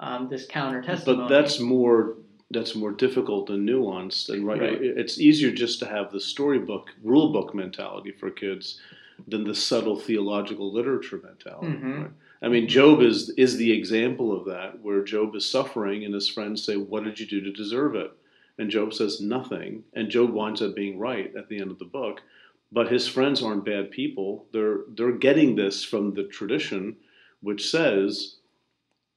um, 0.00 0.28
this 0.28 0.44
counter 0.46 0.82
testimony. 0.82 1.22
But 1.22 1.28
that's 1.28 1.60
more 1.60 2.16
that's 2.50 2.74
more 2.74 2.92
difficult 2.92 3.50
and 3.50 3.68
nuanced 3.68 4.30
and 4.30 4.46
right, 4.46 4.58
Right. 4.62 4.78
it's 4.80 5.20
easier 5.20 5.50
just 5.52 5.78
to 5.80 5.86
have 5.86 6.10
the 6.10 6.18
storybook 6.18 6.88
rule 7.04 7.30
book 7.30 7.54
mentality 7.54 8.10
for 8.10 8.30
kids 8.30 8.80
than 9.26 9.44
the 9.44 9.54
subtle 9.54 9.96
theological 9.96 10.72
literature 10.72 11.20
mentality. 11.22 11.66
Mhm. 11.72 11.98
Right? 12.02 12.10
I 12.40 12.48
mean 12.48 12.68
Job 12.68 13.00
is 13.02 13.30
is 13.30 13.56
the 13.56 13.72
example 13.72 14.32
of 14.38 14.44
that 14.46 14.80
where 14.80 15.02
Job 15.02 15.34
is 15.34 15.44
suffering 15.44 16.04
and 16.04 16.14
his 16.14 16.28
friends 16.28 16.62
say, 16.62 16.76
What 16.76 17.04
did 17.04 17.18
you 17.18 17.26
do 17.26 17.40
to 17.40 17.50
deserve 17.52 17.94
it? 17.96 18.12
And 18.58 18.70
Job 18.70 18.92
says 18.94 19.20
nothing. 19.20 19.84
And 19.94 20.08
Job 20.10 20.30
winds 20.30 20.62
up 20.62 20.74
being 20.74 20.98
right 20.98 21.34
at 21.36 21.48
the 21.48 21.58
end 21.60 21.70
of 21.70 21.78
the 21.78 21.84
book. 21.84 22.22
But 22.70 22.92
his 22.92 23.08
friends 23.08 23.42
aren't 23.42 23.64
bad 23.64 23.90
people. 23.90 24.46
They're 24.52 24.80
they're 24.94 25.12
getting 25.12 25.56
this 25.56 25.82
from 25.84 26.14
the 26.14 26.24
tradition 26.24 26.96
which 27.40 27.68
says 27.70 28.36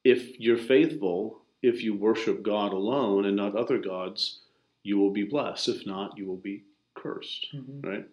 if 0.03 0.39
you're 0.39 0.57
faithful, 0.57 1.41
if 1.61 1.83
you 1.83 1.93
worship 1.93 2.41
God 2.43 2.73
alone 2.73 3.25
and 3.25 3.35
not 3.35 3.55
other 3.55 3.77
gods, 3.77 4.39
you 4.83 4.97
will 4.97 5.11
be 5.11 5.23
blessed. 5.23 5.67
If 5.69 5.85
not, 5.85 6.17
you 6.17 6.25
will 6.25 6.37
be 6.37 6.63
cursed, 6.95 7.47
Mhm. 7.53 7.85
right? 7.85 8.05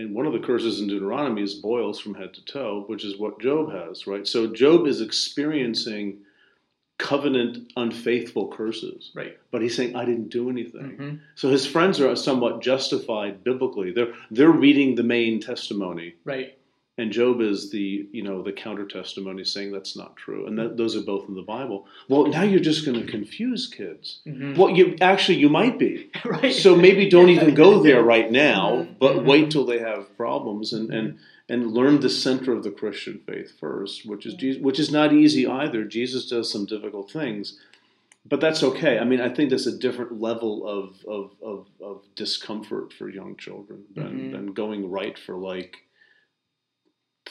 And 0.00 0.14
one 0.14 0.26
of 0.26 0.32
the 0.32 0.38
curses 0.40 0.80
in 0.80 0.86
Deuteronomy 0.88 1.42
is 1.42 1.54
boils 1.54 2.00
from 2.00 2.14
head 2.14 2.32
to 2.34 2.44
toe, 2.44 2.84
which 2.86 3.04
is 3.04 3.18
what 3.18 3.40
Job 3.40 3.70
has, 3.72 4.06
right? 4.06 4.26
So 4.26 4.46
Job 4.46 4.86
is 4.86 5.00
experiencing 5.00 6.18
covenant 6.98 7.72
unfaithful 7.76 8.48
curses, 8.48 9.10
right. 9.14 9.38
but 9.50 9.62
he's 9.62 9.74
saying, 9.74 9.96
I 9.96 10.04
didn't 10.04 10.28
do 10.28 10.50
anything. 10.50 10.90
hmm 10.96 11.14
So 11.34 11.48
his 11.48 11.66
friends 11.66 11.98
are 12.00 12.14
somewhat 12.14 12.60
justified 12.62 13.42
biblically. 13.42 13.90
They're 13.92 14.12
they're 14.30 14.50
reading 14.50 14.94
the 14.94 15.02
main 15.02 15.40
testimony, 15.40 16.14
Right. 16.24 16.58
And 16.98 17.10
Job 17.12 17.40
is 17.40 17.70
the 17.70 18.08
you 18.12 18.22
know 18.22 18.42
the 18.42 18.52
counter 18.52 18.84
testimony 18.84 19.44
saying 19.44 19.72
that's 19.72 19.96
not 19.96 20.16
true, 20.16 20.46
and 20.46 20.58
that, 20.58 20.76
those 20.76 20.96
are 20.96 21.00
both 21.00 21.28
in 21.28 21.34
the 21.34 21.42
Bible. 21.42 21.86
Well, 22.08 22.26
now 22.26 22.42
you're 22.42 22.60
just 22.60 22.84
going 22.84 23.00
to 23.00 23.10
confuse 23.10 23.66
kids. 23.68 24.20
Mhm. 24.26 24.56
Well, 24.56 24.70
you 24.70 24.96
actually 25.00 25.38
you 25.38 25.48
might 25.48 25.78
be. 25.78 26.10
right. 26.24 26.52
So 26.52 26.76
maybe 26.76 27.08
don't 27.08 27.30
even 27.30 27.54
go 27.54 27.82
there 27.82 28.02
right 28.02 28.30
now, 28.30 28.86
but 28.98 29.16
Mhm. 29.18 29.24
wait 29.24 29.50
till 29.50 29.64
they 29.64 29.78
have 29.78 30.14
problems 30.16 30.72
and 30.72 30.90
and 30.92 31.18
and 31.48 31.72
learn 31.72 31.98
the 32.00 32.10
center 32.10 32.52
of 32.52 32.62
the 32.62 32.70
Christian 32.70 33.20
faith 33.26 33.58
first, 33.58 34.06
which 34.06 34.24
is 34.26 34.34
Jesus, 34.34 34.62
which 34.62 34.78
is 34.78 34.92
not 34.92 35.12
easy 35.12 35.46
either. 35.46 35.84
Jesus 35.84 36.28
does 36.28 36.50
some 36.50 36.64
difficult 36.66 37.10
things. 37.10 37.58
But 38.28 38.40
that's 38.40 38.62
okay. 38.62 38.98
I 38.98 39.04
mean, 39.04 39.20
I 39.20 39.30
think 39.30 39.48
that's 39.50 39.66
a 39.66 39.76
different 39.76 40.20
level 40.20 40.68
of 40.68 40.94
of, 41.06 41.30
of, 41.42 41.66
of 41.80 42.02
discomfort 42.14 42.92
for 42.92 43.08
young 43.08 43.34
children 43.36 43.84
than, 43.94 44.12
Mhm. 44.12 44.32
than 44.32 44.46
going 44.52 44.90
right 44.90 45.16
for 45.18 45.34
like 45.36 45.78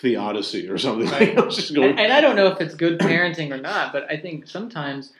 theodicy 0.01 0.69
or 0.69 0.77
something. 0.77 1.09
Right. 1.09 1.35
Going, 1.73 1.89
and, 1.91 1.99
and 1.99 2.13
I 2.13 2.21
don't 2.21 2.35
know 2.35 2.47
if 2.47 2.61
it's 2.61 2.75
good 2.75 2.99
parenting 2.99 3.51
or 3.51 3.57
not, 3.61 3.91
but 3.93 4.09
I 4.09 4.17
think 4.17 4.47
sometimes, 4.47 5.11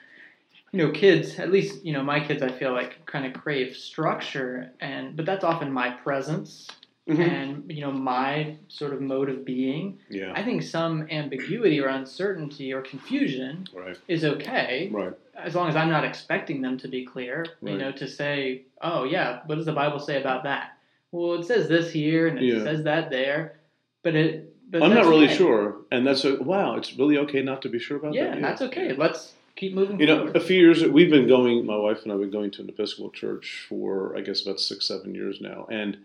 you 0.72 0.78
know, 0.78 0.90
kids, 0.90 1.38
at 1.38 1.50
least, 1.50 1.84
you 1.84 1.92
know, 1.92 2.02
my 2.02 2.20
kids, 2.20 2.42
I 2.42 2.50
feel 2.50 2.72
like 2.72 3.04
kind 3.06 3.26
of 3.26 3.40
crave 3.40 3.76
structure, 3.76 4.70
and 4.80 5.16
but 5.16 5.26
that's 5.26 5.44
often 5.44 5.72
my 5.72 5.90
presence 5.90 6.68
Mhm. 7.08 7.18
and 7.18 7.72
you 7.72 7.80
know 7.80 7.90
my 7.90 8.56
sort 8.68 8.92
of 8.92 9.00
mode 9.00 9.30
of 9.30 9.44
being. 9.44 9.98
yeah, 10.10 10.32
I 10.36 10.44
think 10.44 10.62
some 10.62 11.08
ambiguity 11.10 11.80
or 11.80 11.88
uncertainty 11.88 12.72
or 12.72 12.82
confusion 12.82 13.66
right, 13.74 13.96
is 14.06 14.22
okay 14.24 14.90
right, 14.92 15.14
as 15.34 15.54
long 15.56 15.68
as 15.68 15.74
I'm 15.76 15.88
not 15.88 16.04
expecting 16.04 16.60
them 16.60 16.76
to 16.78 16.88
be 16.88 17.04
clear. 17.04 17.46
You 17.62 17.78
know, 17.78 17.90
to 17.92 18.06
say, 18.06 18.62
oh 18.82 19.04
yeah, 19.04 19.40
what 19.46 19.56
does 19.56 19.64
the 19.66 19.72
Bible 19.72 19.98
say 19.98 20.20
about 20.20 20.44
that? 20.44 20.76
Well, 21.10 21.40
it 21.40 21.46
says 21.46 21.68
this 21.68 21.90
here 21.90 22.28
and 22.28 22.38
it 22.38 22.44
Yeah. 22.44 22.62
says 22.64 22.84
that 22.84 23.10
there, 23.10 23.58
but 24.04 24.14
it. 24.14 24.49
But 24.70 24.84
I'm 24.84 24.94
not 24.94 25.06
really 25.06 25.26
okay. 25.26 25.36
sure, 25.36 25.78
and 25.90 26.06
that's 26.06 26.24
a 26.24 26.36
wow. 26.36 26.76
It's 26.76 26.96
really 26.96 27.18
okay 27.18 27.42
not 27.42 27.60
to 27.62 27.68
be 27.68 27.80
sure 27.80 27.96
about 27.96 28.12
that. 28.12 28.18
Yeah, 28.18 28.30
that. 28.34 28.40
that's 28.40 28.62
okay. 28.62 28.92
Let's 28.92 29.32
keep 29.56 29.74
moving. 29.74 29.98
You 29.98 30.06
know, 30.06 30.28
a 30.28 30.38
few 30.38 30.60
years 30.60 30.84
we've 30.84 31.10
been 31.10 31.26
going. 31.26 31.66
My 31.66 31.76
wife 31.76 32.04
and 32.04 32.12
I 32.12 32.14
have 32.14 32.20
been 32.20 32.30
going 32.30 32.52
to 32.52 32.62
an 32.62 32.68
Episcopal 32.68 33.10
church 33.10 33.66
for 33.68 34.16
I 34.16 34.20
guess 34.20 34.42
about 34.42 34.60
six, 34.60 34.86
seven 34.86 35.12
years 35.12 35.40
now. 35.40 35.66
And 35.70 35.98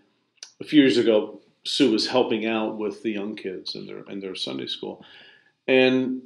a 0.59 0.63
few 0.63 0.81
years 0.81 0.97
ago, 0.97 1.41
Sue 1.63 1.91
was 1.91 2.07
helping 2.07 2.47
out 2.47 2.77
with 2.77 3.03
the 3.03 3.11
young 3.11 3.35
kids 3.35 3.75
in 3.75 3.85
their 3.85 3.99
in 4.09 4.19
their 4.19 4.33
Sunday 4.33 4.65
school, 4.65 5.05
and 5.67 6.23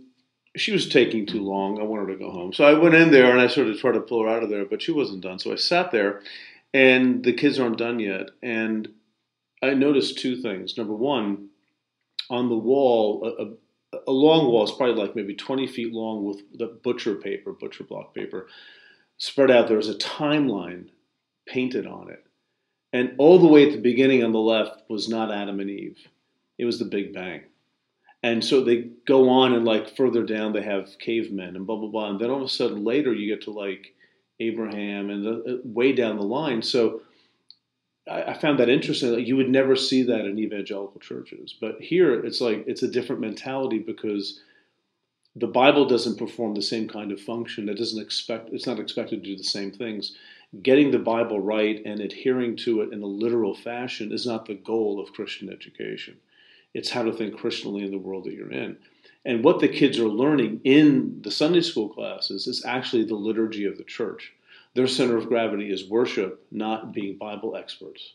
she 0.56 0.72
was 0.72 0.88
taking 0.88 1.26
too 1.26 1.44
long. 1.44 1.78
I 1.78 1.84
wanted 1.84 2.08
her 2.08 2.14
to 2.14 2.24
go 2.24 2.32
home, 2.32 2.54
so 2.54 2.64
I 2.64 2.74
went 2.74 2.96
in 2.96 3.12
there 3.12 3.32
and 3.32 3.42
I 3.42 3.48
sort 3.48 3.68
of 3.68 3.78
tried 3.80 3.94
to 3.94 4.02
pull 4.02 4.24
her 4.24 4.30
out 4.30 4.44
of 4.44 4.50
there, 4.50 4.64
but 4.64 4.82
she 4.82 4.94
wasn't 4.94 5.22
done. 5.22 5.40
So 5.40 5.52
I 5.52 5.56
sat 5.56 5.92
there, 5.92 6.22
and 6.74 7.22
the 7.22 7.34
kids 7.34 7.60
aren't 7.60 7.78
done 7.78 8.00
yet, 8.00 8.30
and 8.42 8.88
I 9.62 9.74
noticed 9.74 10.20
two 10.20 10.38
things. 10.38 10.78
Number 10.78 10.94
one, 10.94 11.49
on 12.30 12.50
the 12.50 12.58
wall, 12.58 13.26
a, 13.26 13.98
a, 13.98 14.02
a 14.08 14.12
long 14.12 14.48
wall, 14.48 14.64
it's 14.64 14.76
probably 14.76 15.02
like 15.02 15.16
maybe 15.16 15.36
20 15.36 15.68
feet 15.68 15.94
long 15.94 16.26
with 16.26 16.42
the 16.58 16.80
butcher 16.84 17.16
paper, 17.16 17.54
butcher 17.54 17.84
block 17.84 18.14
paper, 18.14 18.48
spread 19.18 19.52
out. 19.52 19.68
There 19.68 19.78
was 19.78 19.90
a 19.90 19.96
timeline 19.96 20.90
painted 21.48 21.88
on 21.88 22.10
it. 22.10 22.24
And 22.92 23.16
all 23.18 23.40
the 23.40 23.48
way 23.48 23.66
at 23.66 23.72
the 23.72 23.82
beginning 23.82 24.24
on 24.24 24.32
the 24.32 24.40
left 24.40 24.90
was 24.90 25.10
not 25.10 25.32
Adam 25.32 25.60
and 25.60 25.70
Eve, 25.70 25.98
it 26.58 26.66
was 26.66 26.80
the 26.80 26.86
Big 26.86 27.14
Bang. 27.14 27.44
And 28.22 28.44
so 28.44 28.64
they 28.64 28.90
go 29.08 29.30
on, 29.30 29.54
and 29.54 29.64
like 29.64 29.96
further 29.96 30.24
down, 30.24 30.52
they 30.52 30.62
have 30.62 30.98
cavemen 31.00 31.56
and 31.56 31.66
blah, 31.66 31.78
blah, 31.78 31.88
blah. 31.88 32.10
And 32.10 32.20
then 32.20 32.30
all 32.30 32.38
of 32.38 32.44
a 32.44 32.50
sudden, 32.50 32.84
later, 32.84 33.14
you 33.14 33.34
get 33.34 33.44
to 33.46 33.52
like 33.52 33.96
Abraham 34.40 35.10
and 35.10 35.26
the, 35.26 35.32
uh, 35.32 35.58
way 35.64 35.94
down 35.94 36.18
the 36.18 36.24
line. 36.24 36.62
So 36.62 37.02
I, 38.08 38.24
I 38.24 38.34
found 38.34 38.60
that 38.60 38.70
interesting. 38.70 39.14
Like, 39.14 39.28
you 39.28 39.36
would 39.38 39.50
never 39.50 39.76
see 39.76 40.04
that 40.04 40.26
in 40.26 40.40
evangelical 40.40 41.00
churches, 41.00 41.54
but 41.60 41.82
here 41.82 42.14
it's 42.26 42.42
like 42.42 42.64
it's 42.68 42.84
a 42.84 42.88
different 42.88 43.22
mentality 43.22 43.80
because 43.80 44.42
the 45.36 45.48
Bible 45.48 45.86
doesn't 45.86 46.18
perform 46.18 46.56
the 46.56 46.62
same 46.62 46.88
kind 46.88 47.12
of 47.12 47.22
function. 47.22 47.70
It 47.70 47.78
doesn't 47.78 48.02
expect. 48.02 48.50
It's 48.52 48.68
not 48.68 48.80
expected 48.80 49.24
to 49.24 49.30
do 49.30 49.38
the 49.38 49.44
same 49.44 49.72
things. 49.72 50.16
Getting 50.64 50.90
the 50.92 51.00
Bible 51.00 51.40
right 51.40 51.82
and 51.86 52.00
adhering 52.00 52.56
to 52.58 52.82
it 52.82 52.92
in 52.92 53.04
a 53.04 53.08
literal 53.08 53.54
fashion 53.54 54.12
is 54.12 54.26
not 54.26 54.46
the 54.46 54.56
goal 54.56 55.00
of 55.00 55.14
Christian 55.14 55.52
education. 55.52 56.18
It's 56.74 56.90
how 56.90 57.04
to 57.04 57.14
think 57.14 57.38
Christianly 57.38 57.84
in 57.84 57.92
the 57.92 57.98
world 57.98 58.26
that 58.26 58.34
you're 58.34 58.52
in. 58.52 58.78
And 59.26 59.44
what 59.44 59.60
the 59.60 59.68
kids 59.68 60.00
are 60.00 60.08
learning 60.08 60.62
in 60.64 61.22
the 61.22 61.32
Sunday 61.32 61.62
school 61.62 61.90
classes 61.90 62.48
is 62.48 62.66
actually 62.66 63.04
the 63.06 63.16
liturgy 63.16 63.66
of 63.66 63.78
the 63.78 63.84
church. 63.84 64.34
Their 64.76 64.88
center 64.88 65.18
of 65.18 65.28
gravity 65.28 65.72
is 65.72 65.90
worship, 65.90 66.46
not 66.52 66.94
being 66.94 67.18
Bible 67.18 67.56
experts. 67.56 68.14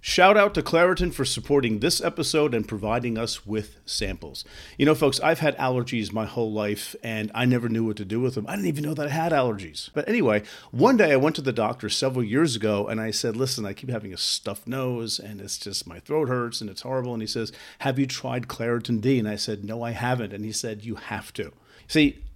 Shout 0.00 0.36
out 0.36 0.54
to 0.54 0.62
Claritin 0.62 1.12
for 1.12 1.24
supporting 1.24 1.80
this 1.80 2.00
episode 2.00 2.54
and 2.54 2.68
providing 2.68 3.18
us 3.18 3.44
with 3.44 3.80
samples. 3.86 4.44
You 4.78 4.86
know, 4.86 4.94
folks, 4.94 5.18
I've 5.18 5.40
had 5.40 5.58
allergies 5.58 6.12
my 6.12 6.26
whole 6.26 6.52
life 6.52 6.94
and 7.02 7.32
I 7.34 7.44
never 7.44 7.68
knew 7.68 7.84
what 7.84 7.96
to 7.96 8.04
do 8.04 8.20
with 8.20 8.36
them. 8.36 8.46
I 8.46 8.54
didn't 8.54 8.68
even 8.68 8.84
know 8.84 8.94
that 8.94 9.08
I 9.08 9.10
had 9.10 9.32
allergies. 9.32 9.90
But 9.94 10.08
anyway, 10.08 10.44
one 10.70 10.96
day 10.96 11.12
I 11.12 11.16
went 11.16 11.34
to 11.36 11.42
the 11.42 11.52
doctor 11.52 11.88
several 11.88 12.24
years 12.24 12.54
ago 12.54 12.86
and 12.86 13.00
I 13.00 13.10
said, 13.10 13.36
Listen, 13.36 13.66
I 13.66 13.72
keep 13.72 13.90
having 13.90 14.14
a 14.14 14.16
stuffed 14.16 14.68
nose 14.68 15.18
and 15.18 15.40
it's 15.40 15.58
just 15.58 15.88
my 15.88 15.98
throat 15.98 16.28
hurts 16.28 16.60
and 16.60 16.70
it's 16.70 16.82
horrible. 16.82 17.12
And 17.12 17.22
he 17.22 17.26
says, 17.26 17.50
Have 17.80 17.98
you 17.98 18.06
tried 18.06 18.46
Claritin 18.46 19.00
D? 19.00 19.18
And 19.18 19.28
I 19.28 19.34
said, 19.34 19.64
No, 19.64 19.82
I 19.82 19.90
haven't. 19.90 20.32
And 20.32 20.44
he 20.44 20.52
said, 20.52 20.84
You 20.84 20.94
have 20.94 21.32
to. 21.32 21.52
See, 21.88 22.22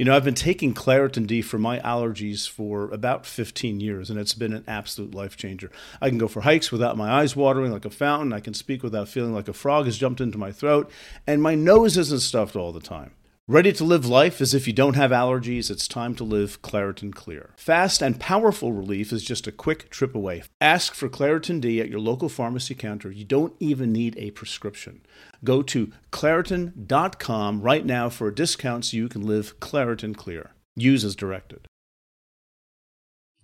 You 0.00 0.06
know, 0.06 0.16
I've 0.16 0.24
been 0.24 0.32
taking 0.32 0.72
Claritin 0.72 1.26
D 1.26 1.42
for 1.42 1.58
my 1.58 1.78
allergies 1.80 2.48
for 2.48 2.90
about 2.90 3.26
15 3.26 3.80
years, 3.80 4.08
and 4.08 4.18
it's 4.18 4.32
been 4.32 4.54
an 4.54 4.64
absolute 4.66 5.14
life 5.14 5.36
changer. 5.36 5.70
I 6.00 6.08
can 6.08 6.16
go 6.16 6.26
for 6.26 6.40
hikes 6.40 6.72
without 6.72 6.96
my 6.96 7.20
eyes 7.20 7.36
watering 7.36 7.70
like 7.70 7.84
a 7.84 7.90
fountain. 7.90 8.32
I 8.32 8.40
can 8.40 8.54
speak 8.54 8.82
without 8.82 9.08
feeling 9.08 9.34
like 9.34 9.46
a 9.46 9.52
frog 9.52 9.84
has 9.84 9.98
jumped 9.98 10.22
into 10.22 10.38
my 10.38 10.52
throat, 10.52 10.90
and 11.26 11.42
my 11.42 11.54
nose 11.54 11.98
isn't 11.98 12.20
stuffed 12.20 12.56
all 12.56 12.72
the 12.72 12.80
time. 12.80 13.10
Ready 13.48 13.72
to 13.72 13.84
live 13.84 14.06
life 14.06 14.40
as 14.40 14.54
if 14.54 14.68
you 14.68 14.72
don't 14.72 14.94
have 14.94 15.10
allergies? 15.10 15.72
It's 15.72 15.88
time 15.88 16.14
to 16.14 16.22
live 16.24 16.62
Claritin 16.62 17.12
Clear. 17.12 17.50
Fast 17.56 18.00
and 18.00 18.20
powerful 18.20 18.72
relief 18.72 19.12
is 19.12 19.24
just 19.24 19.48
a 19.48 19.52
quick 19.52 19.90
trip 19.90 20.14
away. 20.14 20.44
Ask 20.60 20.94
for 20.94 21.08
Claritin 21.08 21.60
D 21.60 21.80
at 21.80 21.88
your 21.88 21.98
local 21.98 22.28
pharmacy 22.28 22.76
counter. 22.76 23.10
You 23.10 23.24
don't 23.24 23.54
even 23.58 23.92
need 23.92 24.16
a 24.16 24.30
prescription. 24.30 25.00
Go 25.42 25.62
to 25.62 25.90
Claritin.com 26.12 27.60
right 27.60 27.84
now 27.84 28.08
for 28.08 28.28
a 28.28 28.34
discount 28.34 28.84
so 28.84 28.96
you 28.96 29.08
can 29.08 29.26
live 29.26 29.58
Claritin 29.58 30.16
Clear. 30.16 30.52
Use 30.76 31.04
as 31.04 31.16
directed. 31.16 31.66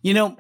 You 0.03 0.15
know, 0.15 0.37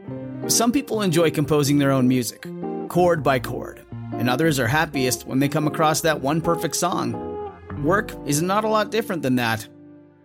some 0.47 0.71
people 0.71 1.03
enjoy 1.03 1.33
composing 1.33 1.79
their 1.79 1.91
own 1.91 2.07
music, 2.07 2.47
chord 2.89 3.25
by 3.25 3.41
chord, 3.41 3.85
and 4.13 4.31
others 4.31 4.61
are 4.61 4.69
happiest 4.69 5.27
when 5.27 5.41
they 5.41 5.49
come 5.49 5.67
across 5.67 6.03
that 6.03 6.21
one 6.21 6.41
perfect 6.41 6.77
song. 6.77 7.36
Work 7.83 8.13
is 8.27 8.41
not 8.41 8.65
a 8.65 8.69
lot 8.69 8.91
different 8.91 9.23
than 9.23 9.37
that. 9.37 9.69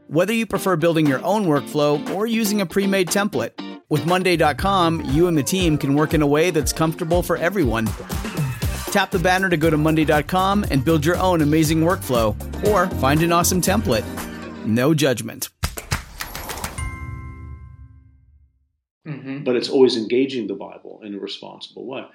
Whether 0.08 0.34
you 0.34 0.46
prefer 0.46 0.78
building 0.78 1.06
your 1.06 1.24
own 1.24 1.46
workflow 1.46 2.10
or 2.16 2.26
using 2.26 2.62
a 2.62 2.66
pre 2.66 2.88
made 2.88 3.08
template, 3.08 3.52
with 3.90 4.06
Monday.com, 4.06 5.04
you 5.08 5.28
and 5.28 5.38
the 5.38 5.44
team 5.44 5.78
can 5.78 5.94
work 5.96 6.14
in 6.14 6.22
a 6.22 6.28
way 6.28 6.50
that's 6.50 6.72
comfortable 6.72 7.22
for 7.22 7.36
everyone. 7.36 7.88
Tap 8.88 9.12
the 9.12 9.20
banner 9.20 9.50
to 9.50 9.58
go 9.58 9.70
to 9.70 9.76
Monday.com 9.76 10.66
and 10.72 10.86
build 10.86 11.06
your 11.06 11.18
own 11.18 11.42
amazing 11.42 11.82
workflow 11.82 12.36
or 12.70 12.88
find 13.02 13.22
an 13.22 13.34
awesome 13.34 13.60
template. 13.60 14.06
No 14.66 14.94
judgment. 14.94 15.50
Mm-hmm. 19.06 19.44
But 19.44 19.58
it's 19.58 19.70
always 19.70 19.98
engaging 19.98 20.48
the 20.48 20.56
Bible 20.56 21.02
in 21.04 21.16
a 21.16 21.20
responsible 21.20 21.86
way. 21.86 22.06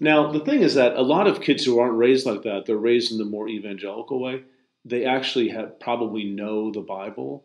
Now, 0.00 0.32
the 0.32 0.40
thing 0.40 0.62
is 0.62 0.74
that 0.74 0.96
a 0.96 1.02
lot 1.02 1.28
of 1.28 1.40
kids 1.40 1.64
who 1.64 1.78
aren't 1.78 1.94
raised 1.94 2.26
like 2.26 2.42
that, 2.42 2.66
they're 2.66 2.76
raised 2.76 3.12
in 3.12 3.18
the 3.18 3.24
more 3.24 3.48
evangelical 3.48 4.20
way 4.20 4.42
they 4.84 5.04
actually 5.04 5.48
have 5.48 5.78
probably 5.80 6.24
know 6.24 6.70
the 6.70 6.80
Bible 6.80 7.44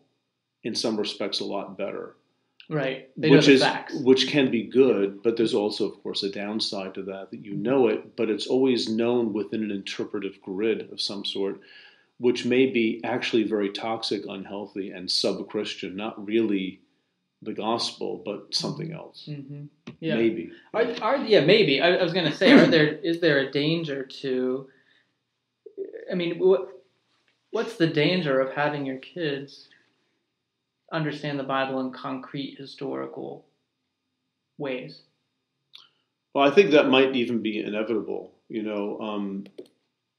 in 0.63 0.75
some 0.75 0.97
respects 0.97 1.39
a 1.39 1.45
lot 1.45 1.77
better. 1.77 2.15
Right. 2.69 3.09
They 3.15 3.29
which 3.29 3.47
is 3.47 3.61
facts. 3.61 3.95
which 3.95 4.27
can 4.27 4.51
be 4.51 4.63
good, 4.63 5.23
but 5.23 5.37
there's 5.37 5.53
also 5.53 5.89
of 5.89 6.03
course 6.03 6.23
a 6.23 6.29
downside 6.29 6.95
to 6.95 7.03
that 7.03 7.31
that 7.31 7.45
you 7.45 7.55
know 7.55 7.87
it, 7.87 8.15
but 8.17 8.29
it's 8.29 8.47
always 8.47 8.89
known 8.89 9.31
within 9.31 9.63
an 9.63 9.71
interpretive 9.71 10.41
grid 10.41 10.91
of 10.91 10.99
some 10.99 11.23
sort, 11.23 11.61
which 12.17 12.43
may 12.45 12.65
be 12.65 12.99
actually 13.05 13.43
very 13.43 13.69
toxic, 13.69 14.23
unhealthy, 14.27 14.91
and 14.91 15.09
sub-Christian, 15.09 15.95
not 15.95 16.25
really 16.25 16.81
the 17.41 17.53
gospel, 17.53 18.21
but 18.25 18.53
something 18.53 18.91
else. 18.91 19.29
Mm-hmm. 19.29 19.65
Yeah. 20.01 20.15
Maybe. 20.15 20.51
Are, 20.73 20.87
are, 21.01 21.17
yeah, 21.17 21.45
maybe. 21.45 21.79
I, 21.79 21.95
I 21.95 22.03
was 22.03 22.11
going 22.11 22.29
to 22.29 22.35
say, 22.35 22.51
are 22.51 22.67
there 22.67 22.87
is 22.87 23.21
there 23.21 23.39
a 23.39 23.51
danger 23.51 24.03
to? 24.03 24.67
I 26.11 26.15
mean, 26.15 26.37
what 26.39 26.76
what's 27.51 27.75
the 27.75 27.87
danger 27.87 28.39
of 28.39 28.53
having 28.53 28.85
your 28.85 28.97
kids 28.97 29.69
understand 30.91 31.39
the 31.39 31.43
Bible 31.43 31.79
in 31.81 31.91
concrete 31.91 32.57
historical 32.57 33.45
ways? 34.57 35.01
Well, 36.33 36.47
I 36.47 36.53
think 36.53 36.71
that 36.71 36.89
might 36.89 37.15
even 37.15 37.41
be 37.41 37.59
inevitable. 37.59 38.31
You 38.49 38.63
know, 38.63 38.99
um, 39.01 39.47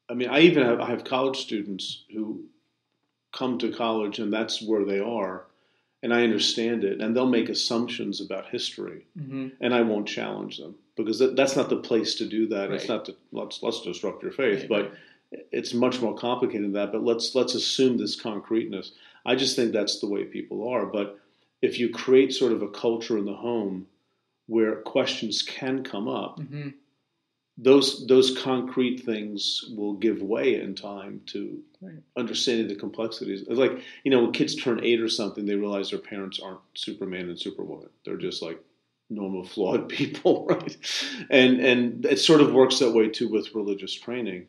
I 0.09 0.15
mean, 0.15 0.29
I 0.29 0.41
even 0.41 0.65
have 0.65 0.81
I 0.81 0.87
have 0.91 1.05
college 1.05 1.39
students 1.39 2.05
who 2.13 2.45
come 3.33 3.59
to 3.59 3.73
college 3.73 4.19
and 4.19 4.33
that's 4.33 4.61
where 4.61 4.85
they 4.85 4.99
are, 4.99 5.45
and 6.03 6.13
I 6.13 6.25
understand 6.25 6.85
it, 6.85 7.01
and 7.01 7.15
they'll 7.15 7.27
make 7.27 7.49
assumptions 7.49 8.21
about 8.21 8.49
history, 8.49 9.07
mm-hmm. 9.19 9.49
and 9.61 9.75
I 9.75 9.83
won't 9.83 10.09
challenge 10.09 10.59
them 10.59 10.75
because 10.97 11.19
that, 11.21 11.37
that's 11.37 11.57
not 11.57 11.69
the 11.69 11.77
place 11.77 12.17
to 12.17 12.27
do 12.27 12.49
that. 12.49 12.71
Right. 12.71 12.81
It's 12.81 12.89
not 12.89 13.05
to 13.07 13.17
let's 13.33 13.63
let's 13.63 13.83
disrupt 13.83 14.23
your 14.23 14.33
faith, 14.33 14.61
right. 14.61 14.69
but 14.69 14.93
it's 15.31 15.75
much 15.75 16.01
more 16.01 16.15
complicated 16.15 16.65
than 16.65 16.73
that. 16.73 16.93
But 16.93 17.05
let's 17.05 17.35
let's 17.35 17.55
assume 17.55 17.99
this 17.99 18.21
concreteness. 18.21 18.93
I 19.27 19.35
just 19.35 19.57
think 19.57 19.73
that's 19.73 20.01
the 20.01 20.09
way 20.09 20.25
people 20.25 20.69
are. 20.69 20.87
But 20.87 21.19
if 21.61 21.79
you 21.79 21.91
create 21.91 22.33
sort 22.33 22.53
of 22.53 22.63
a 22.63 22.69
culture 22.69 23.19
in 23.19 23.25
the 23.25 23.35
home 23.35 23.87
where 24.47 24.77
questions 24.77 25.43
can 25.43 25.83
come 25.85 26.09
up, 26.09 26.39
mm-hmm. 26.39 26.71
those 27.59 28.07
those 28.07 28.39
concrete 28.39 29.05
things 29.05 29.65
will 29.77 29.95
give 29.95 30.23
way 30.23 30.61
in 30.61 30.75
time 30.75 31.21
to 31.27 31.63
right. 31.83 31.99
understanding 32.17 32.69
the 32.69 32.77
complexities. 32.77 33.43
It's 33.43 33.59
like 33.59 33.83
you 34.05 34.11
know 34.11 34.23
when 34.23 34.33
kids 34.33 34.57
turn 34.57 34.83
eight 34.83 35.01
or 35.01 35.09
something, 35.09 35.45
they 35.45 35.57
realize 35.57 35.91
their 35.91 35.99
parents 35.99 36.41
aren't 36.41 36.61
Superman 36.75 37.29
and 37.29 37.39
Superwoman. 37.39 37.91
They're 38.05 38.17
just 38.17 38.41
like 38.41 38.63
normal 39.11 39.45
flawed 39.45 39.89
people, 39.91 40.47
right? 40.47 40.77
And 41.29 41.61
and 41.61 42.07
it 42.07 42.19
sort 42.19 42.41
of 42.41 42.55
works 42.55 42.79
that 42.79 42.93
way 42.93 43.09
too 43.09 43.29
with 43.29 43.55
religious 43.55 43.93
training 43.93 44.47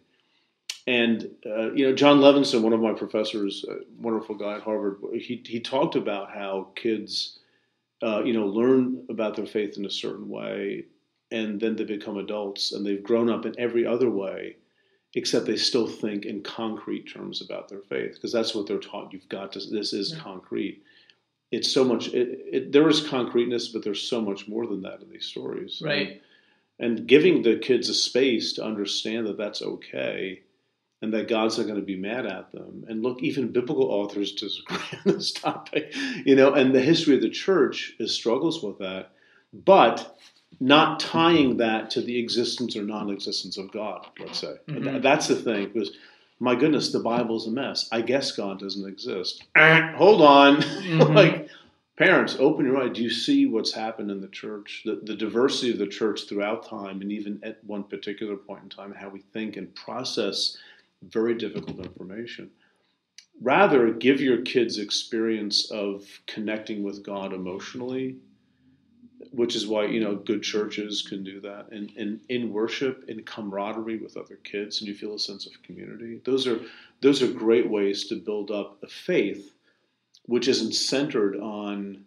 and 0.90 1.30
uh, 1.46 1.72
you 1.74 1.86
know, 1.86 1.94
Jon 1.94 2.20
Levenson, 2.20 2.64
one 2.64 2.74
of 2.74 2.80
my 2.80 2.94
professors, 2.94 3.64
a 3.70 3.76
wonderful 4.02 4.34
guy 4.34 4.56
at 4.56 4.64
Harvard, 4.64 4.98
he 5.14 5.40
he 5.46 5.60
talked 5.60 5.96
about 5.96 6.32
how 6.32 6.70
kids, 6.76 7.38
uh, 8.02 8.24
you 8.24 8.34
know, 8.34 8.48
learn 8.48 9.06
about 9.08 9.36
their 9.36 9.46
faith 9.46 9.78
in 9.78 9.86
a 9.86 9.92
certain 9.92 10.28
way, 10.28 10.86
and 11.30 11.62
then 11.62 11.76
they 11.76 11.84
become 11.84 12.18
adults, 12.18 12.72
and 12.72 12.84
they've 12.84 13.04
grown 13.04 13.30
up 13.30 13.46
in 13.46 13.54
every 13.60 13.86
other 13.86 14.10
way, 14.10 14.56
except 15.14 15.46
they 15.46 15.58
still 15.58 15.86
think 15.86 16.26
in 16.26 16.42
concrete 16.42 17.04
terms 17.04 17.40
about 17.40 17.70
their 17.70 17.82
faith 17.82 18.16
because 18.16 18.34
that's 18.34 18.56
what 18.56 18.66
they're 18.66 18.80
taught. 18.80 19.14
You've 19.14 19.30
got 19.30 19.52
to. 19.52 19.60
This 19.60 19.94
is 19.94 20.14
yeah. 20.14 20.24
concrete. 20.24 20.82
It's 21.52 21.72
so 21.72 21.84
much. 21.84 22.08
It, 22.16 22.40
it, 22.52 22.72
there 22.72 22.90
is 22.90 23.08
concreteness, 23.08 23.68
but 23.68 23.84
there's 23.84 24.02
so 24.02 24.22
much 24.22 24.48
more 24.48 24.66
than 24.66 24.82
that 24.82 25.04
in 25.04 25.12
these 25.12 25.26
stories. 25.26 25.84
Right. 25.86 26.20
And, 26.80 26.98
and 26.98 27.08
giving 27.08 27.44
the 27.44 27.58
kids 27.58 27.90
a 27.90 27.94
space 27.94 28.54
to 28.54 28.64
understand 28.66 29.28
that 29.28 29.38
that's 29.38 29.62
okay 29.62 30.42
and 31.02 31.14
that 31.14 31.30
God's 31.30 31.58
not 31.58 31.68
going 31.68 31.80
to 31.80 31.86
be 31.86 31.96
mad 31.96 32.26
at 32.26 32.52
them. 32.52 32.86
And 32.88 33.02
look, 33.02 33.22
even 33.24 33.52
biblical 33.52 33.86
authors 33.86 34.34
disagree 34.34 34.78
on 35.06 35.14
this 35.14 35.32
topic, 35.32 35.96
you 36.26 36.36
know, 36.36 36.54
and 36.54 36.74
the 36.74 36.82
history 36.82 37.16
of 37.16 37.22
the 37.22 37.30
church 37.30 37.94
is 38.00 38.14
struggles 38.14 38.62
with 38.62 38.80
that, 38.80 39.12
but 39.54 40.18
not 40.60 41.00
tying 41.00 41.58
that 41.58 41.92
to 41.92 42.02
the 42.02 42.20
existence 42.20 42.76
or 42.76 42.84
non-existence 42.84 43.58
of 43.58 43.72
God. 43.72 44.08
Let's 44.20 44.40
say 44.40 44.56
mm-hmm. 44.68 45.02
that's 45.02 45.28
the 45.28 45.36
thing 45.36 45.72
because. 45.74 45.96
My 46.42 46.56
goodness, 46.56 46.94
the 46.94 47.02
Bible's 47.02 47.48
a 47.48 47.52
mess. 47.52 47.90
I 47.92 48.00
guess 48.00 48.32
God 48.32 48.62
doesn't 48.62 48.88
exist. 48.88 49.44
hold 49.58 50.22
on. 50.22 50.62
Mm-hmm. 50.90 51.14
like, 51.14 51.50
parents, 52.00 52.38
open 52.40 52.66
your 52.66 52.82
eyes. 52.82 52.96
Do 52.96 53.04
you 53.04 53.10
see 53.10 53.46
what's 53.46 53.74
happened 53.74 54.10
in 54.10 54.22
the 54.22 54.30
church? 54.30 54.84
The, 54.86 55.02
the 55.04 55.16
diversity 55.16 55.72
of 55.72 55.78
the 55.78 55.88
church 55.88 56.28
throughout 56.28 56.66
time, 56.68 57.02
and 57.02 57.12
even 57.12 57.42
at 57.44 57.62
one 57.66 57.84
particular 57.84 58.38
point 58.38 58.64
in 58.64 58.70
time, 58.70 58.94
how 58.94 59.10
we 59.10 59.20
think 59.20 59.58
and 59.58 59.76
process 59.76 60.58
very 61.02 61.36
difficult 61.36 61.80
information. 61.80 62.52
Rather, 63.42 63.92
give 63.92 64.20
your 64.20 64.42
kids 64.42 64.78
experience 64.78 65.72
of 65.72 66.06
connecting 66.28 66.84
with 66.84 67.04
God 67.04 67.34
emotionally, 67.34 68.18
which 69.32 69.56
is 69.56 69.66
why 69.66 69.86
you 69.86 70.02
know 70.02 70.16
good 70.16 70.44
churches 70.44 71.02
can 71.02 71.24
do 71.24 71.40
that, 71.42 71.68
and, 71.72 71.92
and 71.96 72.20
in 72.28 72.52
worship, 72.52 73.06
in 73.08 73.24
camaraderie 73.24 73.98
with 73.98 74.18
other 74.18 74.36
kids, 74.44 74.80
and 74.80 74.88
you 74.88 74.96
feel 74.96 75.16
a 75.16 75.20
sense 75.20 75.46
of 75.46 75.64
community. 75.64 76.20
Those 76.26 76.48
are 76.48 76.60
those 77.02 77.22
are 77.22 77.32
great 77.32 77.70
ways 77.70 78.08
to 78.08 78.16
build 78.16 78.52
up 78.52 78.84
a 78.84 78.88
faith, 78.88 79.54
which 80.26 80.48
isn't 80.50 80.74
centered 80.74 81.38
on 81.38 82.06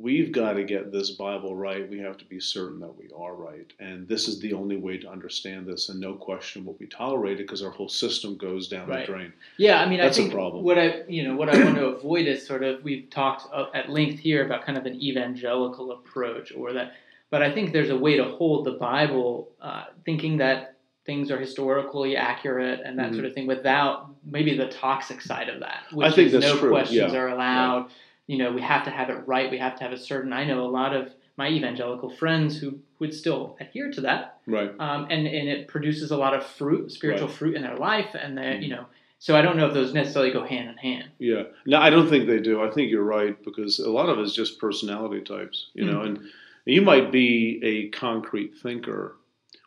we've 0.00 0.32
got 0.32 0.54
to 0.54 0.64
get 0.64 0.92
this 0.92 1.10
Bible 1.10 1.56
right. 1.56 1.88
We 1.88 1.98
have 2.00 2.16
to 2.18 2.24
be 2.24 2.40
certain 2.40 2.80
that 2.80 2.96
we 2.96 3.08
are 3.16 3.34
right. 3.34 3.72
And 3.80 4.06
this 4.08 4.28
is 4.28 4.40
the 4.40 4.52
only 4.52 4.76
way 4.76 4.98
to 4.98 5.08
understand 5.10 5.66
this, 5.66 5.88
and 5.88 6.00
no 6.00 6.14
question 6.14 6.64
will 6.64 6.74
be 6.74 6.86
tolerated 6.86 7.46
because 7.46 7.62
our 7.62 7.70
whole 7.70 7.88
system 7.88 8.36
goes 8.36 8.68
down 8.68 8.88
Right. 8.88 9.06
the 9.06 9.12
drain. 9.12 9.32
Yeah, 9.58 9.80
I 9.80 9.88
mean, 9.88 9.98
That's 9.98 10.16
a 10.18 10.20
I 10.20 10.24
think 10.24 10.34
problem. 10.34 10.64
what 10.64 10.78
I 10.78 11.02
you 11.08 11.22
know 11.26 11.36
what 11.36 11.48
I 11.48 11.62
want 11.64 11.76
to 11.76 11.86
avoid 11.86 12.26
is 12.26 12.46
sort 12.46 12.62
of 12.62 12.82
we've 12.84 13.08
talked 13.10 13.46
uh, 13.52 13.66
at 13.74 13.88
length 13.90 14.18
here 14.20 14.44
about 14.44 14.64
kind 14.64 14.78
of 14.78 14.86
an 14.86 15.00
evangelical 15.00 15.92
approach, 15.92 16.52
or 16.54 16.72
that. 16.72 16.92
But 17.30 17.42
I 17.42 17.50
think 17.52 17.72
there's 17.72 17.90
a 17.90 17.98
way 17.98 18.16
to 18.16 18.24
hold 18.24 18.66
the 18.66 18.72
Bible, 18.72 19.50
uh, 19.60 19.84
thinking 20.04 20.36
that 20.38 20.74
things 21.04 21.30
are 21.30 21.38
historically 21.38 22.16
accurate 22.16 22.80
and 22.84 22.98
that 22.98 23.10
Mhm. 23.10 23.14
sort 23.14 23.24
of 23.26 23.32
thing, 23.34 23.46
without 23.46 24.10
maybe 24.24 24.56
the 24.56 24.66
toxic 24.68 25.20
side 25.20 25.48
of 25.48 25.60
that. 25.60 25.84
Which 25.92 26.06
I 26.06 26.10
think 26.10 26.26
is 26.26 26.32
that's 26.32 26.46
no 26.46 26.58
true, 26.58 26.70
questions 26.70 27.12
yeah. 27.12 27.18
are 27.18 27.28
allowed. 27.28 27.90
You 28.26 28.38
know, 28.38 28.52
we 28.52 28.60
have 28.60 28.84
to 28.84 28.90
have 28.90 29.08
it 29.10 29.26
right. 29.26 29.50
We 29.50 29.58
have 29.58 29.76
to 29.76 29.84
have 29.84 29.92
a 29.92 29.98
certain. 29.98 30.32
I 30.32 30.44
know 30.44 30.64
a 30.64 30.66
lot 30.70 30.94
of 30.94 31.12
my 31.36 31.48
evangelical 31.48 32.08
friends 32.10 32.58
who 32.58 32.78
would 32.98 33.12
still 33.14 33.56
adhere 33.60 33.90
to 33.92 34.00
that 34.00 34.38
Right. 34.46 34.70
um, 34.80 35.06
and 35.10 35.26
and 35.26 35.48
it 35.48 35.68
produces 35.68 36.10
a 36.10 36.16
lot 36.16 36.34
of 36.34 36.44
fruit, 36.44 36.90
spiritual 36.92 37.28
Right. 37.28 37.36
fruit 37.36 37.54
in 37.56 37.62
their 37.62 37.76
life, 37.76 38.14
and 38.20 38.36
they, 38.36 38.42
Mhm. 38.42 38.62
you 38.62 38.68
know. 38.70 38.86
So 39.18 39.34
I 39.36 39.42
don't 39.42 39.56
know 39.56 39.66
if 39.66 39.74
those 39.74 39.94
necessarily 39.94 40.30
go 40.32 40.44
hand 40.44 40.68
in 40.70 40.76
hand. 40.76 41.08
Yeah. 41.18 41.44
No, 41.66 41.78
I 41.78 41.88
don't 41.90 42.08
think 42.08 42.26
they 42.26 42.38
do. 42.40 42.60
I 42.62 42.70
think 42.70 42.90
you're 42.90 43.02
right 43.02 43.40
because 43.44 43.78
a 43.78 43.90
lot 43.90 44.08
of 44.08 44.18
it 44.18 44.22
is 44.22 44.34
just 44.34 44.58
personality 44.58 45.20
types, 45.22 45.70
you 45.74 45.84
know, 45.84 46.02
and 46.02 46.20
you 46.66 46.82
might 46.82 47.10
be 47.12 47.60
a 47.62 47.88
concrete 47.88 48.54
thinker 48.56 49.16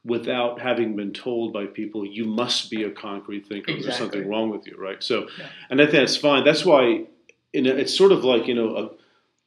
without 0.05 0.59
having 0.61 0.95
been 0.95 1.11
told 1.13 1.51
by 1.53 1.65
people 1.65 2.05
you 2.05 2.25
must 2.25 2.69
be 2.71 2.83
a 2.83 2.91
concrete 2.91 3.47
thinker. 3.47 3.73
There's 3.73 3.97
something 3.97 4.27
wrong 4.29 4.49
with 4.49 4.65
you, 4.67 4.75
right? 4.77 5.01
So, 5.03 5.27
Yeah. 5.37 5.45
and 5.69 5.81
I 5.81 5.85
think 5.85 5.97
that's 5.97 6.15
fine. 6.17 6.43
That's 6.43 6.65
why 6.65 7.05
you 7.53 7.61
know, 7.61 7.75
it's 7.75 7.95
sort 7.95 8.11
of 8.11 8.23
like, 8.23 8.47
you 8.47 8.55
know, 8.55 8.75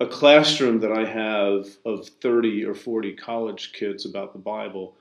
a, 0.01 0.05
a 0.05 0.07
classroom 0.09 0.81
that 0.81 0.93
I 0.93 1.05
have 1.05 1.67
of 1.85 2.09
30 2.09 2.65
or 2.65 2.75
40 2.75 3.15
college 3.15 3.73
kids 3.73 4.05
about 4.05 4.33
the 4.33 4.39
Bible. 4.39 4.97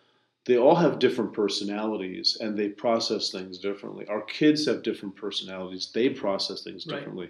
They 0.45 0.57
all 0.57 0.75
have 0.75 0.99
different 0.99 1.33
personalities 1.33 2.37
and 2.39 2.57
they 2.57 2.69
process 2.69 3.31
things 3.31 3.59
differently. 3.59 4.07
Our 4.07 4.21
kids 4.21 4.65
have 4.67 4.83
different 4.83 5.15
personalities. 5.15 5.91
They 5.93 6.09
process 6.09 6.63
things 6.63 6.85
Right. 6.87 6.97
differently. 6.97 7.29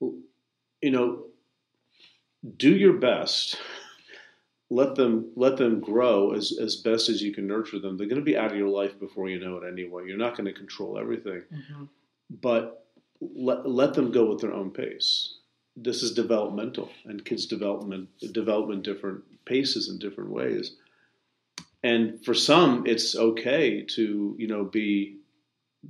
You 0.00 0.90
know, 0.90 1.24
do 2.56 2.74
your 2.74 2.94
best. 2.94 3.56
Let 4.70 4.96
them 4.96 5.30
let 5.36 5.56
them 5.56 5.80
grow 5.80 6.32
as, 6.32 6.58
as 6.60 6.76
best 6.76 7.08
as 7.08 7.22
you 7.22 7.32
can 7.32 7.46
nurture 7.46 7.78
them. 7.78 7.96
They're 7.96 8.08
going 8.08 8.20
to 8.20 8.24
be 8.24 8.36
out 8.36 8.50
of 8.50 8.58
your 8.58 8.68
life 8.68 8.98
before 8.98 9.28
you 9.28 9.38
know 9.38 9.56
it 9.58 9.68
anyway. 9.70 10.04
You're 10.06 10.16
not 10.16 10.36
going 10.36 10.46
to 10.46 10.52
control 10.52 10.98
everything, 10.98 11.42
mm-hmm. 11.52 11.84
but 12.40 12.83
let, 13.20 13.68
let 13.68 13.94
them 13.94 14.10
go 14.10 14.32
at 14.32 14.38
their 14.38 14.52
own 14.52 14.70
pace. 14.70 15.38
This 15.76 16.02
is 16.02 16.12
developmental, 16.12 16.90
and 17.04 17.24
kids 17.24 17.46
development 17.46 18.08
development 18.32 18.84
different 18.84 19.22
paces 19.44 19.88
in 19.88 19.98
different 19.98 20.30
ways. 20.30 20.76
And 21.82 22.24
for 22.24 22.32
some, 22.32 22.86
it's 22.86 23.16
okay 23.16 23.82
to 23.82 24.36
you 24.38 24.46
know 24.46 24.64
be 24.64 25.18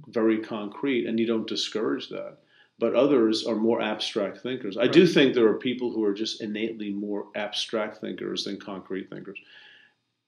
very 0.08 0.38
concrete, 0.38 1.06
and 1.06 1.20
you 1.20 1.26
don't 1.26 1.46
discourage 1.46 2.08
that. 2.08 2.38
But 2.78 2.94
others 2.94 3.46
are 3.46 3.54
more 3.54 3.80
abstract 3.80 4.38
thinkers. 4.38 4.76
I 4.76 4.88
do 4.88 5.06
think 5.06 5.32
there 5.32 5.46
are 5.46 5.58
people 5.58 5.92
who 5.92 6.02
are 6.04 6.14
just 6.14 6.40
innately 6.40 6.90
more 6.90 7.26
abstract 7.36 7.98
thinkers 7.98 8.44
than 8.44 8.58
concrete 8.58 9.10
thinkers. 9.10 9.38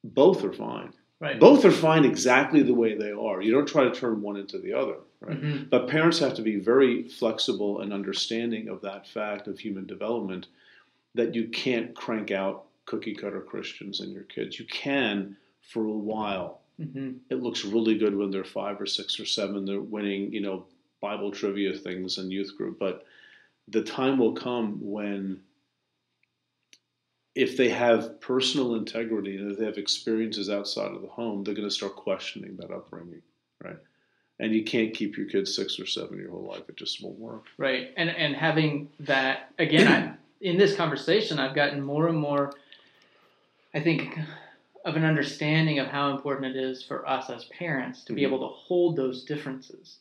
Both 0.04 0.44
are 0.44 0.52
fine. 0.52 0.92
Right. 1.18 1.40
Both 1.40 1.64
are 1.64 1.72
fine 1.72 2.04
exactly 2.04 2.62
the 2.62 2.74
way 2.74 2.96
they 2.96 3.10
are. 3.10 3.40
You 3.40 3.52
don't 3.52 3.66
try 3.66 3.84
to 3.84 3.94
turn 3.94 4.22
one 4.22 4.36
into 4.36 4.58
the 4.58 4.74
other. 4.74 4.96
Right? 5.20 5.40
Mhm. 5.40 5.70
But 5.70 5.88
parents 5.88 6.18
have 6.20 6.34
to 6.34 6.42
be 6.42 6.56
very 6.56 7.08
flexible 7.08 7.80
and 7.80 7.92
understanding 7.92 8.68
of 8.68 8.80
that 8.82 9.06
fact 9.08 9.48
of 9.48 9.58
human 9.58 9.86
development 9.86 10.48
that 11.14 11.34
you 11.34 11.48
can't 11.48 11.94
crank 11.94 12.30
out 12.30 12.66
cookie 12.86 13.14
cutter 13.14 13.40
Christians 13.40 14.00
in 14.00 14.10
your 14.12 14.24
kids. 14.24 14.58
You 14.58 14.66
can 14.66 15.36
for 15.62 15.84
a 15.86 15.90
while. 15.92 16.60
hmm 16.78 17.14
It 17.30 17.42
looks 17.42 17.64
really 17.64 17.96
good 17.98 18.16
when 18.16 18.30
they're 18.30 18.44
five 18.44 18.80
or 18.80 18.86
six 18.86 19.18
or 19.20 19.26
seven. 19.26 19.64
They're 19.64 19.80
winning, 19.80 20.32
you 20.32 20.40
know, 20.40 20.66
Bible 21.00 21.30
trivia 21.32 21.74
things 21.74 22.18
in 22.18 22.30
youth 22.30 22.56
group. 22.56 22.78
But 22.78 23.04
the 23.68 23.82
time 23.82 24.18
will 24.18 24.34
come 24.34 24.78
when, 24.80 25.42
if 27.34 27.56
they 27.56 27.68
have 27.68 28.20
personal 28.20 28.74
integrity 28.74 29.36
and 29.36 29.52
if 29.52 29.58
they 29.58 29.64
have 29.64 29.78
experiences 29.78 30.48
outside 30.48 30.92
of 30.92 31.02
the 31.02 31.08
home, 31.08 31.44
they're 31.44 31.54
going 31.54 31.68
to 31.68 31.74
start 31.74 31.94
questioning 31.96 32.56
that 32.56 32.70
upbringing, 32.70 33.22
right? 33.62 33.76
And 34.38 34.54
you 34.54 34.64
can't 34.64 34.92
keep 34.92 35.16
your 35.16 35.26
kids 35.26 35.54
six 35.56 35.80
or 35.80 35.86
seven 35.86 36.18
your 36.18 36.30
whole 36.30 36.42
life. 36.44 36.68
It 36.68 36.76
just 36.76 37.02
won't 37.02 37.18
work. 37.18 37.44
Right. 37.56 37.92
And 37.96 38.10
and 38.10 38.34
having 38.36 38.90
that 39.00 39.50
again, 39.58 39.88
I, 39.88 40.14
in 40.44 40.58
this 40.58 40.76
conversation, 40.76 41.38
I've 41.38 41.54
gotten 41.54 41.80
more 41.80 42.08
and 42.08 42.18
more. 42.18 42.52
I 43.74 43.80
think 43.80 44.18
of 44.84 44.94
an 44.96 45.04
understanding 45.04 45.78
of 45.78 45.88
how 45.88 46.10
important 46.14 46.54
it 46.54 46.56
is 46.56 46.82
for 46.82 47.08
us 47.08 47.28
as 47.30 47.44
parents 47.46 48.04
to 48.04 48.12
be 48.12 48.22
Mhm. 48.22 48.26
able 48.26 48.38
to 48.40 48.54
hold 48.54 48.96
those 48.96 49.24
differences. 49.24 49.98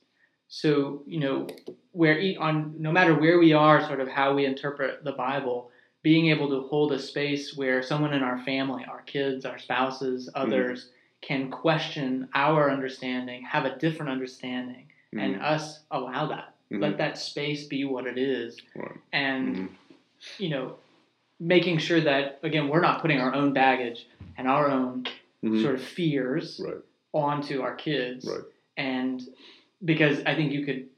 So 0.47 1.01
you 1.07 1.19
know, 1.19 1.47
where 1.93 2.19
on 2.39 2.75
no 2.77 2.91
matter 2.91 3.15
where 3.15 3.39
we 3.39 3.53
are, 3.53 3.85
sort 3.87 3.99
of 4.01 4.07
how 4.09 4.35
we 4.35 4.45
interpret 4.45 5.03
the 5.03 5.13
Bible, 5.13 5.71
being 6.03 6.27
able 6.27 6.49
to 6.49 6.67
hold 6.67 6.91
a 6.91 6.99
space 6.99 7.55
where 7.57 7.81
someone 7.81 8.13
in 8.13 8.21
our 8.21 8.39
family, 8.43 8.85
our 8.85 9.01
kids, 9.03 9.43
our 9.45 9.57
spouses, 9.57 10.29
others, 10.35 10.91
can 11.25 11.49
question 11.49 12.27
our 12.35 12.69
understanding, 12.69 13.41
have 13.43 13.65
a 13.65 13.75
different 13.79 14.11
understanding, 14.11 14.85
and 15.11 15.37
Mhm. 15.37 15.41
us 15.43 15.83
allow 15.89 16.27
that. 16.27 16.53
Let 16.69 16.93
Mhm. 16.93 16.97
that 16.97 17.17
space 17.17 17.65
be 17.67 17.83
what 17.83 18.05
it 18.05 18.17
is, 18.17 18.61
Right. 18.75 18.91
and 19.11 19.55
Mhm. 19.55 19.69
you 20.37 20.49
know, 20.49 20.77
making 21.39 21.79
sure 21.79 21.99
that 22.01 22.39
again 22.43 22.67
we're 22.67 22.79
not 22.81 23.01
putting 23.01 23.19
our 23.19 23.33
own 23.33 23.53
baggage 23.53 24.07
and 24.37 24.47
our 24.47 24.69
own 24.69 25.05
Mhm. 25.43 25.61
sort 25.61 25.75
of 25.75 25.81
fears 25.83 26.61
Right. 26.63 26.77
onto 27.13 27.61
our 27.61 27.75
kids, 27.75 28.25
Right. 28.25 28.45
and 28.77 29.21
because 29.83 30.21
I 30.25 30.35
think 30.35 30.51
you 30.51 30.63
could 30.63 30.89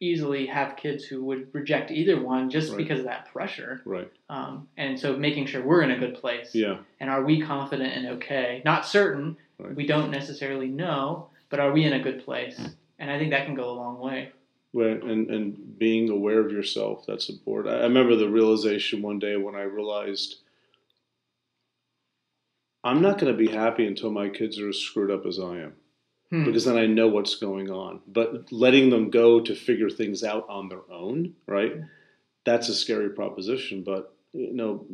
easily 0.00 0.46
have 0.46 0.76
kids 0.76 1.04
who 1.04 1.24
would 1.24 1.52
reject 1.52 1.90
either 1.90 2.20
one 2.20 2.48
just 2.50 2.70
Right. 2.70 2.78
because 2.78 3.00
of 3.00 3.06
that 3.06 3.26
pressure. 3.32 3.82
Right. 3.84 4.10
Um, 4.30 4.68
and 4.76 4.98
so 4.98 5.16
making 5.16 5.46
sure 5.46 5.60
we're 5.62 5.82
in 5.82 5.90
a 5.90 5.98
good 5.98 6.14
place. 6.14 6.54
Yeah. 6.54 6.78
And 7.00 7.10
are 7.10 7.24
we 7.24 7.40
confident 7.40 7.96
and 7.96 8.06
okay? 8.16 8.62
Not 8.64 8.86
certain. 8.86 9.36
Right. 9.58 9.74
We 9.74 9.86
don't 9.86 10.10
necessarily 10.10 10.68
know, 10.68 11.30
but 11.50 11.58
are 11.60 11.72
we 11.72 11.84
in 11.84 11.92
a 11.92 12.00
good 12.02 12.24
place? 12.24 12.58
And 12.98 13.10
I 13.10 13.18
think 13.18 13.30
that 13.30 13.46
can 13.46 13.54
go 13.54 13.70
a 13.70 13.72
long 13.72 13.98
way. 13.98 14.32
Right, 14.74 15.02
and 15.02 15.30
and 15.30 15.78
being 15.78 16.10
aware 16.10 16.40
of 16.40 16.52
yourself 16.52 17.04
that's 17.06 17.28
important. 17.30 17.74
I 17.74 17.80
remember 17.84 18.16
the 18.16 18.28
realization 18.28 19.00
one 19.02 19.18
day 19.18 19.36
when 19.36 19.54
I 19.54 19.62
realized 19.62 20.36
I'm 22.84 23.00
not 23.02 23.18
going 23.18 23.32
to 23.32 23.38
be 23.38 23.50
happy 23.50 23.86
until 23.86 24.10
my 24.10 24.28
kids 24.28 24.58
are 24.60 24.68
as 24.68 24.78
screwed 24.78 25.10
up 25.10 25.26
as 25.26 25.38
I 25.38 25.58
am, 25.58 25.72
Hmm. 26.30 26.44
because 26.44 26.64
then 26.66 26.76
I 26.76 26.86
know 26.86 27.08
what's 27.08 27.36
going 27.36 27.70
on. 27.70 28.00
But 28.06 28.52
letting 28.52 28.90
them 28.90 29.10
go 29.10 29.40
to 29.40 29.54
figure 29.54 29.90
things 29.90 30.22
out 30.22 30.46
on 30.48 30.68
their 30.68 30.82
own, 30.92 31.34
right? 31.46 31.74
That's 32.44 32.68
a 32.68 32.74
scary 32.74 33.10
proposition. 33.10 33.82
But 33.82 34.14
you 34.34 34.52
know, 34.52 34.86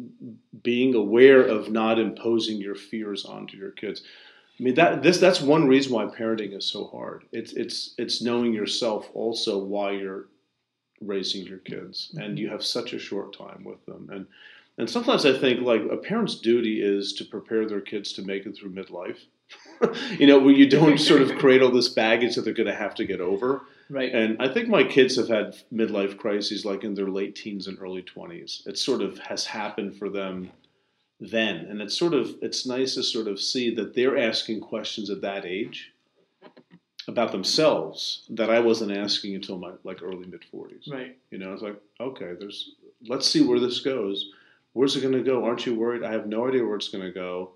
being 0.62 0.94
aware 0.94 1.42
of 1.42 1.70
not 1.70 1.98
imposing 1.98 2.58
your 2.58 2.76
fears 2.76 3.24
onto 3.24 3.56
your 3.56 3.72
kids. 3.72 4.02
I 4.58 4.62
mean 4.62 4.74
that 4.74 5.02
this 5.02 5.18
that's 5.18 5.40
one 5.40 5.66
reason 5.66 5.92
why 5.92 6.04
parenting 6.06 6.56
is 6.56 6.64
so 6.64 6.86
hard. 6.86 7.24
It's 7.32 7.52
it's 7.52 7.94
it's 7.98 8.22
knowing 8.22 8.52
yourself 8.52 9.10
also 9.14 9.58
while 9.58 9.92
you're 9.92 10.26
raising 11.00 11.44
your 11.44 11.58
kids 11.58 12.12
and 12.14 12.22
mm-hmm. 12.22 12.36
you 12.36 12.48
have 12.50 12.64
such 12.64 12.92
a 12.92 12.98
short 12.98 13.36
time 13.36 13.64
with 13.64 13.84
them 13.84 14.08
and 14.12 14.26
and 14.78 14.90
sometimes 14.90 15.24
I 15.24 15.38
think 15.38 15.60
like 15.60 15.82
a 15.90 15.96
parent's 15.96 16.36
duty 16.36 16.82
is 16.82 17.12
to 17.14 17.24
prepare 17.24 17.66
their 17.66 17.80
kids 17.80 18.12
to 18.14 18.22
make 18.22 18.46
it 18.46 18.56
through 18.56 18.72
midlife. 18.72 19.18
you 20.18 20.26
know, 20.26 20.38
where 20.38 20.54
you 20.54 20.68
don't 20.68 20.98
sort 20.98 21.22
of 21.22 21.36
create 21.36 21.62
all 21.62 21.70
this 21.70 21.88
baggage 21.88 22.34
that 22.34 22.42
they're 22.42 22.54
going 22.54 22.66
to 22.66 22.74
have 22.74 22.94
to 22.96 23.04
get 23.04 23.20
over. 23.20 23.62
Right. 23.90 24.12
And 24.12 24.40
I 24.40 24.48
think 24.48 24.68
my 24.68 24.82
kids 24.82 25.16
have 25.16 25.28
had 25.28 25.56
midlife 25.72 26.16
crises 26.16 26.64
like 26.64 26.82
in 26.82 26.94
their 26.94 27.08
late 27.08 27.36
teens 27.36 27.66
and 27.66 27.78
early 27.80 28.02
20s. 28.02 28.66
It 28.66 28.78
sort 28.78 29.02
of 29.02 29.18
has 29.18 29.44
happened 29.44 29.96
for 29.96 30.08
them 30.08 30.50
then. 31.20 31.56
And 31.56 31.80
it's 31.80 31.96
sort 31.96 32.14
of 32.14 32.34
it's 32.42 32.66
nice 32.66 32.94
to 32.94 33.02
sort 33.02 33.28
of 33.28 33.40
see 33.40 33.74
that 33.74 33.94
they're 33.94 34.18
asking 34.18 34.60
questions 34.60 35.10
at 35.10 35.20
that 35.22 35.44
age 35.44 35.92
about 37.06 37.32
themselves 37.32 38.24
that 38.30 38.50
I 38.50 38.60
wasn't 38.60 38.96
asking 38.96 39.34
until 39.34 39.58
my 39.58 39.72
like 39.84 40.02
early 40.02 40.26
mid 40.26 40.44
40s. 40.52 40.90
right. 40.90 41.16
You 41.30 41.38
know, 41.38 41.52
it's 41.52 41.62
like, 41.62 41.80
okay, 42.00 42.32
there's 42.38 42.72
let's 43.06 43.28
see 43.28 43.42
where 43.42 43.60
this 43.60 43.80
goes. 43.80 44.30
Where's 44.72 44.96
it 44.96 45.02
going 45.02 45.14
to 45.14 45.22
go? 45.22 45.44
Aren't 45.44 45.66
you 45.66 45.74
worried? 45.74 46.02
I 46.02 46.10
have 46.10 46.26
no 46.26 46.48
idea 46.48 46.64
where 46.64 46.76
it's 46.76 46.88
going 46.88 47.04
to 47.04 47.12
go. 47.12 47.50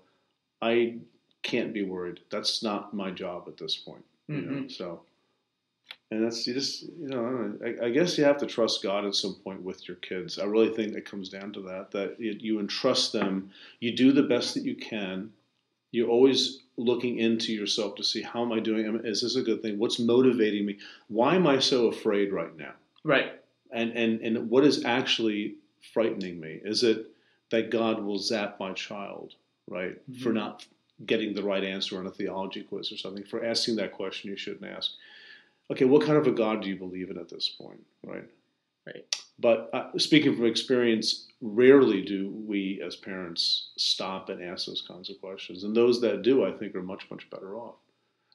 I 0.61 0.97
can't 1.43 1.73
be 1.73 1.83
worried. 1.83 2.21
That's 2.29 2.63
not 2.63 2.93
my 2.93 3.11
job 3.11 3.45
at 3.47 3.57
this 3.57 3.75
point. 3.75 4.05
You 4.27 4.41
know, 4.41 4.51
mm-hmm. 4.51 4.69
so 4.69 5.01
and 6.11 6.25
that's 6.25 6.47
you 6.47 6.53
just 6.53 6.83
you 6.83 7.07
know 7.07 7.53
I, 7.63 7.85
I, 7.85 7.89
guess 7.89 8.17
you 8.17 8.23
have 8.23 8.37
to 8.39 8.47
trust 8.47 8.81
God 8.83 9.05
at 9.05 9.15
some 9.15 9.35
point 9.35 9.61
with 9.61 9.87
your 9.87 9.97
kids. 9.97 10.39
I 10.39 10.45
really 10.45 10.73
think 10.73 10.95
it 10.95 11.09
comes 11.09 11.29
down 11.29 11.53
to 11.53 11.61
that 11.61 11.91
that 11.91 12.19
you, 12.19 12.35
you 12.39 12.59
entrust 12.59 13.13
them. 13.13 13.51
You 13.79 13.95
do 13.95 14.11
the 14.11 14.23
best 14.23 14.53
that 14.55 14.63
you 14.63 14.75
can. 14.75 15.31
You're 15.91 16.09
always 16.09 16.63
looking 16.77 17.17
into 17.17 17.51
yourself 17.51 17.95
to 17.95 18.03
see 18.03 18.21
how 18.21 18.43
am 18.43 18.51
I 18.51 18.59
doing? 18.59 19.01
Is 19.03 19.21
this 19.21 19.35
a 19.35 19.41
good 19.41 19.61
thing? 19.61 19.77
What's 19.77 19.99
motivating 19.99 20.65
me? 20.65 20.77
Why 21.07 21.35
am 21.35 21.45
I 21.47 21.59
so 21.59 21.87
afraid 21.87 22.31
right 22.31 22.55
now? 22.57 22.73
Right. 23.03 23.33
and 23.71 23.91
and 23.91 24.21
and 24.21 24.49
what 24.49 24.63
is 24.65 24.85
actually 24.85 25.55
frightening 25.93 26.39
me 26.39 26.59
is 26.63 26.83
it 26.83 27.07
that 27.51 27.71
God 27.71 28.03
will 28.03 28.19
zap 28.19 28.59
my 28.59 28.73
child, 28.73 29.35
right, 29.67 29.97
Mm-hmm. 30.09 30.21
for 30.23 30.33
not 30.33 30.65
getting 31.05 31.33
the 31.33 31.43
right 31.43 31.63
answer 31.63 31.97
on 31.97 32.07
a 32.07 32.11
theology 32.11 32.63
quiz 32.63 32.91
or 32.91 32.97
something, 32.97 33.23
for 33.23 33.45
asking 33.45 33.77
that 33.77 33.93
question 33.93 34.29
you 34.29 34.37
shouldn't 34.37 34.69
ask. 34.69 34.91
Okay, 35.71 35.85
what 35.85 36.05
kind 36.05 36.17
of 36.17 36.27
a 36.27 36.31
God 36.31 36.61
do 36.61 36.69
you 36.69 36.75
believe 36.75 37.09
in 37.09 37.17
at 37.17 37.29
this 37.29 37.49
point, 37.49 37.81
right? 38.03 38.27
Right. 38.87 39.15
But 39.37 39.69
uh, 39.73 39.97
speaking 39.97 40.35
from 40.35 40.45
experience, 40.45 41.27
rarely 41.41 42.01
do 42.01 42.29
we 42.29 42.81
as 42.85 42.95
parents 42.95 43.69
stop 43.77 44.29
and 44.29 44.43
ask 44.43 44.65
those 44.65 44.81
kinds 44.81 45.09
of 45.09 45.21
questions. 45.21 45.63
And 45.63 45.75
those 45.75 46.01
that 46.01 46.23
do, 46.23 46.45
I 46.45 46.51
think, 46.51 46.75
are 46.75 46.81
much, 46.81 47.09
much 47.09 47.29
better 47.29 47.55
off. 47.55 47.75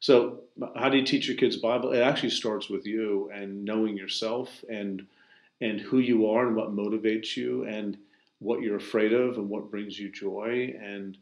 So, 0.00 0.40
how 0.76 0.88
do 0.88 0.98
you 0.98 1.04
teach 1.04 1.26
your 1.26 1.36
kids 1.36 1.56
Bible? 1.56 1.92
It 1.92 2.00
actually 2.00 2.30
starts 2.30 2.68
with 2.68 2.86
you 2.86 3.30
and 3.32 3.64
knowing 3.64 3.96
yourself 3.96 4.64
and 4.68 5.06
and 5.60 5.80
who 5.80 5.98
you 5.98 6.28
are 6.28 6.46
and 6.46 6.56
what 6.56 6.76
motivates 6.76 7.36
you 7.36 7.64
and 7.64 7.96
what 8.38 8.60
you're 8.60 8.76
afraid 8.76 9.12
of 9.12 9.38
and 9.38 9.48
what 9.48 9.70
brings 9.70 9.98
you 9.98 10.10
joy 10.10 10.74
and 10.80 11.16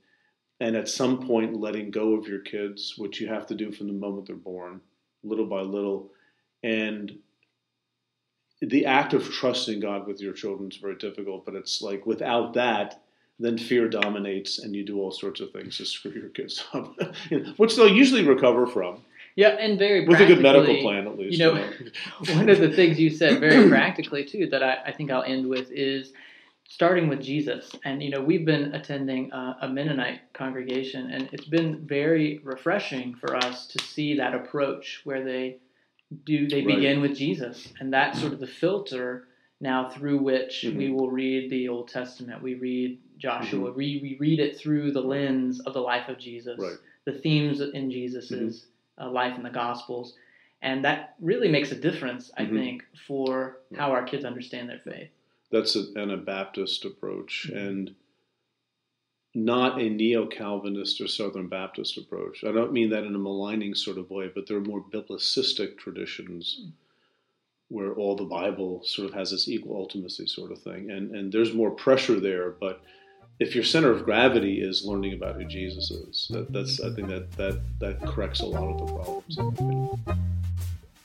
and 0.59 0.75
at 0.77 0.89
some 0.89 1.25
point 1.25 1.61
letting 1.61 1.91
go 1.91 2.15
of 2.15 2.27
your 2.27 2.41
kids, 2.41 2.95
which 2.97 3.21
you 3.21 3.29
have 3.29 3.47
to 3.47 3.55
do 3.55 3.73
from 3.73 3.89
the 3.89 3.93
moment 3.93 4.27
they're 4.27 4.37
born, 4.37 4.81
little 5.25 5.47
by 5.47 5.61
little, 5.61 6.11
and 6.63 7.13
the 8.61 8.87
act 8.87 9.13
of 9.13 9.29
trusting 9.29 9.81
God 9.81 10.07
with 10.07 10.21
your 10.21 10.33
children 10.33 10.71
is 10.71 10.77
very 10.77 10.95
difficult, 10.97 11.45
but 11.45 11.55
it's 11.55 11.83
like 11.83 12.07
without 12.07 12.55
that, 12.55 13.03
then 13.41 13.59
fear 13.59 13.89
dominates 13.89 14.61
and 14.61 14.75
you 14.75 14.85
do 14.85 15.01
all 15.01 15.11
sorts 15.11 15.41
of 15.41 15.51
things 15.51 15.79
to 15.79 15.85
screw 15.85 16.13
your 16.13 16.29
kids 16.29 16.65
up, 16.73 16.97
which 17.57 17.75
they'll 17.75 17.89
usually 17.89 18.25
recover 18.25 18.67
from 18.67 19.03
Yeah, 19.35 19.49
and 19.49 19.79
very 19.79 20.07
with 20.07 20.21
a 20.21 20.27
good 20.27 20.41
medical 20.41 20.81
plan 20.81 21.09
at 21.09 21.19
least. 21.19 21.39
You 21.39 21.45
know, 21.45 21.55
one 22.35 22.49
of 22.49 22.61
the 22.61 22.71
things 22.71 23.01
you 23.01 23.11
said 23.11 23.41
very 23.41 23.69
practically 23.69 24.25
too 24.25 24.47
that 24.51 24.63
I, 24.63 24.79
I 24.87 24.93
think 24.93 25.11
I'll 25.11 25.25
end 25.25 25.49
with 25.49 25.71
is 25.73 26.13
starting 26.73 27.09
with 27.09 27.21
Jesus. 27.21 27.71
And 27.85 28.03
you 28.03 28.09
know, 28.11 28.23
we've 28.23 28.47
been 28.47 28.75
attending 28.75 29.31
a, 29.33 29.57
a 29.63 29.69
Mennonite 29.69 30.21
congregation, 30.33 31.11
and 31.11 31.29
it's 31.33 31.45
been 31.45 31.87
very 31.87 32.41
refreshing 32.43 33.15
for 33.15 33.37
us 33.37 33.67
to 33.69 33.79
see 33.85 34.17
that 34.17 34.35
approach 34.35 35.03
where 35.05 35.23
they 35.23 35.59
do 36.25 36.49
they 36.49 36.65
Right. 36.65 36.77
begin 36.77 37.01
with 37.03 37.15
Jesus, 37.15 37.73
and 37.81 37.93
that's 37.93 38.21
sort 38.21 38.33
of 38.33 38.41
the 38.41 38.47
filter 38.47 39.29
now 39.61 39.91
through 39.91 40.19
which 40.19 40.65
we 40.65 40.89
Mhm. 40.89 40.95
will 40.95 41.11
read 41.11 41.51
the 41.51 41.69
Old 41.69 41.89
Testament. 41.89 42.43
We 42.43 42.55
read 42.55 42.99
Joshua. 43.19 43.71
We, 43.73 44.01
we 44.03 44.17
read 44.19 44.41
it 44.41 44.57
through 44.57 44.93
the 44.93 45.01
lens 45.03 45.61
of 45.61 45.75
the 45.75 45.81
life 45.81 46.09
of 46.09 46.19
Jesus, 46.19 46.59
Right. 46.59 46.79
the 47.05 47.13
themes 47.13 47.61
in 47.61 47.91
Jesus's 47.91 48.67
uh, 48.99 49.11
life 49.11 49.37
in 49.37 49.43
the 49.43 49.51
Gospels, 49.51 50.17
and 50.63 50.85
that 50.85 51.15
really 51.21 51.49
makes 51.49 51.71
a 51.73 51.77
difference, 51.77 52.31
I 52.37 52.45
Mhm. 52.47 52.55
think, 52.59 52.85
for 53.07 53.59
how 53.77 53.91
our 53.93 54.05
kids 54.05 54.25
understand 54.25 54.69
their 54.71 54.79
faith. 54.81 55.11
That's 55.53 55.77
a, 55.77 55.81
an 55.81 56.11
Anabaptist 56.11 56.85
approach 56.85 57.51
and 57.55 57.95
not 59.35 59.81
a 59.81 59.89
neo 59.89 60.27
Calvinist 60.27 61.01
or 61.01 61.09
Southern 61.09 61.49
Baptist 61.49 61.97
approach. 61.97 62.45
I 62.45 62.53
don't 62.53 62.73
mean 62.73 62.91
that 62.91 63.05
in 63.05 63.15
a 63.15 63.19
maligning 63.19 63.75
sort 63.75 63.99
of 63.99 64.11
way, 64.11 64.31
but 64.35 64.47
there 64.47 64.57
are 64.57 64.63
more 64.63 64.85
biblicistic 64.93 65.79
traditions 65.79 66.59
hmm. 66.61 66.71
where 67.69 67.93
all 67.93 68.17
the 68.17 68.25
Bible 68.25 68.83
sort 68.85 69.09
of 69.09 69.15
has 69.15 69.31
this 69.31 69.49
equal 69.49 69.87
ultimacy 69.87 70.29
sort 70.29 70.53
of 70.53 70.61
thing. 70.61 70.91
And, 70.91 71.15
and 71.15 71.33
there's 71.33 71.55
more 71.55 71.71
pressure 71.71 72.21
there, 72.21 72.51
but 72.51 72.83
if 73.39 73.55
your 73.55 73.65
center 73.65 73.91
of 73.91 74.05
gravity 74.05 74.61
is 74.61 74.85
learning 74.85 75.15
about 75.15 75.37
who 75.37 75.45
Jesus 75.45 75.91
is, 75.91 76.29
that, 76.31 76.53
that's 76.53 76.81
I 76.81 76.95
think 76.95 77.09
that, 77.09 77.33
that 77.33 77.61
that 77.81 78.01
corrects 78.07 78.41
a 78.41 78.47
lot 78.47 78.69
of 78.69 78.87
the 78.87 78.93
problems. 78.93 80.19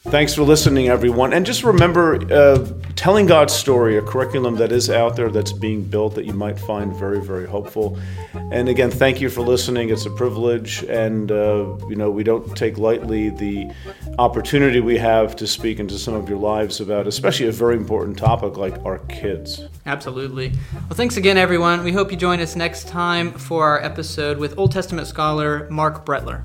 Thanks 0.09 0.33
for 0.33 0.43
listening, 0.43 0.87
everyone. 0.87 1.33
And 1.33 1.45
just 1.45 1.65
remember, 1.65 2.15
uh, 2.31 2.65
telling 2.95 3.25
God's 3.25 3.53
story, 3.53 3.97
a 3.97 4.01
curriculum 4.01 4.55
that 4.55 4.71
is 4.71 4.89
out 4.89 5.17
there 5.17 5.29
that's 5.29 5.51
being 5.51 5.83
built 5.83 6.15
that 6.15 6.23
you 6.23 6.31
might 6.31 6.57
find 6.57 6.95
very, 6.95 7.19
very 7.19 7.45
hopeful. 7.45 7.99
And 8.33 8.69
again, 8.69 8.89
thank 8.89 9.19
you 9.19 9.29
for 9.29 9.41
listening. 9.41 9.89
It's 9.89 10.05
a 10.05 10.09
privilege, 10.09 10.83
and 10.83 11.29
uh, 11.29 11.77
you 11.89 11.97
know 11.97 12.09
we 12.09 12.23
don't 12.23 12.55
take 12.55 12.77
lightly 12.77 13.31
the 13.31 13.69
opportunity 14.17 14.79
we 14.79 14.97
have 14.97 15.35
to 15.35 15.45
speak 15.45 15.77
into 15.77 15.99
some 15.99 16.13
of 16.13 16.29
your 16.29 16.39
lives 16.39 16.79
about, 16.79 17.05
especially 17.05 17.47
a 17.47 17.51
very 17.51 17.75
important 17.75 18.17
topic 18.17 18.55
like 18.55 18.77
our 18.85 18.99
kids. 19.09 19.61
Absolutely. 19.85 20.53
Well, 20.73 20.95
thanks 20.95 21.17
again, 21.17 21.37
everyone. 21.37 21.83
We 21.83 21.91
hope 21.91 22.11
you 22.11 22.17
join 22.17 22.39
us 22.39 22.55
next 22.55 22.87
time 22.87 23.33
for 23.33 23.65
our 23.65 23.83
episode 23.83 24.37
with 24.37 24.57
Old 24.57 24.71
Testament 24.71 25.07
scholar 25.07 25.69
Marc 25.69 26.05
Brettler. 26.05 26.43